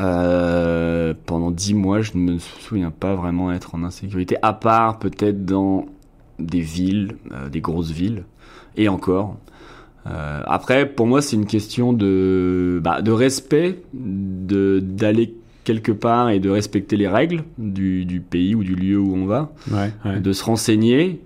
Euh, 0.00 1.14
pendant 1.26 1.50
dix 1.50 1.74
mois, 1.74 2.00
je 2.02 2.12
ne 2.14 2.32
me 2.32 2.38
souviens 2.38 2.90
pas 2.90 3.14
vraiment 3.14 3.52
être 3.52 3.74
en 3.74 3.84
insécurité, 3.84 4.36
à 4.42 4.52
part 4.52 4.98
peut-être 4.98 5.44
dans 5.44 5.86
des 6.38 6.60
villes, 6.60 7.16
euh, 7.32 7.48
des 7.48 7.60
grosses 7.60 7.92
villes, 7.92 8.24
et 8.76 8.88
encore. 8.88 9.36
Euh, 10.06 10.42
après, 10.46 10.86
pour 10.86 11.06
moi, 11.06 11.22
c'est 11.22 11.36
une 11.36 11.46
question 11.46 11.92
de, 11.92 12.80
bah, 12.82 13.02
de 13.02 13.12
respect, 13.12 13.82
de 13.94 14.80
d'aller 14.82 15.34
quelque 15.62 15.92
part 15.92 16.28
et 16.28 16.40
de 16.40 16.50
respecter 16.50 16.96
les 16.96 17.08
règles 17.08 17.44
du, 17.56 18.04
du 18.04 18.20
pays 18.20 18.54
ou 18.54 18.62
du 18.64 18.74
lieu 18.74 18.98
où 18.98 19.14
on 19.14 19.24
va 19.26 19.52
Ouais. 19.72 20.20
de 20.20 20.32
se 20.32 20.44
renseigner, 20.44 21.22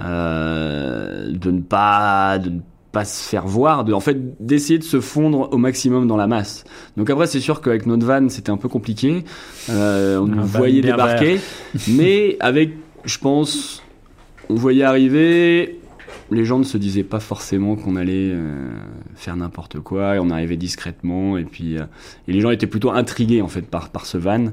euh, 0.00 1.30
de 1.30 1.50
ne 1.50 1.60
pas 1.60 2.38
de 2.38 2.50
ne 2.50 2.60
pas 2.92 3.04
se 3.04 3.28
faire 3.28 3.46
voir, 3.46 3.84
de 3.84 3.92
en 3.92 4.00
fait 4.00 4.42
d'essayer 4.44 4.78
de 4.78 4.84
se 4.84 5.00
fondre 5.00 5.48
au 5.52 5.58
maximum 5.58 6.06
dans 6.06 6.16
la 6.16 6.26
masse. 6.26 6.64
Donc 6.96 7.10
après 7.10 7.26
c'est 7.26 7.40
sûr 7.40 7.60
qu'avec 7.60 7.86
notre 7.86 8.06
van 8.06 8.28
c'était 8.28 8.50
un 8.50 8.56
peu 8.56 8.68
compliqué, 8.68 9.24
euh, 9.70 10.18
on 10.18 10.26
nous 10.26 10.44
voyait 10.44 10.80
débarquer, 10.80 11.40
mais 11.88 12.36
avec 12.40 12.72
je 13.04 13.18
pense 13.18 13.82
on 14.48 14.54
voyait 14.54 14.84
arriver 14.84 15.78
les 16.30 16.44
gens 16.44 16.58
ne 16.58 16.64
se 16.64 16.76
disaient 16.76 17.04
pas 17.04 17.20
forcément 17.20 17.76
qu'on 17.76 17.96
allait 17.96 18.30
euh, 18.32 18.68
faire 19.14 19.36
n'importe 19.36 19.80
quoi. 19.80 20.16
Et 20.16 20.18
on 20.18 20.30
arrivait 20.30 20.56
discrètement. 20.56 21.38
Et 21.38 21.44
puis 21.44 21.78
euh, 21.78 21.84
et 22.26 22.32
les 22.32 22.40
gens 22.40 22.50
étaient 22.50 22.66
plutôt 22.66 22.90
intrigués 22.90 23.42
en 23.42 23.48
fait 23.48 23.62
par 23.62 23.90
par 23.90 24.06
ce 24.06 24.18
van. 24.18 24.46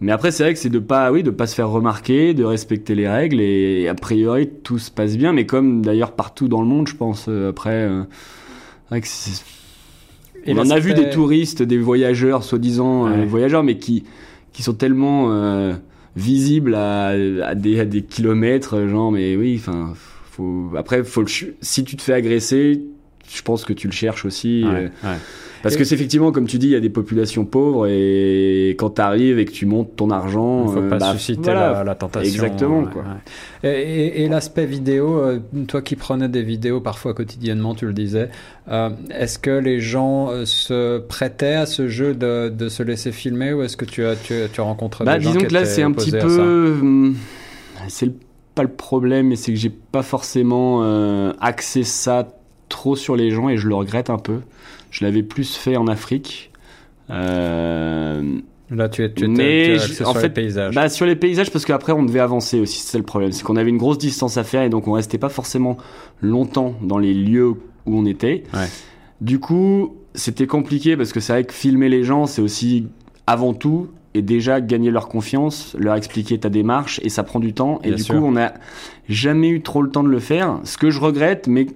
Mais 0.00 0.12
après 0.12 0.30
c'est 0.30 0.44
vrai 0.44 0.54
que 0.54 0.60
c'est 0.60 0.68
de 0.68 0.78
pas 0.78 1.10
oui 1.10 1.22
de 1.22 1.30
pas 1.30 1.46
se 1.46 1.54
faire 1.54 1.68
remarquer, 1.70 2.32
de 2.34 2.44
respecter 2.44 2.94
les 2.94 3.08
règles 3.08 3.40
et, 3.40 3.88
a 3.88 3.94
priori 3.94 4.48
tout 4.62 4.78
se 4.78 4.90
passe 4.90 5.16
bien 5.16 5.32
mais 5.32 5.44
comme 5.44 5.82
d'ailleurs 5.84 6.12
partout 6.12 6.46
dans 6.48 6.60
le 6.60 6.68
monde 6.68 6.86
je 6.88 6.94
pense 6.94 7.26
euh, 7.28 7.50
après 7.50 7.70
euh, 7.88 8.04
vrai 8.90 9.00
que 9.00 9.06
Et 10.44 10.54
on 10.54 10.58
en 10.58 10.70
a 10.70 10.78
vu 10.78 10.94
des 10.94 11.10
touristes, 11.10 11.62
des 11.62 11.78
voyageurs 11.78 12.44
soi-disant 12.44 13.06
euh, 13.08 13.10
Ouais. 13.16 13.26
voyageurs 13.26 13.64
mais 13.64 13.78
qui 13.78 14.04
qui 14.52 14.62
sont 14.62 14.74
tellement 14.74 15.32
euh, 15.32 15.74
visibles 16.16 16.74
à, 16.76 17.08
à 17.08 17.54
des 17.56 17.80
à 17.80 17.84
des 17.84 18.02
kilomètres 18.02 18.86
genre 18.86 19.10
mais 19.10 19.34
oui 19.36 19.56
enfin 19.58 19.94
faut 20.30 20.70
après 20.76 21.02
faut 21.02 21.22
le 21.22 21.28
si 21.60 21.82
tu 21.84 21.96
te 21.96 22.02
fais 22.02 22.14
agresser 22.14 22.84
je 23.28 23.42
pense 23.42 23.64
que 23.64 23.72
tu 23.72 23.88
le 23.88 23.92
cherches 23.92 24.24
aussi 24.24 24.64
Ouais, 24.64 24.90
ouais. 25.04 25.16
Parce 25.62 25.74
Et- 25.74 25.78
que 25.78 25.84
c'est 25.84 25.94
effectivement 25.94 26.32
comme 26.32 26.46
tu 26.46 26.58
dis 26.58 26.66
il 26.68 26.72
y 26.72 26.76
a 26.76 26.80
des 26.80 26.88
populations 26.90 27.44
pauvres 27.44 27.86
et 27.88 28.70
quand 28.78 28.90
tu 28.90 29.00
arrives 29.00 29.38
et 29.38 29.44
que 29.44 29.50
tu 29.52 29.66
montes 29.66 29.96
ton 29.96 30.10
argent 30.10 30.66
Il 30.68 30.72
faut 30.72 30.78
euh, 30.82 30.88
pas 30.90 30.98
bah, 30.98 31.12
susciter 31.12 31.40
voilà. 31.42 31.72
la, 31.72 31.84
la 31.84 31.94
tentation. 31.94 32.30
Exactement, 32.30 32.80
ouais, 32.80 32.92
quoi. 32.92 33.02
ouais. 33.62 33.70
Et, 33.70 34.06
et- 34.06 34.22
et 34.24 34.28
l'aspect 34.28 34.66
vidéo, 34.66 35.18
euh, 35.18 35.40
toi 35.66 35.82
qui 35.82 35.96
prenais 35.96 36.28
des 36.28 36.42
vidéos 36.42 36.80
parfois 36.80 37.14
quotidiennement, 37.14 37.74
tu 37.74 37.86
le 37.86 37.92
disais, 37.92 38.28
euh, 38.70 38.90
est-ce 39.10 39.38
que 39.38 39.50
les 39.50 39.80
gens 39.80 40.30
euh, 40.30 40.44
se 40.44 40.98
prêtaient 40.98 41.54
à 41.54 41.66
ce 41.66 41.88
jeu 41.88 42.14
de, 42.14 42.48
de 42.48 42.68
se 42.68 42.82
laisser 42.82 43.12
filmer 43.12 43.52
ou 43.52 43.62
est-ce 43.62 43.76
que 43.76 43.84
tu 43.84 44.04
as, 44.04 44.14
tu, 44.16 44.34
tu 44.52 44.60
as 44.60 44.64
rencontré 44.64 45.04
Bah, 45.04 45.18
des 45.18 45.24
gens 45.24 45.32
disons 45.32 45.46
que 45.46 45.52
là, 45.54 45.64
c'est 45.64 45.82
un 45.82 45.92
petit 45.92 46.12
peu. 46.12 46.76
hum, 46.80 47.16
C'est 47.88 48.12
pas 48.54 48.62
le 48.62 48.68
problème, 48.70 49.28
mais 49.28 49.36
c'est 49.36 49.52
que 49.52 49.58
j'ai 49.58 49.70
pas 49.70 50.02
forcément 50.02 50.82
axé 51.40 51.84
ça 51.84 52.28
trop 52.68 52.96
sur 52.96 53.16
les 53.16 53.30
gens 53.30 53.48
et 53.48 53.56
je 53.56 53.66
le 53.68 53.74
regrette 53.74 54.10
un 54.10 54.18
peu. 54.18 54.40
Je 54.90 55.04
l'avais 55.04 55.22
plus 55.22 55.56
fait 55.56 55.76
en 55.76 55.86
Afrique. 55.86 56.50
Euh, 57.10 58.22
Là, 58.70 58.88
tu 58.90 59.02
es, 59.02 59.10
tu 59.12 59.24
es, 59.24 59.28
Mais 59.28 59.36
tu 59.36 59.70
es 59.70 59.78
je- 59.78 59.84
axé 59.84 60.04
en 60.04 60.12
sur 60.12 60.20
fait, 60.20 60.28
les 60.28 60.34
paysages. 60.34 60.74
bah, 60.74 60.88
sur 60.90 61.06
les 61.06 61.16
paysages, 61.16 61.50
parce 61.50 61.64
qu'après 61.64 61.92
on 61.92 62.02
devait 62.02 62.20
avancer 62.20 62.60
aussi, 62.60 62.80
c'est 62.80 62.98
le 62.98 63.04
problème. 63.04 63.32
C'est 63.32 63.42
qu'on 63.42 63.56
avait 63.56 63.70
une 63.70 63.78
grosse 63.78 63.96
distance 63.96 64.36
à 64.36 64.44
faire 64.44 64.62
et 64.62 64.68
donc 64.68 64.86
on 64.88 64.92
restait 64.92 65.16
pas 65.16 65.30
forcément 65.30 65.78
longtemps 66.20 66.74
dans 66.82 66.98
les 66.98 67.14
lieux 67.14 67.48
où 67.48 67.56
on 67.86 68.04
était. 68.04 68.42
Ouais. 68.52 68.68
Du 69.22 69.40
coup, 69.40 69.96
c'était 70.14 70.46
compliqué 70.46 70.98
parce 70.98 71.12
que 71.14 71.20
c'est 71.20 71.32
vrai 71.32 71.44
que 71.44 71.54
filmer 71.54 71.88
les 71.88 72.04
gens, 72.04 72.26
c'est 72.26 72.42
aussi 72.42 72.88
avant 73.26 73.54
tout 73.54 73.88
et 74.12 74.20
déjà 74.20 74.60
gagner 74.60 74.90
leur 74.90 75.08
confiance, 75.08 75.74
leur 75.78 75.94
expliquer 75.94 76.38
ta 76.38 76.50
démarche 76.50 77.00
et 77.02 77.08
ça 77.08 77.22
prend 77.22 77.40
du 77.40 77.54
temps. 77.54 77.78
Et 77.84 77.88
Bien 77.88 77.96
du 77.96 78.02
sûr. 78.02 78.16
coup, 78.16 78.24
on 78.26 78.32
n'a 78.32 78.52
jamais 79.08 79.48
eu 79.48 79.62
trop 79.62 79.80
le 79.80 79.90
temps 79.90 80.02
de 80.04 80.08
le 80.10 80.18
faire. 80.20 80.60
Ce 80.64 80.76
que 80.76 80.90
je 80.90 81.00
regrette, 81.00 81.46
mais 81.46 81.66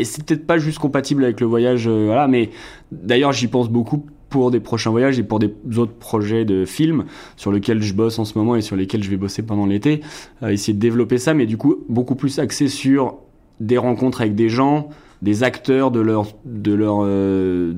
et 0.00 0.04
c'est 0.04 0.24
peut-être 0.24 0.46
pas 0.46 0.58
juste 0.58 0.78
compatible 0.78 1.24
avec 1.24 1.40
le 1.40 1.46
voyage, 1.46 1.86
euh, 1.88 2.06
voilà. 2.06 2.28
Mais 2.28 2.50
d'ailleurs, 2.92 3.32
j'y 3.32 3.48
pense 3.48 3.68
beaucoup 3.68 4.06
pour 4.28 4.50
des 4.50 4.60
prochains 4.60 4.90
voyages 4.90 5.18
et 5.18 5.22
pour 5.22 5.38
des 5.38 5.50
autres 5.76 5.94
projets 5.94 6.44
de 6.44 6.64
films 6.64 7.04
sur 7.36 7.52
lesquels 7.52 7.82
je 7.82 7.94
bosse 7.94 8.18
en 8.18 8.24
ce 8.24 8.36
moment 8.36 8.56
et 8.56 8.60
sur 8.60 8.76
lesquels 8.76 9.02
je 9.02 9.10
vais 9.10 9.16
bosser 9.16 9.42
pendant 9.42 9.66
l'été. 9.66 10.00
Euh, 10.42 10.48
essayer 10.48 10.74
de 10.74 10.78
développer 10.78 11.18
ça, 11.18 11.34
mais 11.34 11.46
du 11.46 11.56
coup 11.56 11.76
beaucoup 11.88 12.16
plus 12.16 12.38
axé 12.38 12.68
sur 12.68 13.18
des 13.60 13.78
rencontres 13.78 14.20
avec 14.20 14.34
des 14.34 14.48
gens, 14.48 14.88
des 15.22 15.42
acteurs 15.42 15.90
de 15.90 16.00
leur 16.00 16.26
de 16.44 16.72
leur 16.74 16.98
euh, 17.02 17.72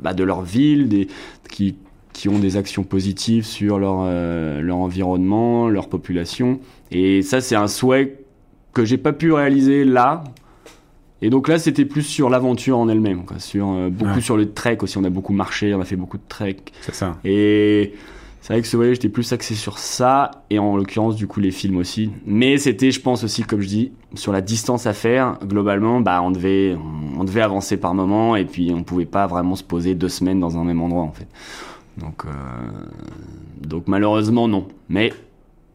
bah, 0.00 0.14
de 0.14 0.24
leur 0.24 0.42
ville, 0.42 1.06
qui 1.50 1.76
qui 2.12 2.28
ont 2.28 2.38
des 2.38 2.56
actions 2.56 2.82
positives 2.82 3.44
sur 3.44 3.78
leur 3.78 4.00
euh, 4.02 4.60
leur 4.60 4.76
environnement, 4.76 5.68
leur 5.68 5.88
population. 5.88 6.60
Et 6.90 7.22
ça, 7.22 7.40
c'est 7.40 7.56
un 7.56 7.68
souhait 7.68 8.24
que 8.72 8.84
j'ai 8.84 8.98
pas 8.98 9.12
pu 9.12 9.32
réaliser 9.32 9.84
là. 9.84 10.24
Et 11.22 11.28
donc 11.30 11.48
là, 11.48 11.58
c'était 11.58 11.84
plus 11.84 12.02
sur 12.02 12.30
l'aventure 12.30 12.78
en 12.78 12.88
elle-même, 12.88 13.22
sur 13.38 13.68
euh, 13.68 13.90
beaucoup 13.90 14.14
Ouais. 14.14 14.20
sur 14.20 14.36
le 14.36 14.52
trek 14.52 14.78
aussi. 14.82 14.96
On 14.98 15.04
a 15.04 15.10
beaucoup 15.10 15.32
marché, 15.34 15.74
on 15.74 15.80
a 15.80 15.84
fait 15.84 15.96
beaucoup 15.96 16.16
de 16.18 16.22
trek. 16.28 16.56
C'est 16.80 16.94
ça. 16.94 17.18
Et 17.24 17.92
c'est 18.40 18.54
vrai 18.54 18.62
que 18.62 18.68
ce 18.68 18.76
voyage 18.76 18.96
était 18.96 19.10
plus 19.10 19.30
axé 19.34 19.54
sur 19.54 19.78
ça, 19.78 20.30
et 20.48 20.58
en 20.58 20.76
l'occurrence, 20.78 21.16
du 21.16 21.26
coup, 21.26 21.40
les 21.40 21.50
films 21.50 21.76
aussi. 21.76 22.10
Mais 22.24 22.56
c'était, 22.56 22.90
je 22.90 23.00
pense 23.00 23.22
aussi, 23.22 23.42
comme 23.42 23.60
je 23.60 23.68
dis, 23.68 23.92
sur 24.14 24.32
la 24.32 24.40
distance 24.40 24.86
à 24.86 24.94
faire. 24.94 25.38
Globalement, 25.44 26.00
bah, 26.00 26.22
on 26.22 26.30
devait, 26.30 26.74
on 27.18 27.24
devait 27.24 27.42
avancer 27.42 27.76
par 27.76 27.92
moment, 27.92 28.34
et 28.36 28.46
puis 28.46 28.72
on 28.74 28.82
pouvait 28.82 29.04
pas 29.04 29.26
vraiment 29.26 29.56
se 29.56 29.62
poser 29.62 29.94
deux 29.94 30.08
semaines 30.08 30.40
dans 30.40 30.56
un 30.56 30.64
même 30.64 30.80
endroit, 30.80 31.02
en 31.02 31.12
fait. 31.12 31.28
Donc, 31.98 32.22
euh, 32.24 32.30
donc 33.60 33.84
malheureusement, 33.88 34.48
non. 34.48 34.66
Mais 34.88 35.12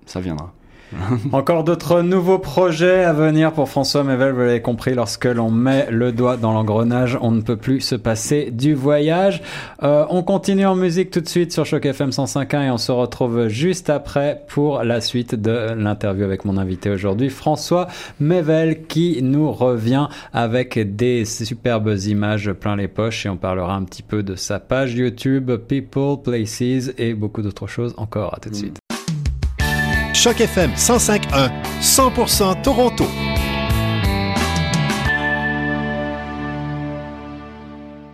ça 0.07 0.19
viendra. 0.19 0.51
Encore 1.31 1.63
d'autres 1.63 2.01
nouveaux 2.01 2.39
projets 2.39 3.03
à 3.03 3.13
venir 3.13 3.51
pour 3.53 3.69
François 3.69 4.03
Mevel, 4.03 4.33
vous 4.33 4.39
l'avez 4.41 4.61
compris, 4.61 4.93
lorsque 4.93 5.25
l'on 5.25 5.51
met 5.51 5.87
le 5.89 6.11
doigt 6.11 6.37
dans 6.37 6.53
l'engrenage, 6.53 7.17
on 7.21 7.31
ne 7.31 7.41
peut 7.41 7.57
plus 7.57 7.81
se 7.81 7.95
passer 7.95 8.51
du 8.51 8.73
voyage. 8.73 9.41
Euh, 9.83 10.05
on 10.09 10.23
continue 10.23 10.65
en 10.65 10.75
musique 10.75 11.11
tout 11.11 11.21
de 11.21 11.27
suite 11.27 11.51
sur 11.51 11.65
Choc 11.65 11.85
FM 11.85 12.09
105.1 12.09 12.67
et 12.67 12.71
on 12.71 12.77
se 12.77 12.91
retrouve 12.91 13.47
juste 13.47 13.89
après 13.89 14.43
pour 14.47 14.83
la 14.83 15.01
suite 15.01 15.35
de 15.35 15.73
l'interview 15.75 16.23
avec 16.23 16.45
mon 16.45 16.57
invité 16.57 16.89
aujourd'hui, 16.89 17.29
François 17.29 17.87
Mevel, 18.19 18.83
qui 18.87 19.19
nous 19.21 19.51
revient 19.51 20.07
avec 20.33 20.95
des 20.95 21.25
superbes 21.25 21.95
images 22.05 22.51
plein 22.53 22.75
les 22.75 22.87
poches 22.87 23.25
et 23.25 23.29
on 23.29 23.37
parlera 23.37 23.75
un 23.75 23.83
petit 23.83 24.03
peu 24.03 24.23
de 24.23 24.35
sa 24.35 24.59
page 24.59 24.93
YouTube, 24.93 25.51
People, 25.67 26.21
Places 26.23 26.91
et 26.97 27.13
beaucoup 27.13 27.41
d'autres 27.41 27.67
choses 27.67 27.93
encore. 27.97 28.33
À 28.35 28.39
tout 28.39 28.49
de 28.49 28.55
suite. 28.55 28.84
Choc 30.25 30.41
FM 30.41 30.71
105.1, 30.71 31.51
100% 31.81 32.63
Toronto. 32.63 33.05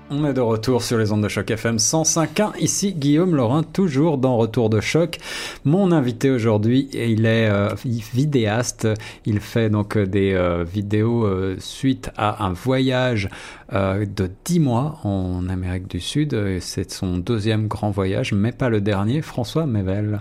On 0.09 0.25
est 0.25 0.33
de 0.33 0.41
retour 0.41 0.83
sur 0.83 0.97
les 0.97 1.13
ondes 1.13 1.23
de 1.23 1.29
choc 1.29 1.49
FM 1.49 1.77
105.1. 1.77 2.59
Ici 2.59 2.91
Guillaume 2.91 3.33
Laurin, 3.33 3.63
toujours 3.63 4.17
dans 4.17 4.35
Retour 4.35 4.69
de 4.69 4.81
choc. 4.81 5.19
Mon 5.63 5.93
invité 5.93 6.29
aujourd'hui, 6.29 6.89
il 6.91 7.25
est 7.25 7.49
euh, 7.49 7.69
vidéaste. 8.13 8.89
Il 9.25 9.39
fait 9.39 9.69
donc 9.69 9.95
euh, 9.95 10.05
des 10.05 10.33
euh, 10.33 10.65
vidéos 10.65 11.25
suite 11.59 12.11
à 12.17 12.43
un 12.43 12.51
voyage 12.51 13.29
de 13.71 14.29
10 14.43 14.59
mois 14.59 14.99
en 15.05 15.47
Amérique 15.47 15.87
du 15.87 16.01
Sud. 16.01 16.59
C'est 16.59 16.91
son 16.91 17.19
deuxième 17.19 17.69
grand 17.69 17.89
voyage, 17.89 18.33
mais 18.33 18.51
pas 18.51 18.67
le 18.67 18.81
dernier. 18.81 19.21
François 19.21 19.65
Mevel. 19.65 20.19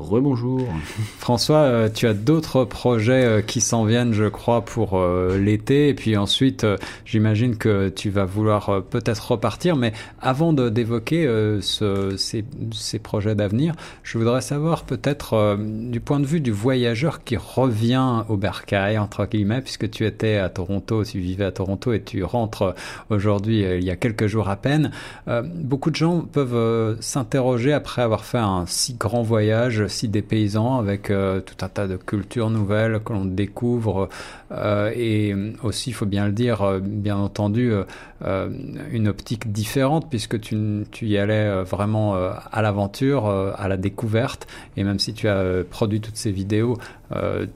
Rebonjour. 0.00 0.66
François, 1.18 1.58
euh, 1.58 1.88
tu 1.92 2.06
as 2.06 2.14
d'autres 2.14 2.64
projets 2.64 3.24
euh, 3.24 3.42
qui 3.42 3.60
s'en 3.60 3.84
viennent, 3.84 4.12
je 4.14 4.24
crois, 4.24 4.64
pour 4.64 4.98
euh, 4.98 5.38
l'été. 5.38 5.88
Et 5.88 5.94
puis 5.94 6.16
ensuite, 6.16 6.66
j'imagine 7.04 7.56
que 7.56 7.88
tu 7.90 8.08
vas 8.10 8.24
vouloir 8.24 8.82
peut-être 8.88 9.32
repartir. 9.32 9.76
Mais 9.76 9.92
avant 10.20 10.52
d'évoquer 10.52 11.26
ce- 11.60 12.16
ces, 12.16 12.98
projets 12.98 13.34
d'avenir, 13.34 13.74
je 14.02 14.18
voudrais 14.18 14.40
savoir 14.40 14.84
peut-être 14.84 15.58
du 15.58 16.00
point 16.00 16.20
de 16.20 16.26
vue 16.26 16.40
du 16.40 16.50
voyageur 16.52 17.22
qui 17.24 17.36
revient 17.36 18.24
au 18.28 18.36
bercail, 18.36 18.98
entre 18.98 19.26
guillemets, 19.26 19.60
puisque 19.60 19.90
tu 19.90 20.06
étais 20.06 20.36
à 20.36 20.48
Toronto, 20.48 21.04
tu 21.04 21.18
vivais 21.18 21.44
à 21.44 21.52
Toronto 21.52 21.92
et 21.92 22.02
tu 22.02 22.24
rentres 22.24 22.74
aujourd'hui, 23.10 23.60
il 23.62 23.84
y 23.84 23.90
a 23.90 23.96
quelques 23.96 24.26
jours 24.26 24.48
à 24.48 24.56
peine. 24.56 24.90
Beaucoup 25.54 25.90
de 25.90 25.96
gens 25.96 26.20
peuvent 26.20 26.96
s'interroger 27.00 27.72
après 27.72 28.02
avoir 28.02 28.24
fait 28.24 28.38
un 28.38 28.64
si 28.66 28.94
grand 28.94 29.22
voyage, 29.22 29.86
si 29.90 30.08
dépaysant, 30.08 30.78
avec 30.78 31.10
euh, 31.10 31.40
tout 31.40 31.64
un 31.64 31.68
tas 31.68 31.86
de 31.86 31.96
cultures 31.96 32.50
nouvelles 32.50 33.00
que 33.04 33.12
l'on 33.12 33.24
découvre. 33.24 34.08
euh, 34.52 34.90
et 34.94 35.34
aussi, 35.62 35.90
il 35.90 35.92
faut 35.92 36.06
bien 36.06 36.26
le 36.26 36.32
dire, 36.32 36.62
euh, 36.62 36.80
bien 36.80 37.16
entendu, 37.16 37.72
euh, 38.22 38.48
une 38.90 39.08
optique 39.08 39.50
différente, 39.52 40.08
puisque 40.10 40.40
tu, 40.40 40.84
tu 40.90 41.06
y 41.06 41.18
allais 41.18 41.46
euh, 41.46 41.62
vraiment 41.62 42.16
euh, 42.16 42.32
à 42.52 42.62
l'aventure, 42.62 43.26
euh, 43.26 43.52
à 43.56 43.68
la 43.68 43.76
découverte. 43.76 44.46
Et 44.76 44.84
même 44.84 44.98
si 44.98 45.14
tu 45.14 45.28
as 45.28 45.64
produit 45.68 46.00
toutes 46.00 46.16
ces 46.16 46.30
vidéos, 46.30 46.76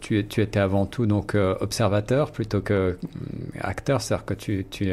tu, 0.00 0.26
tu 0.26 0.40
étais 0.40 0.58
avant 0.58 0.84
tout 0.84 1.06
donc 1.06 1.36
observateur 1.60 2.32
plutôt 2.32 2.60
que 2.60 2.98
acteur, 3.60 4.00
c'est-à-dire 4.00 4.24
que 4.24 4.34
tu, 4.34 4.66
tu, 4.68 4.90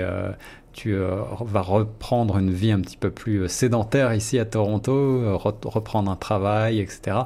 tu 0.73 0.95
vas 0.95 1.61
reprendre 1.61 2.37
une 2.37 2.51
vie 2.51 2.71
un 2.71 2.79
petit 2.79 2.97
peu 2.97 3.09
plus 3.09 3.47
sédentaire 3.47 4.13
ici 4.13 4.37
à 4.37 4.45
Toronto, 4.45 4.93
re- 5.37 5.67
reprendre 5.67 6.11
un 6.11 6.15
travail, 6.15 6.79
etc. 6.79 7.21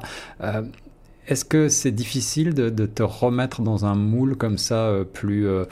Est-ce 1.28 1.44
que 1.44 1.68
c'est 1.68 1.90
difficile 1.90 2.54
de, 2.54 2.86
te 2.86 3.02
remettre 3.02 3.60
dans 3.60 3.84
un 3.84 3.96
moule 3.96 4.36
comme 4.36 4.58
ça, 4.58 4.86
euh, 4.86 5.04
plus 5.04 5.46
euh, 5.46 5.64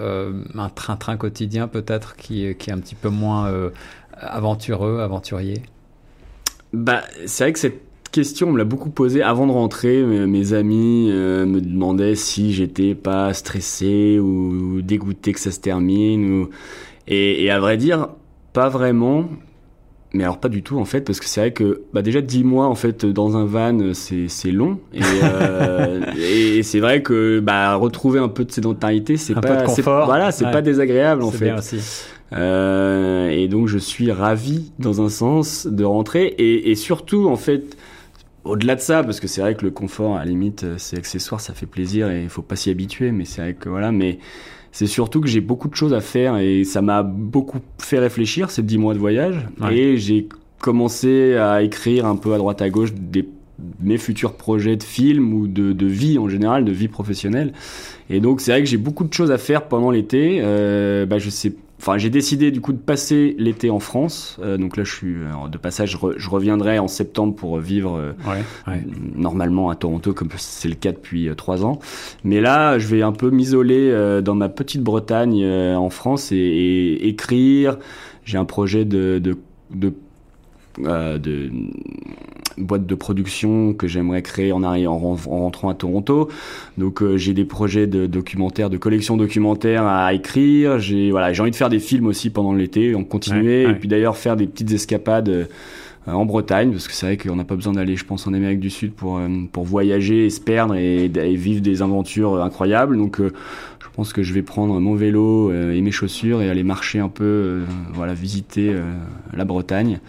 euh, 0.00 0.44
un 0.54 0.68
train-train 0.68 1.16
quotidien 1.16 1.66
peut-être 1.66 2.14
qui, 2.16 2.44
est- 2.44 2.70
un 2.70 2.78
petit 2.78 2.94
peu 2.94 3.08
moins 3.08 3.52
aventureux, 4.16 5.00
aventurier? 5.00 5.62
Bah, 6.72 7.02
c'est 7.26 7.44
vrai 7.44 7.52
que 7.52 7.58
cette 7.58 7.82
question, 8.12 8.48
on 8.48 8.52
me 8.52 8.58
l'a 8.58 8.64
beaucoup 8.64 8.90
posée 8.90 9.22
avant 9.22 9.46
de 9.46 9.52
rentrer. 9.52 10.02
Mes, 10.02 10.52
amis 10.52 11.08
me 11.10 11.60
demandaient 11.60 12.14
si 12.14 12.52
j'étais 12.52 12.94
pas 12.94 13.34
stressé 13.34 14.18
ou 14.20 14.80
dégoûté 14.82 15.32
que 15.32 15.40
ça 15.40 15.50
se 15.50 15.60
termine. 15.60 16.46
Et 17.08 17.50
à 17.50 17.58
vrai 17.58 17.76
dire, 17.76 18.08
pas 18.52 18.68
vraiment. 18.68 19.28
Mais 20.14 20.24
alors 20.24 20.38
pas 20.38 20.48
du 20.48 20.62
tout 20.62 20.78
en 20.78 20.84
fait, 20.84 21.00
parce 21.02 21.20
que 21.20 21.26
c'est 21.26 21.40
vrai 21.40 21.52
que 21.52 21.82
bah 21.94 22.02
déjà 22.02 22.20
10 22.20 22.44
mois 22.44 22.66
en 22.66 22.74
fait 22.74 23.06
dans 23.06 23.36
un 23.36 23.44
van 23.46 23.94
c'est 23.94 24.28
c'est 24.28 24.50
long 24.52 24.78
et, 24.92 25.00
euh, 25.22 26.00
et 26.18 26.62
c'est 26.62 26.80
vrai 26.80 27.02
que 27.02 27.40
bah 27.40 27.74
retrouver 27.76 28.18
un 28.20 28.28
peu 28.28 28.44
de 28.44 28.52
sédentarité 28.52 29.16
c'est 29.16 29.34
peu 29.34 29.40
pas 29.40 29.64
de 29.66 29.82
voilà 30.04 30.30
c'est 30.32 30.44
Ouais. 30.44 30.50
pas 30.52 30.62
désagréable 30.62 31.22
en 31.22 31.30
fait. 31.30 31.44
bien 31.46 31.58
aussi. 31.58 31.78
Euh, 32.34 33.28
et 33.28 33.46
donc 33.48 33.68
je 33.68 33.76
suis 33.78 34.10
ravi 34.10 34.72
dans 34.78 35.02
un 35.02 35.08
sens 35.10 35.66
de 35.66 35.84
rentrer 35.84 36.24
et, 36.26 36.70
et 36.70 36.74
surtout 36.76 37.28
en 37.28 37.36
fait 37.36 37.76
au-delà 38.44 38.74
de 38.74 38.80
ça 38.80 39.04
parce 39.04 39.20
que 39.20 39.26
c'est 39.28 39.40
vrai 39.42 39.54
que 39.54 39.64
le 39.64 39.70
confort 39.70 40.16
à 40.16 40.20
la 40.20 40.24
limite 40.24 40.64
euh, 40.64 40.74
c'est 40.78 40.96
accessoire 40.96 41.40
ça 41.42 41.52
fait 41.52 41.66
plaisir 41.66 42.10
et 42.10 42.22
il 42.22 42.28
faut 42.30 42.40
pas 42.42 42.56
s'y 42.56 42.70
habituer 42.70 43.12
mais 43.12 43.24
c'est 43.26 43.42
vrai 43.42 43.54
que 43.54 43.68
voilà 43.68 43.92
mais 43.92 44.18
c'est 44.72 44.86
surtout 44.86 45.20
que 45.20 45.28
j'ai 45.28 45.40
beaucoup 45.40 45.68
de 45.68 45.74
choses 45.76 45.94
à 45.94 46.00
faire 46.00 46.38
et 46.38 46.64
ça 46.64 46.82
m'a 46.82 47.02
beaucoup 47.02 47.58
fait 47.78 47.98
réfléchir 47.98 48.50
ces 48.50 48.62
dix 48.62 48.78
mois 48.78 48.94
de 48.94 48.98
voyage 48.98 49.36
Ouais. 49.60 49.76
et 49.76 49.96
j'ai 49.98 50.28
commencé 50.60 51.34
à 51.36 51.62
écrire 51.62 52.06
un 52.06 52.16
peu 52.16 52.32
à 52.34 52.38
droite 52.38 52.62
à 52.62 52.70
gauche 52.70 52.92
des 52.94 53.28
mes 53.80 53.98
futurs 53.98 54.32
projets 54.32 54.74
de 54.76 54.82
films 54.82 55.32
ou 55.34 55.46
de, 55.46 55.72
de 55.72 55.86
vie 55.86 56.18
en 56.18 56.28
général, 56.28 56.64
de 56.64 56.72
vie 56.72 56.88
professionnelle. 56.88 57.52
Et 58.10 58.18
donc 58.18 58.40
c'est 58.40 58.50
vrai 58.50 58.60
que 58.62 58.68
j'ai 58.68 58.76
beaucoup 58.76 59.04
de 59.04 59.12
choses 59.12 59.30
à 59.30 59.38
faire 59.38 59.68
pendant 59.68 59.90
l'été. 59.92 60.40
Euh, 60.42 61.06
bah, 61.06 61.18
je 61.18 61.30
sais, 61.30 61.52
enfin 61.82 61.98
j'ai 61.98 62.10
décidé 62.10 62.52
du 62.52 62.60
coup 62.60 62.72
de 62.72 62.78
passer 62.78 63.34
l'été 63.38 63.68
en 63.68 63.80
France. 63.80 64.38
Euh, 64.40 64.56
donc 64.56 64.76
là 64.76 64.84
je 64.84 64.92
suis 64.94 65.16
euh, 65.16 65.48
de 65.50 65.58
passage, 65.58 65.90
je, 65.90 65.96
re- 65.98 66.14
je 66.16 66.30
reviendrai 66.30 66.78
en 66.78 66.86
septembre 66.86 67.34
pour 67.34 67.58
vivre 67.58 67.96
euh, 67.96 68.12
Ouais, 68.24 68.44
ouais. 68.68 68.84
normalement 69.16 69.68
à 69.68 69.74
Toronto 69.74 70.12
comme 70.14 70.28
c'est 70.36 70.68
le 70.68 70.76
cas 70.76 70.92
depuis 70.92 71.28
euh, 71.28 71.34
trois 71.34 71.64
ans. 71.64 71.80
Mais 72.22 72.40
là, 72.40 72.78
je 72.78 72.86
vais 72.86 73.02
un 73.02 73.10
peu 73.12 73.30
m'isoler 73.30 73.90
euh, 73.90 74.20
dans 74.22 74.36
ma 74.36 74.48
petite 74.48 74.82
Bretagne 74.82 75.42
euh, 75.42 75.74
en 75.74 75.90
France 75.90 76.30
et, 76.30 76.36
et 76.36 77.08
écrire. 77.08 77.78
J'ai 78.24 78.38
un 78.38 78.44
projet 78.44 78.84
de 78.84 79.18
de, 79.18 79.36
de, 79.74 79.92
euh, 80.84 81.18
de 81.18 81.50
boîte 82.58 82.86
de 82.86 82.94
production 82.94 83.72
que 83.72 83.86
j'aimerais 83.88 84.20
créer 84.22 84.52
en, 84.52 84.60
arri- 84.60 84.86
en, 84.86 84.98
ren- 84.98 85.16
en 85.26 85.38
rentrant 85.40 85.68
à 85.70 85.74
Toronto. 85.74 86.28
Donc 86.76 87.02
euh, 87.02 87.16
j'ai 87.16 87.32
des 87.34 87.44
projets 87.46 87.86
de 87.86 88.06
documentaires, 88.06 88.68
de 88.70 88.76
collection 88.76 89.16
documentaire 89.16 89.86
à 89.86 90.12
écrire. 90.12 90.78
J'ai 90.78 91.10
voilà, 91.10 91.32
j'ai 91.32 91.40
envie 91.40 91.50
de 91.50 91.56
faire 91.56 91.70
des 91.70 91.78
films 91.80 92.06
aussi 92.06 92.30
pendant 92.30 92.52
l'été, 92.52 92.94
en 92.94 93.04
continuer 93.04 93.60
Ouais, 93.62 93.66
ouais. 93.66 93.72
et 93.72 93.74
puis 93.74 93.88
d'ailleurs 93.88 94.16
faire 94.16 94.36
des 94.36 94.46
petites 94.46 94.70
escapades 94.72 95.28
euh, 95.30 95.44
en 96.06 96.26
Bretagne 96.26 96.72
parce 96.72 96.88
que 96.88 96.94
c'est 96.94 97.06
vrai 97.06 97.16
qu'on 97.16 97.36
n'a 97.36 97.44
pas 97.44 97.54
besoin 97.54 97.72
d'aller, 97.74 97.96
je 97.96 98.04
pense, 98.04 98.26
en 98.26 98.34
Amérique 98.34 98.60
du 98.60 98.70
Sud 98.70 98.92
pour 98.92 99.16
euh, 99.18 99.28
pour 99.50 99.64
voyager 99.64 100.26
et 100.26 100.30
se 100.30 100.40
perdre 100.40 100.74
et, 100.74 101.04
et 101.06 101.36
vivre 101.36 101.62
des 101.62 101.80
aventures 101.80 102.42
incroyables. 102.42 102.98
Donc 102.98 103.18
je 103.20 103.86
pense 103.94 104.12
que 104.12 104.22
je 104.22 104.32
vais 104.34 104.42
prendre 104.42 104.78
mon 104.80 104.94
vélo 104.94 105.52
et 105.52 105.80
mes 105.80 105.90
chaussures 105.90 106.42
et 106.42 106.48
aller 106.50 106.64
marcher 106.64 106.98
un 106.98 107.08
peu, 107.10 107.60
voilà, 107.92 108.14
visiter 108.14 108.74
la 109.34 109.44
Bretagne. 109.44 110.00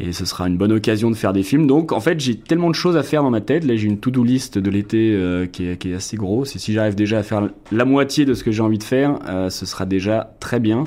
Et 0.00 0.12
ce 0.12 0.24
sera 0.24 0.48
une 0.48 0.56
bonne 0.56 0.72
occasion 0.72 1.10
de 1.10 1.14
faire 1.14 1.32
des 1.32 1.42
films. 1.42 1.66
Donc, 1.66 1.92
en 1.92 2.00
fait, 2.00 2.18
j'ai 2.20 2.36
tellement 2.36 2.70
de 2.70 2.74
choses 2.74 2.96
à 2.96 3.02
faire 3.02 3.22
dans 3.22 3.30
ma 3.30 3.40
tête. 3.40 3.64
Là, 3.64 3.76
j'ai 3.76 3.86
une 3.86 3.98
to-do 3.98 4.24
list 4.24 4.56
de 4.56 4.70
l'été 4.70 5.12
euh, 5.14 5.46
qui, 5.46 5.66
est, 5.66 5.76
qui 5.76 5.92
est 5.92 5.94
assez 5.94 6.16
grosse. 6.16 6.56
Et 6.56 6.58
si 6.58 6.72
j'arrive 6.72 6.94
déjà 6.94 7.18
à 7.18 7.22
faire 7.22 7.48
la 7.70 7.84
moitié 7.84 8.24
de 8.24 8.32
ce 8.32 8.42
que 8.42 8.50
j'ai 8.50 8.62
envie 8.62 8.78
de 8.78 8.84
faire, 8.84 9.18
euh, 9.28 9.50
ce 9.50 9.66
sera 9.66 9.84
déjà 9.84 10.34
très 10.40 10.58
bien. 10.58 10.84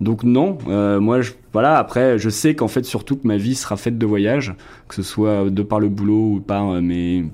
Donc 0.00 0.24
non, 0.24 0.58
euh, 0.68 1.00
moi, 1.00 1.20
voilà. 1.52 1.78
Après, 1.78 2.18
je 2.18 2.28
sais 2.28 2.54
qu'en 2.54 2.68
fait, 2.68 2.84
surtout 2.84 3.16
que 3.16 3.26
ma 3.26 3.38
vie 3.38 3.54
sera 3.54 3.76
faite 3.76 3.98
de 3.98 4.06
voyages, 4.06 4.54
que 4.88 4.94
ce 4.94 5.02
soit 5.02 5.48
de 5.48 5.62
par 5.62 5.80
le 5.80 5.88
boulot 5.88 6.34
ou 6.34 6.40
par 6.40 6.80
mes 6.82 7.24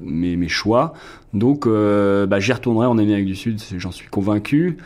mes, 0.00 0.48
choix. 0.48 0.94
Donc, 1.34 1.66
bah, 1.66 2.40
j'y 2.40 2.52
retournerai 2.52 2.86
en 2.86 2.96
Amérique 2.96 3.26
du 3.26 3.34
Sud. 3.34 3.60
J'en 3.76 3.90
suis 3.90 4.08
convaincu. 4.08 4.78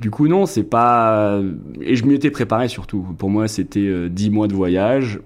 Du 0.00 0.10
coup, 0.10 0.28
non, 0.28 0.46
c'est 0.46 0.62
pas. 0.62 1.40
Et 1.80 1.96
je 1.96 2.04
m'y 2.04 2.14
étais 2.14 2.30
préparé 2.30 2.68
surtout. 2.68 3.06
Pour 3.16 3.30
moi, 3.30 3.48
c'était 3.48 3.80
euh, 3.80 4.08
10 4.08 4.30
mois 4.30 4.48
de 4.48 4.54
voyage. 4.54 5.20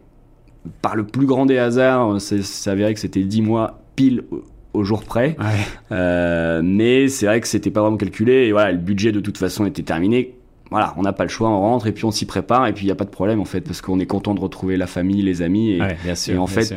Par 0.82 0.94
le 0.96 1.04
plus 1.04 1.26
grand 1.26 1.46
des 1.46 1.58
hasards, 1.58 2.20
c'est 2.20 2.42
c'est 2.42 2.70
avéré 2.70 2.92
que 2.94 3.00
c'était 3.00 3.22
10 3.24 3.42
mois 3.42 3.80
pile 3.96 4.22
au, 4.30 4.44
au 4.74 4.84
jour 4.84 5.02
près. 5.04 5.36
Ouais. 5.38 5.46
Euh, 5.92 6.60
mais 6.62 7.08
c'est 7.08 7.26
vrai 7.26 7.40
que 7.40 7.48
c'était 7.48 7.70
pas 7.70 7.80
vraiment 7.80 7.96
calculé. 7.96 8.46
Et 8.46 8.52
voilà, 8.52 8.72
le 8.72 8.78
budget 8.78 9.10
de 9.12 9.20
toute 9.20 9.38
façon 9.38 9.64
était 9.66 9.82
terminé. 9.82 10.34
Voilà, 10.70 10.94
on 10.96 11.02
n'a 11.02 11.12
pas 11.12 11.24
le 11.24 11.28
choix, 11.30 11.48
on 11.48 11.58
rentre 11.60 11.86
et 11.88 11.92
puis 11.92 12.04
on 12.04 12.10
s'y 12.10 12.26
prépare. 12.26 12.66
Et 12.66 12.72
puis 12.72 12.84
il 12.84 12.86
n'y 12.86 12.92
a 12.92 12.96
pas 12.96 13.04
de 13.04 13.10
problème 13.10 13.40
en 13.40 13.44
fait, 13.44 13.62
parce 13.62 13.80
qu'on 13.80 13.98
est 13.98 14.06
content 14.06 14.34
de 14.34 14.40
retrouver 14.40 14.76
la 14.76 14.86
famille, 14.86 15.22
les 15.22 15.42
amis. 15.42 15.70
Et, 15.72 15.80
Ouais, 15.80 15.96
bien 16.04 16.14
sûr. 16.14 16.34
et 16.34 16.38
en 16.38 16.44
bien 16.44 16.54
fait, 16.54 16.64
sûr. 16.64 16.76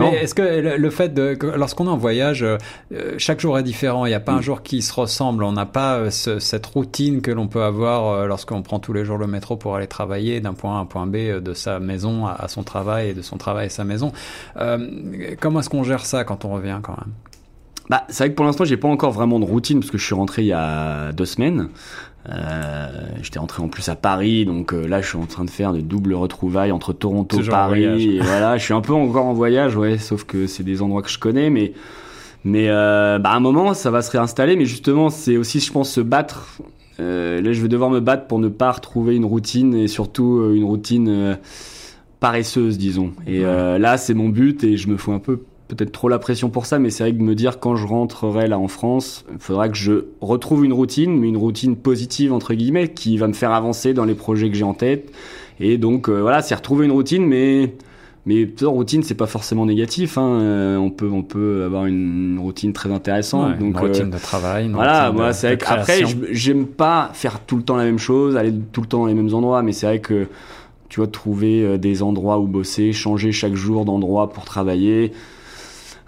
Non. 0.00 0.10
Mais 0.10 0.18
est-ce 0.18 0.34
que 0.34 0.42
le, 0.42 0.76
le 0.76 0.90
fait 0.90 1.14
de 1.14 1.34
que 1.34 1.46
lorsqu'on 1.46 1.86
est 1.86 1.90
en 1.90 1.96
voyage, 1.96 2.42
euh, 2.42 2.58
chaque 3.18 3.40
jour 3.40 3.58
est 3.58 3.62
différent. 3.62 4.06
Il 4.06 4.10
n'y 4.10 4.14
a 4.14 4.20
pas 4.20 4.32
un 4.32 4.38
Mm. 4.38 4.42
jour 4.42 4.62
qui 4.62 4.82
se 4.82 4.92
ressemble. 4.92 5.44
On 5.44 5.52
n'a 5.52 5.66
pas 5.66 5.96
euh, 5.98 6.10
ce- 6.10 6.38
cette 6.38 6.66
routine 6.66 7.20
que 7.22 7.30
l'on 7.30 7.46
peut 7.48 7.62
avoir 7.62 8.08
euh, 8.08 8.26
lorsqu'on 8.26 8.62
prend 8.62 8.78
tous 8.80 8.92
les 8.92 9.04
jours 9.04 9.18
le 9.18 9.26
métro 9.26 9.56
pour 9.56 9.76
aller 9.76 9.86
travailler 9.86 10.40
d'un 10.40 10.54
point 10.54 10.74
A 10.74 10.78
à 10.78 10.80
un 10.80 10.86
point 10.86 11.06
B, 11.06 11.16
de 11.40 11.54
sa 11.54 11.78
maison 11.80 12.26
à, 12.26 12.32
à 12.32 12.48
son 12.48 12.62
travail 12.62 13.10
et 13.10 13.14
de 13.14 13.22
son 13.22 13.36
travail 13.36 13.66
à 13.66 13.70
sa 13.70 13.84
maison. 13.84 14.12
Comment 15.40 15.60
est-ce 15.60 15.68
qu'on 15.70 15.84
gère 15.84 16.04
ça 16.06 16.24
quand 16.24 16.44
on 16.44 16.50
revient 16.52 16.78
quand 16.82 16.96
même? 16.96 17.12
Bah, 17.90 18.04
c'est 18.08 18.22
vrai 18.24 18.30
que 18.30 18.36
pour 18.36 18.44
l'instant, 18.46 18.64
j'ai 18.64 18.76
pas 18.76 18.86
encore 18.88 19.10
vraiment 19.10 19.40
de 19.40 19.44
routine 19.44 19.80
parce 19.80 19.90
que 19.90 19.98
je 19.98 20.04
suis 20.06 20.14
rentré 20.14 20.42
il 20.42 20.46
y 20.46 20.52
a 20.52 21.10
deux 21.12 21.24
semaines. 21.26 21.68
Euh, 22.28 22.86
J'étais 23.22 23.40
rentré 23.40 23.62
en 23.62 23.68
plus 23.68 23.88
à 23.88 23.96
Paris, 23.96 24.44
donc 24.44 24.72
euh, 24.72 24.86
là, 24.86 25.00
je 25.00 25.08
suis 25.08 25.18
en 25.18 25.26
train 25.26 25.44
de 25.44 25.50
faire 25.50 25.72
de 25.72 25.80
doubles 25.80 26.14
retrouvailles 26.14 26.70
entre 26.70 26.92
Toronto, 26.92 27.38
Paris. 27.50 28.16
Et 28.16 28.20
voilà, 28.20 28.56
je 28.58 28.62
suis 28.64 28.74
un 28.74 28.80
peu 28.80 28.92
encore 28.92 29.24
en 29.26 29.32
voyage, 29.32 29.76
ouais, 29.76 29.98
sauf 29.98 30.22
que 30.24 30.46
c'est 30.46 30.62
des 30.62 30.82
endroits 30.82 31.02
que 31.02 31.10
je 31.10 31.18
connais, 31.18 31.50
mais 31.50 31.72
mais 32.44 32.66
euh, 32.68 33.18
bah, 33.18 33.30
à 33.30 33.36
un 33.36 33.40
moment, 33.40 33.74
ça 33.74 33.90
va 33.90 34.00
se 34.02 34.10
réinstaller. 34.12 34.54
Mais 34.54 34.66
justement, 34.66 35.10
c'est 35.10 35.36
aussi, 35.36 35.58
je 35.60 35.72
pense, 35.72 35.90
se 35.90 36.00
battre. 36.00 36.58
Euh, 37.00 37.40
là, 37.40 37.52
je 37.52 37.60
vais 37.60 37.68
devoir 37.68 37.90
me 37.90 37.98
battre 38.00 38.26
pour 38.28 38.38
ne 38.38 38.48
pas 38.48 38.70
retrouver 38.70 39.16
une 39.16 39.24
routine 39.24 39.74
et 39.74 39.88
surtout 39.88 40.52
une 40.54 40.64
routine 40.64 41.08
euh, 41.08 41.34
paresseuse, 42.20 42.78
disons. 42.78 43.12
Et 43.26 43.40
Ouais. 43.40 43.44
euh, 43.46 43.78
là, 43.78 43.96
c'est 43.96 44.14
mon 44.14 44.28
but 44.28 44.62
et 44.64 44.76
je 44.76 44.88
me 44.88 44.96
fous 44.96 45.12
un 45.12 45.18
peu 45.18 45.40
peut-être 45.74 45.92
trop 45.92 46.08
la 46.08 46.18
pression 46.18 46.50
pour 46.50 46.66
ça, 46.66 46.78
mais 46.78 46.90
c'est 46.90 47.04
vrai 47.04 47.12
que 47.12 47.18
de 47.18 47.22
me 47.22 47.34
dire 47.34 47.60
quand 47.60 47.76
je 47.76 47.86
rentrerai 47.86 48.48
là 48.48 48.58
en 48.58 48.68
France, 48.68 49.24
il 49.32 49.38
faudra 49.38 49.68
que 49.68 49.76
je 49.76 50.06
retrouve 50.20 50.64
une 50.64 50.72
routine, 50.72 51.18
mais 51.18 51.28
une 51.28 51.36
routine 51.36 51.76
positive 51.76 52.32
entre 52.32 52.54
guillemets, 52.54 52.88
qui 52.88 53.16
va 53.16 53.28
me 53.28 53.32
faire 53.32 53.52
avancer 53.52 53.94
dans 53.94 54.04
les 54.04 54.14
projets 54.14 54.50
que 54.50 54.56
j'ai 54.56 54.64
en 54.64 54.74
tête. 54.74 55.12
Et 55.60 55.78
donc 55.78 56.08
euh, 56.08 56.20
voilà, 56.20 56.42
c'est 56.42 56.54
retrouver 56.54 56.86
une 56.86 56.92
routine, 56.92 57.24
mais 57.24 57.74
mais 58.26 58.46
toute 58.46 58.68
routine 58.68 59.02
c'est 59.02 59.14
pas 59.14 59.26
forcément 59.26 59.64
négatif. 59.64 60.18
Hein. 60.18 60.40
Euh, 60.40 60.76
on 60.76 60.90
peut 60.90 61.08
on 61.10 61.22
peut 61.22 61.62
avoir 61.64 61.86
une, 61.86 62.38
routine 62.38 62.72
très 62.72 62.90
intéressante. 62.90 63.52
Ouais, 63.52 63.58
donc 63.58 63.70
Une 63.70 63.76
euh, 63.76 63.88
routine 63.88 64.10
de 64.10 64.18
travail. 64.18 64.66
une 64.66 64.74
voilà, 64.74 65.12
moi 65.12 65.32
c'est 65.32 65.48
vrai 65.48 65.58
qu'après 65.58 66.02
j'aime 66.30 66.66
pas 66.66 67.10
faire 67.14 67.40
tout 67.40 67.56
le 67.56 67.62
temps 67.62 67.76
la 67.76 67.84
même 67.84 67.98
chose, 67.98 68.36
aller 68.36 68.52
tout 68.72 68.80
le 68.80 68.86
temps 68.86 69.00
dans 69.00 69.06
les 69.06 69.14
mêmes 69.14 69.34
endroits, 69.34 69.62
mais 69.62 69.72
c'est 69.72 69.86
vrai 69.86 70.00
que 70.00 70.26
tu 70.90 71.00
vois 71.00 71.06
trouver 71.06 71.64
euh, 71.64 71.78
des 71.78 72.02
endroits 72.02 72.38
où 72.38 72.46
bosser, 72.46 72.92
changer 72.92 73.32
chaque 73.32 73.54
jour 73.54 73.84
d'endroit 73.86 74.30
pour 74.30 74.44
travailler. 74.44 75.12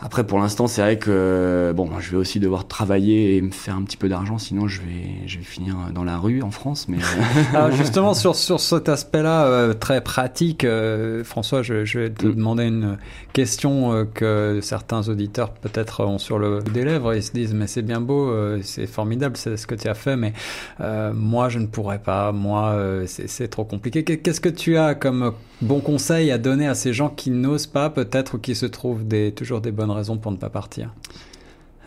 Après 0.04 0.24
pour 0.26 0.38
l'instant 0.40 0.66
c'est 0.66 0.82
vrai 0.82 0.98
que 0.98 1.72
bon 1.76 1.88
je 2.00 2.10
vais 2.10 2.16
aussi 2.16 2.40
devoir 2.40 2.66
travailler 2.66 3.36
et 3.36 3.40
me 3.40 3.52
faire 3.52 3.76
un 3.76 3.82
petit 3.82 3.96
peu 3.96 4.08
d'argent, 4.08 4.36
sinon 4.38 4.66
je 4.66 4.80
vais 4.80 5.26
je 5.28 5.38
vais 5.38 5.44
finir 5.44 5.76
dans 5.94 6.02
la 6.02 6.18
rue 6.18 6.42
en 6.42 6.50
France. 6.50 6.86
Mais 6.88 6.98
euh, 6.98 7.56
Alors 7.56 7.70
justement 7.76 8.12
sur 8.12 8.34
sur 8.34 8.58
cet 8.58 8.88
aspect-là 8.88 9.46
euh, 9.46 9.74
très 9.74 10.00
pratique, 10.02 10.64
euh, 10.64 11.22
François, 11.22 11.62
je, 11.62 11.84
je 11.84 12.00
vais 12.00 12.10
te 12.10 12.26
Mm. 12.26 12.34
demander 12.34 12.64
une 12.64 12.98
question 13.32 13.92
euh, 13.92 14.04
que 14.04 14.58
certains 14.60 15.08
auditeurs 15.08 15.50
peut-être 15.52 16.04
ont 16.04 16.18
sur 16.18 16.38
le 16.38 16.60
des 16.74 16.84
lèvres. 16.84 17.14
Ils 17.14 17.22
se 17.22 17.32
disent 17.32 17.54
mais 17.54 17.68
c'est 17.68 17.82
bien 17.82 18.00
beau, 18.00 18.28
euh, 18.28 18.58
c'est 18.62 18.86
formidable, 18.88 19.36
c'est 19.36 19.56
ce 19.56 19.66
que 19.68 19.74
tu 19.76 19.86
as 19.88 19.94
fait, 19.94 20.16
mais 20.16 20.32
euh, 20.80 21.12
moi 21.14 21.48
je 21.48 21.60
ne 21.60 21.66
pourrais 21.66 22.00
pas, 22.00 22.32
moi 22.32 22.70
euh, 22.72 23.04
c'est 23.06 23.48
trop 23.48 23.64
compliqué. 23.64 24.02
Qu'est- 24.02 24.18
Qu'est-ce 24.18 24.40
que 24.40 24.48
tu 24.48 24.76
as 24.76 24.94
comme 24.96 25.32
bon 25.60 25.78
conseil 25.80 26.32
à 26.32 26.38
donner 26.38 26.66
à 26.66 26.74
ces 26.74 26.92
gens 26.92 27.08
qui 27.08 27.30
n'osent 27.30 27.68
pas 27.68 27.88
peut-être 27.88 28.34
ou 28.34 28.38
qui 28.38 28.56
se 28.56 28.66
trouvent 28.66 29.06
des 29.06 29.30
toujours 29.32 29.60
des 29.60 29.70
bonnes 29.70 29.91
raisons 29.92 30.18
pour 30.18 30.32
ne 30.32 30.36
pas 30.36 30.50
partir 30.50 30.94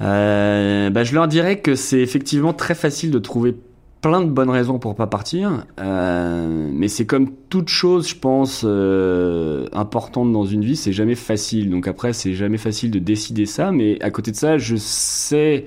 Euh, 0.01 0.89
bah, 0.89 1.03
je 1.03 1.13
leur 1.13 1.27
dirais 1.27 1.59
que 1.59 1.75
c'est 1.75 2.01
effectivement 2.01 2.53
très 2.53 2.75
facile 2.75 3.11
de 3.11 3.19
trouver 3.19 3.55
plein 4.01 4.21
de 4.21 4.29
bonnes 4.29 4.49
raisons 4.51 4.77
pour 4.77 4.93
pas 4.93 5.07
partir, 5.07 5.65
euh, 5.79 6.69
mais 6.71 6.87
c'est 6.89 7.05
comme 7.07 7.31
toute 7.49 7.69
chose, 7.69 8.07
je 8.09 8.15
pense, 8.15 8.63
euh, 8.63 9.65
importante 9.73 10.31
dans 10.31 10.45
une 10.45 10.63
vie, 10.63 10.75
c'est 10.75 10.93
jamais 10.93 11.15
facile. 11.15 11.71
Donc 11.71 11.87
après, 11.87 12.13
c'est 12.13 12.33
jamais 12.33 12.57
facile 12.57 12.91
de 12.91 12.99
décider 12.99 13.45
ça, 13.47 13.71
mais 13.71 13.97
à 14.03 14.11
côté 14.11 14.31
de 14.31 14.35
ça, 14.35 14.57
je 14.59 14.75
sais 14.75 15.65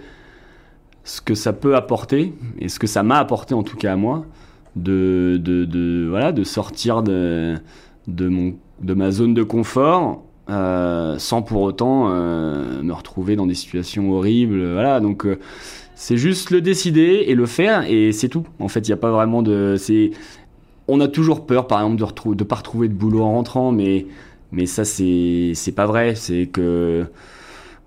ce 1.04 1.20
que 1.20 1.34
ça 1.34 1.52
peut 1.52 1.74
apporter 1.74 2.32
et 2.60 2.68
ce 2.68 2.78
que 2.78 2.86
ça 2.86 3.02
m'a 3.02 3.18
apporté 3.18 3.54
en 3.54 3.62
tout 3.62 3.76
cas 3.76 3.94
à 3.94 3.96
moi, 3.96 4.26
de, 4.76 5.40
de, 5.42 5.64
de 5.64 6.06
voilà, 6.08 6.30
de 6.32 6.44
sortir 6.44 7.02
de, 7.02 7.56
de 8.06 8.28
mon 8.28 8.54
de 8.80 8.94
ma 8.94 9.10
zone 9.10 9.34
de 9.34 9.42
confort 9.42 10.22
euh, 10.50 11.18
sans 11.18 11.42
pour 11.42 11.60
autant 11.60 12.08
euh, 12.08 12.82
me 12.82 12.92
retrouver 12.94 13.36
dans 13.36 13.46
des 13.46 13.54
situations 13.54 14.10
horribles. 14.12 14.72
Voilà, 14.72 14.98
donc 14.98 15.26
euh, 15.26 15.38
c'est 15.94 16.16
juste 16.16 16.50
le 16.50 16.62
décider 16.62 17.24
et 17.26 17.34
le 17.34 17.44
faire 17.44 17.84
et 17.88 18.12
c'est 18.12 18.28
tout. 18.28 18.46
En 18.58 18.68
fait, 18.68 18.80
il 18.80 18.90
n'y 18.90 18.94
a 18.94 18.98
pas 18.98 19.10
vraiment 19.10 19.42
de. 19.42 19.76
C'est. 19.78 20.10
On 20.88 21.00
a 21.00 21.08
toujours 21.08 21.44
peur, 21.44 21.66
par 21.66 21.80
exemple, 21.80 21.98
de 21.98 22.04
retrouver, 22.04 22.36
de 22.36 22.44
pas 22.44 22.56
retrouver 22.56 22.88
de 22.88 22.94
boulot 22.94 23.22
en 23.22 23.32
rentrant, 23.32 23.72
mais 23.72 24.06
mais 24.52 24.64
ça 24.64 24.84
c'est 24.86 25.52
c'est 25.54 25.72
pas 25.72 25.84
vrai. 25.84 26.14
C'est 26.14 26.46
que 26.46 27.04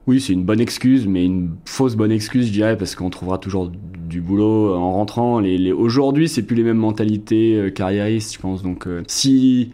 oui, 0.06 0.22
c'est 0.22 0.34
une 0.34 0.44
bonne 0.44 0.62
excuse, 0.62 1.08
mais 1.08 1.26
une 1.26 1.52
fausse 1.66 1.96
bonne 1.96 2.12
excuse, 2.12 2.48
je 2.48 2.52
dirais, 2.52 2.78
parce 2.78 2.96
qu'on 2.96 3.10
trouvera 3.10 3.40
toujours 3.40 3.72
du 4.08 4.22
boulot 4.22 4.76
en 4.76 4.92
rentrant. 4.92 5.40
Les, 5.40 5.58
les... 5.58 5.72
Aujourd'hui, 5.72 6.30
c'est 6.30 6.44
plus 6.44 6.56
les 6.56 6.64
mêmes 6.64 6.78
mentalités 6.78 7.72
carriéristes, 7.74 8.34
je 8.36 8.40
pense. 8.40 8.62
Donc, 8.64 8.88
si 9.08 9.72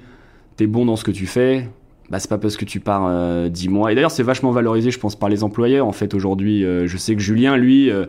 t'es 0.57 0.67
bon 0.67 0.85
dans 0.85 0.95
ce 0.95 1.03
que 1.03 1.11
tu 1.11 1.27
fais, 1.27 1.67
bah 2.09 2.19
c'est 2.19 2.29
pas 2.29 2.37
parce 2.37 2.55
que 2.57 2.65
tu 2.65 2.79
pars 2.79 3.05
euh, 3.09 3.49
10 3.49 3.69
mois. 3.69 3.91
Et 3.91 3.95
d'ailleurs, 3.95 4.11
c'est 4.11 4.23
vachement 4.23 4.51
valorisé, 4.51 4.91
je 4.91 4.99
pense, 4.99 5.15
par 5.15 5.29
les 5.29 5.43
employeurs. 5.43 5.85
En 5.87 5.91
fait, 5.91 6.13
aujourd'hui, 6.13 6.63
euh, 6.63 6.87
je 6.87 6.97
sais 6.97 7.15
que 7.15 7.21
Julien, 7.21 7.57
lui, 7.57 7.89
euh, 7.91 8.05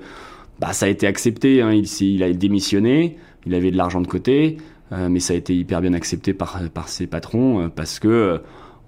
bah 0.61 0.73
ça 0.73 0.87
a 0.87 0.89
été 0.89 1.07
accepté. 1.07 1.63
Hein, 1.63 1.73
il, 1.73 1.87
il 2.03 2.23
a 2.23 2.33
démissionné, 2.33 3.17
il 3.47 3.55
avait 3.55 3.71
de 3.71 3.77
l'argent 3.77 4.01
de 4.01 4.07
côté, 4.07 4.59
euh, 4.93 5.09
mais 5.09 5.21
ça 5.21 5.35
a 5.35 5.37
été 5.37 5.55
hyper 5.55 5.81
bien 5.81 5.93
accepté 5.95 6.33
par 6.33 6.61
par 6.73 6.89
ses 6.89 7.07
patrons 7.07 7.61
euh, 7.65 7.69
parce 7.75 7.99
que 7.99 8.09
euh, 8.09 8.39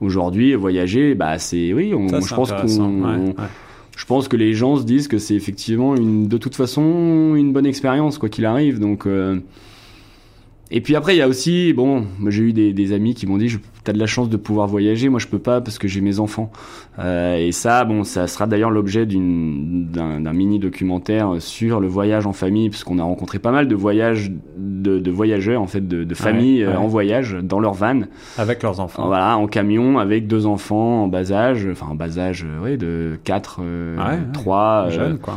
aujourd'hui, 0.00 0.54
voyager, 0.54 1.14
bah 1.14 1.38
c'est 1.38 1.72
oui, 1.72 1.92
on, 1.94 2.08
Ça, 2.08 2.20
je 2.20 2.34
pense 2.34 2.52
qu'on 2.52 3.02
Ouais, 3.02 3.26
ouais. 3.28 3.34
je 3.96 4.04
pense 4.06 4.28
que 4.28 4.36
les 4.36 4.54
gens 4.54 4.76
se 4.76 4.84
disent 4.84 5.08
que 5.08 5.18
c'est 5.18 5.34
effectivement 5.34 5.94
une, 5.96 6.26
de 6.28 6.38
toute 6.38 6.54
façon 6.54 7.34
une 7.34 7.52
bonne 7.52 7.66
expérience 7.66 8.16
quoi 8.18 8.28
qu'il 8.28 8.46
arrive. 8.46 8.78
Donc 8.78 9.06
euh, 9.06 9.40
et 10.70 10.80
puis 10.80 10.94
après 10.96 11.14
il 11.14 11.18
y 11.18 11.22
a 11.22 11.28
aussi 11.28 11.72
bon, 11.72 12.06
j'ai 12.28 12.42
eu 12.44 12.52
des, 12.52 12.72
des 12.72 12.92
amis 12.92 13.14
qui 13.14 13.26
m'ont 13.26 13.38
dit 13.38 13.56
t'as 13.84 13.92
de 13.92 13.98
la 13.98 14.06
chance 14.06 14.28
de 14.28 14.36
pouvoir 14.36 14.66
voyager, 14.66 15.08
moi 15.08 15.18
je 15.18 15.26
peux 15.26 15.38
pas 15.38 15.60
parce 15.60 15.78
que 15.78 15.88
j'ai 15.88 16.00
mes 16.00 16.20
enfants. 16.20 16.50
Euh, 16.98 17.36
et 17.36 17.52
ça 17.52 17.84
bon, 17.84 18.04
ça 18.04 18.26
sera 18.26 18.46
d'ailleurs 18.46 18.70
l'objet 18.70 19.06
d'un 19.06 20.32
mini 20.32 20.58
documentaire 20.58 21.36
sur 21.38 21.80
le 21.80 21.88
voyage 21.88 22.26
en 22.26 22.32
famille 22.32 22.68
parce 22.70 22.84
qu'on 22.84 22.98
a 22.98 23.02
rencontré 23.02 23.38
pas 23.38 23.52
mal 23.52 23.68
de 23.68 23.74
voyages 23.74 24.30
de, 24.58 24.98
de 24.98 25.10
voyageurs 25.10 25.62
en 25.62 25.66
fait 25.66 25.86
de, 25.86 26.04
de 26.04 26.14
familles 26.14 26.66
ouais. 26.66 26.72
euh, 26.72 26.78
en 26.78 26.86
voyage 26.86 27.36
dans 27.42 27.60
leur 27.60 27.74
van. 27.74 28.02
Avec 28.38 28.62
leurs 28.62 28.80
enfants. 28.80 29.06
Voilà, 29.06 29.36
en 29.36 29.46
camion 29.46 29.98
avec 29.98 30.26
deux 30.26 30.46
enfants 30.46 31.04
en 31.04 31.08
bas 31.08 31.32
âge, 31.32 31.66
enfin 31.70 31.86
en 31.90 31.94
bas 31.94 32.18
âge, 32.18 32.44
euh, 32.46 32.62
ouais, 32.62 32.76
de 32.76 33.18
4, 33.24 33.60
Ouais, 33.60 34.04
ouais. 34.04 34.18
3, 34.32 34.88
Jeunes, 34.90 35.18
quoi. 35.18 35.34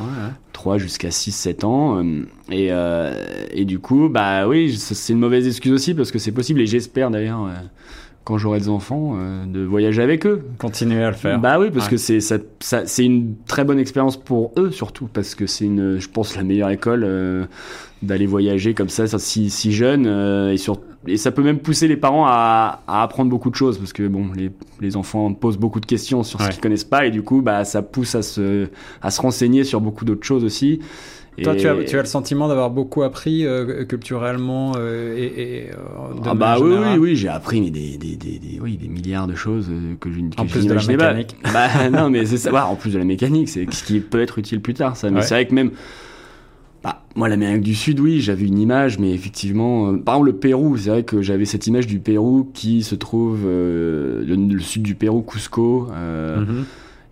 Ouais, 0.65 0.71
ouais. 0.71 0.77
3 0.77 0.77
jusqu'à 0.77 1.11
6, 1.11 1.31
7 1.31 1.63
ans. 1.63 1.97
euh, 2.03 2.23
Et, 2.51 2.67
euh, 2.71 3.13
et 3.51 3.65
du 3.65 3.79
coup, 3.79 4.09
bah 4.09 4.47
oui, 4.47 4.75
c'est 4.77 5.13
une 5.13 5.19
mauvaise 5.19 5.47
excuse 5.47 5.71
aussi 5.73 5.93
parce 5.93 6.11
que 6.11 6.19
c'est 6.19 6.31
possible 6.31 6.61
et 6.61 6.65
j'espère 6.67 7.11
d'ailleurs, 7.11 7.45
euh, 7.45 7.51
quand 8.25 8.37
j'aurai 8.37 8.59
des 8.59 8.69
enfants, 8.69 9.17
euh, 9.19 9.45
de 9.45 9.61
voyager 9.65 10.01
avec 10.01 10.25
eux. 10.25 10.43
Continuez 10.57 11.03
à 11.03 11.09
le 11.09 11.15
faire. 11.15 11.39
Bah 11.39 11.59
oui, 11.59 11.69
parce 11.71 11.85
Ouais. 11.87 11.91
que 11.91 11.97
c'est 11.97 12.21
ça, 12.21 12.37
ça- 12.61 12.83
c'est 12.85 13.03
une 13.03 13.35
très 13.47 13.65
bonne 13.65 13.79
expérience 13.79 14.15
pour 14.15 14.53
eux 14.57 14.71
surtout 14.71 15.07
parce 15.11 15.35
que 15.35 15.45
c'est 15.45 15.65
une, 15.65 15.99
je 15.99 16.07
pense, 16.09 16.35
la 16.37 16.43
meilleure 16.43 16.69
école 16.69 17.03
euh, 17.05 17.43
d'aller 18.03 18.25
voyager 18.25 18.73
comme 18.73 18.89
ça, 18.89 19.07
ça, 19.07 19.17
si, 19.19 19.49
si 19.49 19.71
jeune 19.71 20.05
euh, 20.07 20.51
et 20.51 20.57
sur 20.57 20.79
et 21.07 21.17
ça 21.17 21.31
peut 21.31 21.43
même 21.43 21.59
pousser 21.59 21.87
les 21.89 21.97
parents 21.97 22.25
à, 22.27 22.81
à 22.87 23.03
apprendre 23.03 23.29
beaucoup 23.29 23.49
de 23.49 23.55
choses 23.55 23.77
parce 23.77 23.91
que 23.91 24.07
bon, 24.07 24.27
les, 24.35 24.51
les 24.79 24.95
enfants 24.95 25.33
posent 25.33 25.57
beaucoup 25.57 25.79
de 25.81 25.85
questions 25.85 26.23
sur 26.23 26.39
Ouais. 26.39 26.45
ce 26.45 26.51
qu'ils 26.51 26.61
connaissent 26.61 26.83
pas 26.85 27.05
et 27.05 27.11
du 27.11 27.21
coup, 27.23 27.41
bah 27.41 27.65
ça 27.65 27.81
pousse 27.81 28.15
à 28.15 28.21
se 28.21 28.67
à 29.01 29.11
se 29.11 29.19
renseigner 29.21 29.63
sur 29.65 29.81
beaucoup 29.81 30.05
d'autres 30.05 30.25
choses 30.25 30.43
aussi. 30.45 30.79
Toi, 31.41 31.55
tu 31.55 31.67
as, 31.67 31.83
tu 31.83 31.97
as 31.97 32.01
le 32.01 32.05
sentiment 32.07 32.47
d'avoir 32.47 32.69
beaucoup 32.69 33.01
appris 33.01 33.43
euh, 33.43 33.85
culturellement 33.85 34.73
euh, 34.77 35.17
et, 35.17 35.23
et, 35.23 35.69
euh, 35.71 36.21
de 36.21 36.29
Ah 36.29 36.35
bah 36.35 36.57
oui, 36.61 36.75
oui, 36.79 36.97
oui, 36.99 37.15
j'ai 37.15 37.27
appris 37.27 37.59
mais 37.59 37.71
des, 37.71 37.97
des, 37.97 38.15
des, 38.15 38.37
des- 38.37 38.59
oui, 38.61 38.77
des 38.77 38.87
milliards 38.87 39.25
de 39.25 39.33
choses 39.33 39.67
euh, 39.71 39.95
que 39.99 40.11
je, 40.11 40.19
que 40.19 40.39
En 40.39 40.45
plus 40.45 40.67
de 40.67 40.73
la 40.73 40.79
pas. 40.79 40.87
mécanique. 41.13 41.35
Bah 41.51 41.89
non, 41.91 42.11
mais 42.11 42.25
c'est 42.27 42.37
ça. 42.37 42.51
ouais, 42.53 42.59
en 42.59 42.75
plus 42.75 42.91
de 42.93 42.99
la 42.99 43.03
mécanique, 43.03 43.49
c'est 43.49 43.65
ce 43.73 43.83
qui 43.83 43.99
peut 43.99 44.21
être 44.21 44.37
utile 44.37 44.61
plus 44.61 44.75
tard. 44.75 44.95
Ça. 44.95 45.09
Mais 45.09 45.17
Ouais. 45.17 45.21
c'est 45.23 45.33
vrai 45.33 45.47
que 45.47 45.55
même, 45.55 45.71
bah, 46.83 47.03
moi 47.15 47.29
l'Amérique 47.29 47.61
du 47.61 47.75
Sud, 47.75 47.99
oui, 47.99 48.19
j'avais 48.21 48.45
une 48.45 48.59
image, 48.59 48.99
mais 48.99 49.11
effectivement, 49.11 49.91
euh, 49.91 49.97
par 49.97 50.15
exemple 50.15 50.31
le 50.31 50.35
Pérou, 50.37 50.75
c'est 50.77 50.89
vrai 50.89 51.03
que 51.03 51.21
j'avais 51.21 51.45
cette 51.45 51.67
image 51.67 51.87
du 51.87 51.99
Pérou 51.99 52.49
qui 52.53 52.83
se 52.83 52.95
trouve 52.95 53.41
euh, 53.45 54.23
le, 54.25 54.35
le 54.35 54.59
sud 54.59 54.83
du 54.83 54.95
Pérou, 54.95 55.21
Cusco, 55.21 55.87
euh, 55.91 56.39
Mhm. 56.41 56.65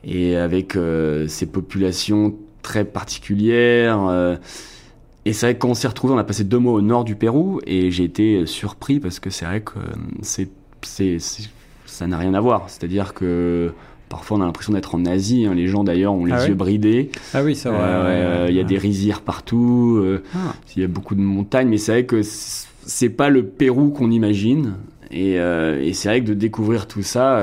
et 0.04 0.36
avec 0.36 0.78
ces 1.28 1.46
populations 1.46 2.36
très 2.64 2.84
particulières. 2.86 4.38
et 5.26 5.34
c'est 5.34 5.46
vrai 5.46 5.54
que 5.56 5.60
quand 5.60 5.70
on 5.70 5.74
s'est 5.76 5.88
retrouvé, 5.88 6.14
on 6.14 6.18
a 6.18 6.24
passé 6.24 6.44
deux 6.44 6.58
mois 6.60 6.74
au 6.74 6.82
nord 6.82 7.04
du 7.04 7.16
Pérou 7.16 7.62
et 7.68 7.92
j'ai 7.92 8.04
été 8.04 8.46
surpris 8.48 9.00
parce 9.00 9.20
que 9.20 9.30
c'est 9.30 9.46
vrai 9.46 9.62
que 9.62 9.78
c'est, 10.22 10.50
c'est, 10.82 11.20
c'est- 11.20 11.50
ça 11.86 12.08
n'a 12.08 12.18
rien 12.18 12.34
à 12.34 12.40
voir. 12.40 12.66
C'est-à-dire 12.70 13.14
que 13.14 13.72
parfois 14.12 14.38
on 14.38 14.42
a 14.42 14.46
l'impression 14.46 14.74
d'être 14.74 14.94
en 14.94 15.06
Asie. 15.06 15.46
hein. 15.48 15.56
Les 15.56 15.68
gens 15.68 15.84
d'ailleurs 15.84 16.14
ont 16.14 16.26
les 16.26 16.34
Ah 16.34 16.48
yeux 16.48 16.54
bridés. 16.54 17.10
Ah 17.34 17.42
oui, 17.44 17.56
vrai. 17.70 17.78
ouais, 17.78 17.78
euh, 17.80 18.46
Il 18.50 18.56
y 18.56 18.60
a 18.60 18.64
des 18.64 18.78
rizières 18.78 19.22
partout. 19.22 19.96
euh, 19.98 20.22
Ah. 20.36 20.54
Il 20.76 20.82
y 20.82 20.86
a 20.86 20.88
beaucoup 20.88 21.16
de 21.16 21.22
montagnes, 21.22 21.70
mais 21.70 21.78
c'est 21.78 21.92
vrai 21.94 22.06
que 22.06 22.22
c'est 22.24 23.10
pas 23.10 23.30
le 23.30 23.44
Pérou 23.46 23.90
qu'on 23.90 24.12
imagine. 24.12 24.76
Et, 25.10 25.40
euh, 25.40 25.82
et 25.82 25.94
c'est 25.94 26.10
vrai 26.10 26.22
que 26.22 26.28
de 26.28 26.34
découvrir 26.34 26.88
tout 26.88 27.02
ça, 27.04 27.42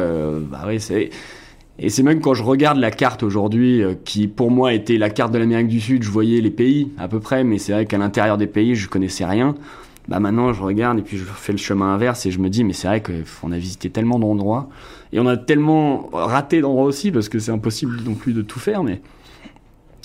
bah 0.50 0.64
ouais, 0.66 0.78
c'est. 0.78 1.10
Et 1.80 1.90
c'est 1.90 2.02
même 2.02 2.20
quand 2.20 2.34
je 2.34 2.42
regarde 2.42 2.78
la 2.78 2.90
carte 2.90 3.22
aujourd'hui, 3.22 3.82
euh, 3.84 3.94
qui 4.04 4.26
pour 4.26 4.50
moi 4.50 4.72
était 4.74 4.98
la 4.98 5.10
carte 5.10 5.32
de 5.32 5.38
l'Amérique 5.38 5.68
du 5.68 5.80
Sud, 5.80 6.02
je 6.02 6.10
voyais 6.10 6.40
les 6.40 6.50
pays 6.50 6.90
à 6.98 7.06
peu 7.08 7.20
près, 7.20 7.44
mais 7.44 7.58
c'est 7.58 7.72
vrai 7.72 7.86
qu'à 7.86 7.98
l'intérieur 7.98 8.36
des 8.36 8.48
pays, 8.48 8.74
je 8.74 8.88
connaissais 8.88 9.24
rien. 9.24 9.54
Bah 10.08 10.18
maintenant, 10.18 10.52
je 10.54 10.60
regarde 10.62 10.98
et 10.98 11.02
puis 11.02 11.18
je 11.18 11.24
fais 11.24 11.52
le 11.52 11.58
chemin 11.58 11.92
inverse 11.94 12.24
et 12.26 12.30
je 12.32 12.40
me 12.40 12.48
dis, 12.48 12.64
mais 12.64 12.72
c'est 12.72 12.88
vrai 12.88 13.00
qu'on 13.02 13.52
a 13.52 13.58
visité 13.58 13.90
tellement 13.90 14.18
d'endroits 14.18 14.68
et 15.12 15.20
on 15.20 15.26
a 15.26 15.36
tellement 15.36 16.08
raté 16.12 16.60
d'endroits 16.60 16.84
aussi 16.84 17.10
parce 17.10 17.28
que 17.28 17.38
c'est 17.38 17.52
impossible 17.52 18.00
non 18.04 18.14
plus 18.14 18.32
de 18.32 18.42
tout 18.42 18.58
faire, 18.58 18.82
mais. 18.82 19.00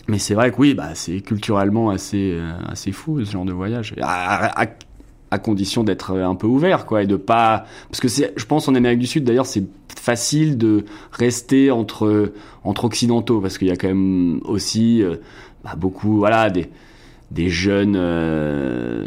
Mais 0.08 0.20
c'est 0.20 0.34
vrai 0.34 0.52
que 0.52 0.58
oui, 0.58 0.74
bah, 0.74 0.96
c'est 0.96 1.22
culturellement 1.22 1.90
assez, 1.90 2.34
euh, 2.34 2.52
assez 2.68 2.92
fou 2.92 3.24
ce 3.24 3.32
genre 3.32 3.46
de 3.46 3.54
voyage. 3.54 3.96
À, 4.02 4.62
à- 4.62 4.68
condition 5.40 5.84
d'être 5.84 6.16
un 6.16 6.36
peu 6.36 6.46
ouvert, 6.46 6.86
quoi, 6.86 7.02
et 7.02 7.08
de 7.08 7.16
pas. 7.16 7.66
Parce 7.90 8.00
que 8.00 8.08
c'est, 8.08 8.34
je 8.38 8.46
pense 8.46 8.68
en 8.68 8.76
Amérique 8.76 9.00
du 9.00 9.08
Sud, 9.08 9.24
d'ailleurs, 9.24 9.48
c'est 9.48 9.64
facile 10.00 10.60
de 10.60 10.86
rester 11.12 11.72
entre, 11.72 12.34
entre 12.64 12.86
occidentaux, 12.86 13.42
parce 13.42 13.58
qu'il 13.58 13.68
y 13.68 13.72
a 13.72 13.76
quand 13.76 13.88
même 13.88 14.42
aussi 14.46 15.02
euh, 15.02 15.16
bah, 15.64 15.74
beaucoup, 15.76 16.18
voilà, 16.18 16.52
des, 16.52 16.70
des 17.34 17.50
jeunes, 17.50 17.96
euh, 17.98 19.06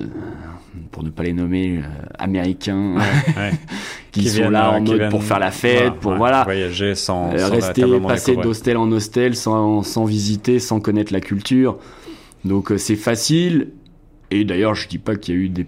pour 0.91 1.03
ne 1.03 1.11
pas 1.11 1.23
les 1.23 1.33
nommer, 1.33 1.79
euh, 1.79 1.83
américains, 2.19 2.97
Ouais. 3.37 3.53
qui, 4.13 4.29
sont 4.29 4.37
viennent, 4.39 4.53
là 4.53 4.71
en 4.73 4.81
mode 4.81 4.97
viennent- 4.99 5.11
pour 5.11 5.23
faire 5.23 5.39
la 5.39 5.51
fête, 5.51 5.79
voilà, 5.79 5.93
pour 6.01 6.11
ouais, 6.13 6.19
voilà. 6.19 6.45
Voyager 6.45 6.95
sans, 6.95 7.33
Euh, 7.33 7.39
sans 7.39 7.51
rester, 7.51 7.83
passer 8.07 8.37
d'hostel 8.37 8.77
en 8.77 8.91
hostel 8.93 9.37
sans, 9.37 9.83
sans 9.83 10.05
visiter, 10.05 10.59
sans 10.59 10.81
connaître 10.81 11.13
la 11.13 11.21
culture. 11.21 11.79
Donc 12.45 12.73
euh, 12.73 12.79
c'est 12.79 12.97
facile. 12.97 13.69
Et 14.31 14.45
d'ailleurs, 14.45 14.75
je 14.75 14.89
dis 14.89 14.99
pas 14.99 15.15
qu'il 15.17 15.35
y 15.35 15.39
a 15.39 15.41
eu 15.41 15.49
des 15.49 15.67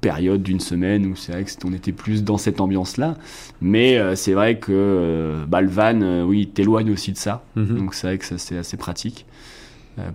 périodes 0.00 0.42
d'une 0.42 0.60
semaine 0.60 1.06
où 1.06 1.16
c'est 1.16 1.32
vrai 1.32 1.44
que 1.44 1.50
c'est- 1.50 1.64
on 1.64 1.72
était 1.72 1.92
plus 1.92 2.22
dans 2.22 2.38
cette 2.38 2.60
ambiance-là. 2.60 3.16
Mais 3.60 3.98
euh, 3.98 4.14
c'est 4.14 4.32
vrai 4.32 4.58
que 4.58 4.70
euh, 4.72 5.44
bah, 5.46 5.60
le 5.60 5.68
van, 5.68 6.22
oui, 6.24 6.46
t'éloigne 6.46 6.90
aussi 6.92 7.12
de 7.12 7.16
ça. 7.16 7.44
Mhm. 7.56 7.78
Donc 7.78 7.94
c'est 7.94 8.06
vrai 8.06 8.18
que 8.18 8.24
ça 8.24 8.38
c'est 8.38 8.56
assez 8.56 8.76
pratique 8.76 9.26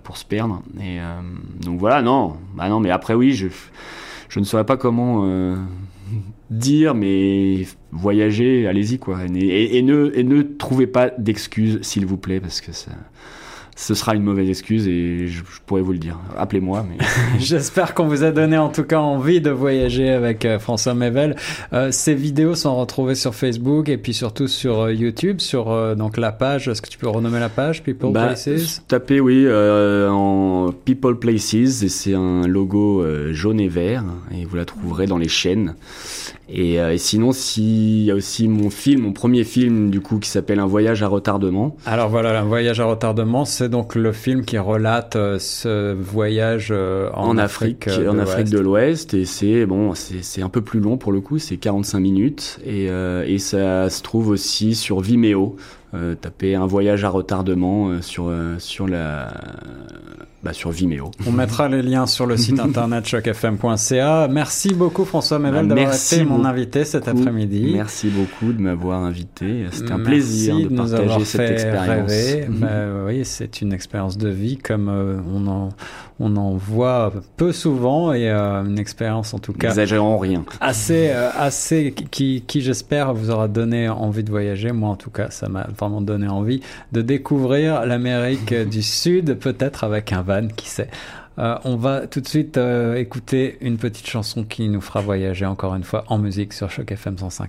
pour 0.02 0.16
se 0.16 0.24
perdre. 0.24 0.62
Et 0.78 1.00
euh, 1.00 1.20
donc 1.62 1.78
voilà, 1.78 2.02
non, 2.02 2.36
bah 2.54 2.68
non, 2.68 2.80
mais 2.80 2.90
après 2.90 3.14
oui, 3.14 3.32
je 3.32 3.48
je 4.28 4.38
ne 4.38 4.44
saurais 4.44 4.66
pas 4.66 4.76
comment 4.76 5.22
euh, 5.24 5.56
dire, 6.50 6.94
mais 6.94 7.66
voyager, 7.90 8.66
allez-y 8.68 8.98
quoi. 8.98 9.18
Et 9.24 9.82
ne 9.82 10.12
et 10.14 10.22
ne 10.22 10.42
trouvez 10.42 10.86
pas 10.86 11.10
d'excuses, 11.10 11.80
s'il 11.82 12.06
vous 12.06 12.16
plaît, 12.16 12.40
parce 12.40 12.60
que 12.60 12.72
ça 12.72 12.92
ce 13.76 13.94
sera 13.94 14.14
une 14.14 14.22
mauvaise 14.22 14.48
excuse 14.48 14.86
et 14.88 15.26
je, 15.26 15.38
je 15.38 15.60
pourrais 15.66 15.80
vous 15.82 15.92
le 15.92 15.98
dire. 15.98 16.18
Appelez-moi, 16.36 16.84
mais 16.88 17.04
J'espère 17.38 17.94
qu'on 17.94 18.06
vous 18.06 18.24
a 18.24 18.30
donné 18.30 18.58
en 18.58 18.68
tout 18.68 18.84
cas 18.84 18.98
envie 18.98 19.40
de 19.40 19.50
voyager 19.50 20.10
avec 20.10 20.44
euh, 20.44 20.58
François 20.58 20.94
Mevel. 20.94 21.36
Euh, 21.72 21.90
ces 21.90 22.14
vidéos 22.14 22.54
sont 22.54 22.76
retrouvées 22.76 23.14
sur 23.14 23.34
Facebook 23.34 23.88
et 23.88 23.96
puis 23.96 24.12
surtout 24.14 24.48
sur 24.48 24.80
euh, 24.80 24.92
YouTube, 24.92 25.40
sur 25.40 25.96
donc 25.96 26.16
la 26.16 26.32
page. 26.32 26.68
Est-ce 26.68 26.82
que 26.82 26.88
tu 26.88 26.98
peux 26.98 27.08
renommer 27.08 27.40
la 27.40 27.48
page 27.48 27.82
People 27.82 28.12
Bah, 28.12 28.26
Places? 28.28 28.82
tapez 28.88 29.20
oui 29.20 29.46
en 29.50 30.72
People 30.84 31.18
Places 31.18 31.54
et 31.54 31.88
c'est 31.88 32.14
un 32.14 32.46
logo 32.46 33.04
jaune 33.32 33.60
et 33.60 33.68
vert 33.68 34.04
et 34.32 34.44
vous 34.44 34.56
la 34.56 34.64
trouverez 34.64 35.06
dans 35.06 35.18
les 35.18 35.28
chaînes. 35.28 35.74
Et, 36.52 36.74
et 36.74 36.98
sinon, 36.98 37.32
s'il 37.32 38.02
y 38.02 38.10
a 38.10 38.14
aussi 38.14 38.48
mon 38.48 38.70
film, 38.70 39.02
mon 39.02 39.12
premier 39.12 39.44
film 39.44 39.90
du 39.90 40.00
coup 40.00 40.18
qui 40.18 40.28
s'appelle 40.28 40.58
Un 40.58 40.66
voyage 40.66 41.02
à 41.02 41.06
retardement. 41.08 41.76
Alors 41.86 42.08
voilà, 42.08 42.40
un 42.40 42.44
voyage 42.44 42.80
à 42.80 42.84
retardement, 42.84 43.44
c'est 43.44 43.59
donc 43.68 43.94
le 43.94 44.12
film 44.12 44.44
qui 44.44 44.58
relate 44.58 45.16
euh, 45.16 45.38
ce 45.38 45.92
voyage 45.92 46.68
euh, 46.70 47.10
en, 47.14 47.30
en, 47.30 47.38
Afrique, 47.38 47.88
euh, 47.88 48.08
en 48.08 48.14
de 48.14 48.20
Afrique 48.20 48.48
l'Ouest. 48.48 48.52
de 48.52 48.58
l'Ouest 48.58 49.14
et 49.14 49.24
c'est 49.24 49.66
bon 49.66 49.94
c'est 49.94 50.22
c'est 50.22 50.42
un 50.42 50.48
peu 50.48 50.60
plus 50.60 50.80
long 50.80 50.96
pour 50.96 51.12
le 51.12 51.20
coup 51.20 51.38
c'est 51.38 51.56
45 51.56 52.00
minutes 52.00 52.58
et 52.64 52.86
et 52.86 53.38
ça 53.38 53.90
se 53.90 54.02
trouve 54.02 54.28
aussi 54.28 54.74
sur 54.74 55.00
Vimeo 55.00 55.56
euh, 55.92 56.14
tapez 56.14 56.54
un 56.54 56.66
voyage 56.66 57.04
à 57.04 57.08
retardement 57.08 57.88
euh, 57.88 58.00
sur 58.00 58.28
euh, 58.28 58.54
sur 58.58 58.86
la 58.86 59.32
bah, 60.42 60.52
sur 60.52 60.70
Vimeo 60.70 61.10
On 61.26 61.32
mettra 61.32 61.68
les 61.68 61.82
liens 61.82 62.06
sur 62.06 62.26
le 62.26 62.36
site 62.36 62.60
internet 62.60 63.04
chocfm.ca. 63.04 64.28
Merci 64.30 64.72
beaucoup 64.72 65.04
François 65.04 65.40
Mevel 65.40 65.66
Bah, 65.66 65.74
d'avoir 65.74 65.94
été 65.94 66.24
mon 66.24 66.44
invité 66.44 66.84
cet 66.84 67.08
après-midi. 67.08 67.72
merci 67.74 68.08
beaucoup 68.08 68.52
de 68.52 68.60
m'avoir 68.60 69.02
nous 69.02 69.66
c'était 69.72 69.90
un 69.90 69.98
Merci 69.98 70.10
plaisir 70.10 70.56
de 70.56 70.68
nous 70.68 70.94
avoir 70.94 71.08
partager 71.08 71.24
cette 71.24 71.40
fait 71.40 71.52
expérience 71.54 72.10
rêver. 72.10 72.46
Bah, 72.60 72.68
oui, 73.06 73.24
c'est 73.24 73.60
une 73.60 73.72
expérience 73.72 74.16
de 74.16 74.28
vie 74.28 74.58
comme 74.58 74.88
on 74.88 75.46
en 75.48 75.70
on 76.20 76.36
en 76.36 76.54
voit 76.54 77.12
peu 77.36 77.50
souvent 77.50 78.12
et 78.12 78.30
euh, 78.30 78.62
une 78.62 78.78
expérience 78.78 79.34
en 79.34 79.38
tout 79.38 79.52
cas 79.52 79.68
N'exagérons 79.68 80.18
rien 80.18 80.44
assez 80.60 81.08
euh, 81.08 81.30
assez 81.36 81.92
qui 82.10 82.44
qui 82.46 82.60
j'espère 82.60 83.14
vous 83.14 83.30
aura 83.30 83.48
donné 83.48 83.88
envie 83.88 84.22
de 84.22 84.30
voyager. 84.30 84.72
Moi 84.72 84.90
en 84.90 84.96
tout 84.96 85.10
cas, 85.10 85.30
ça 85.30 85.48
m'a 85.48 85.66
vraiment 85.76 86.00
donné 86.00 86.28
envie 86.28 86.60
de 86.92 87.02
découvrir 87.02 87.86
l'Amérique 87.86 88.54
du 88.54 88.82
Sud, 88.82 89.34
peut-être 89.34 89.84
avec 89.84 90.12
un 90.12 90.22
van, 90.22 90.48
qui 90.48 90.68
sait. 90.68 90.88
Euh, 91.40 91.56
on 91.64 91.76
va 91.76 92.06
tout 92.06 92.20
de 92.20 92.28
suite 92.28 92.58
euh, 92.58 92.96
écouter 92.96 93.56
une 93.62 93.78
petite 93.78 94.06
chanson 94.06 94.44
qui 94.44 94.68
nous 94.68 94.82
fera 94.82 95.00
voyager 95.00 95.46
encore 95.46 95.74
une 95.74 95.84
fois 95.84 96.04
en 96.08 96.18
musique 96.18 96.52
sur 96.52 96.70
Choc 96.70 96.92
FM 96.92 97.14
105.1. 97.14 97.48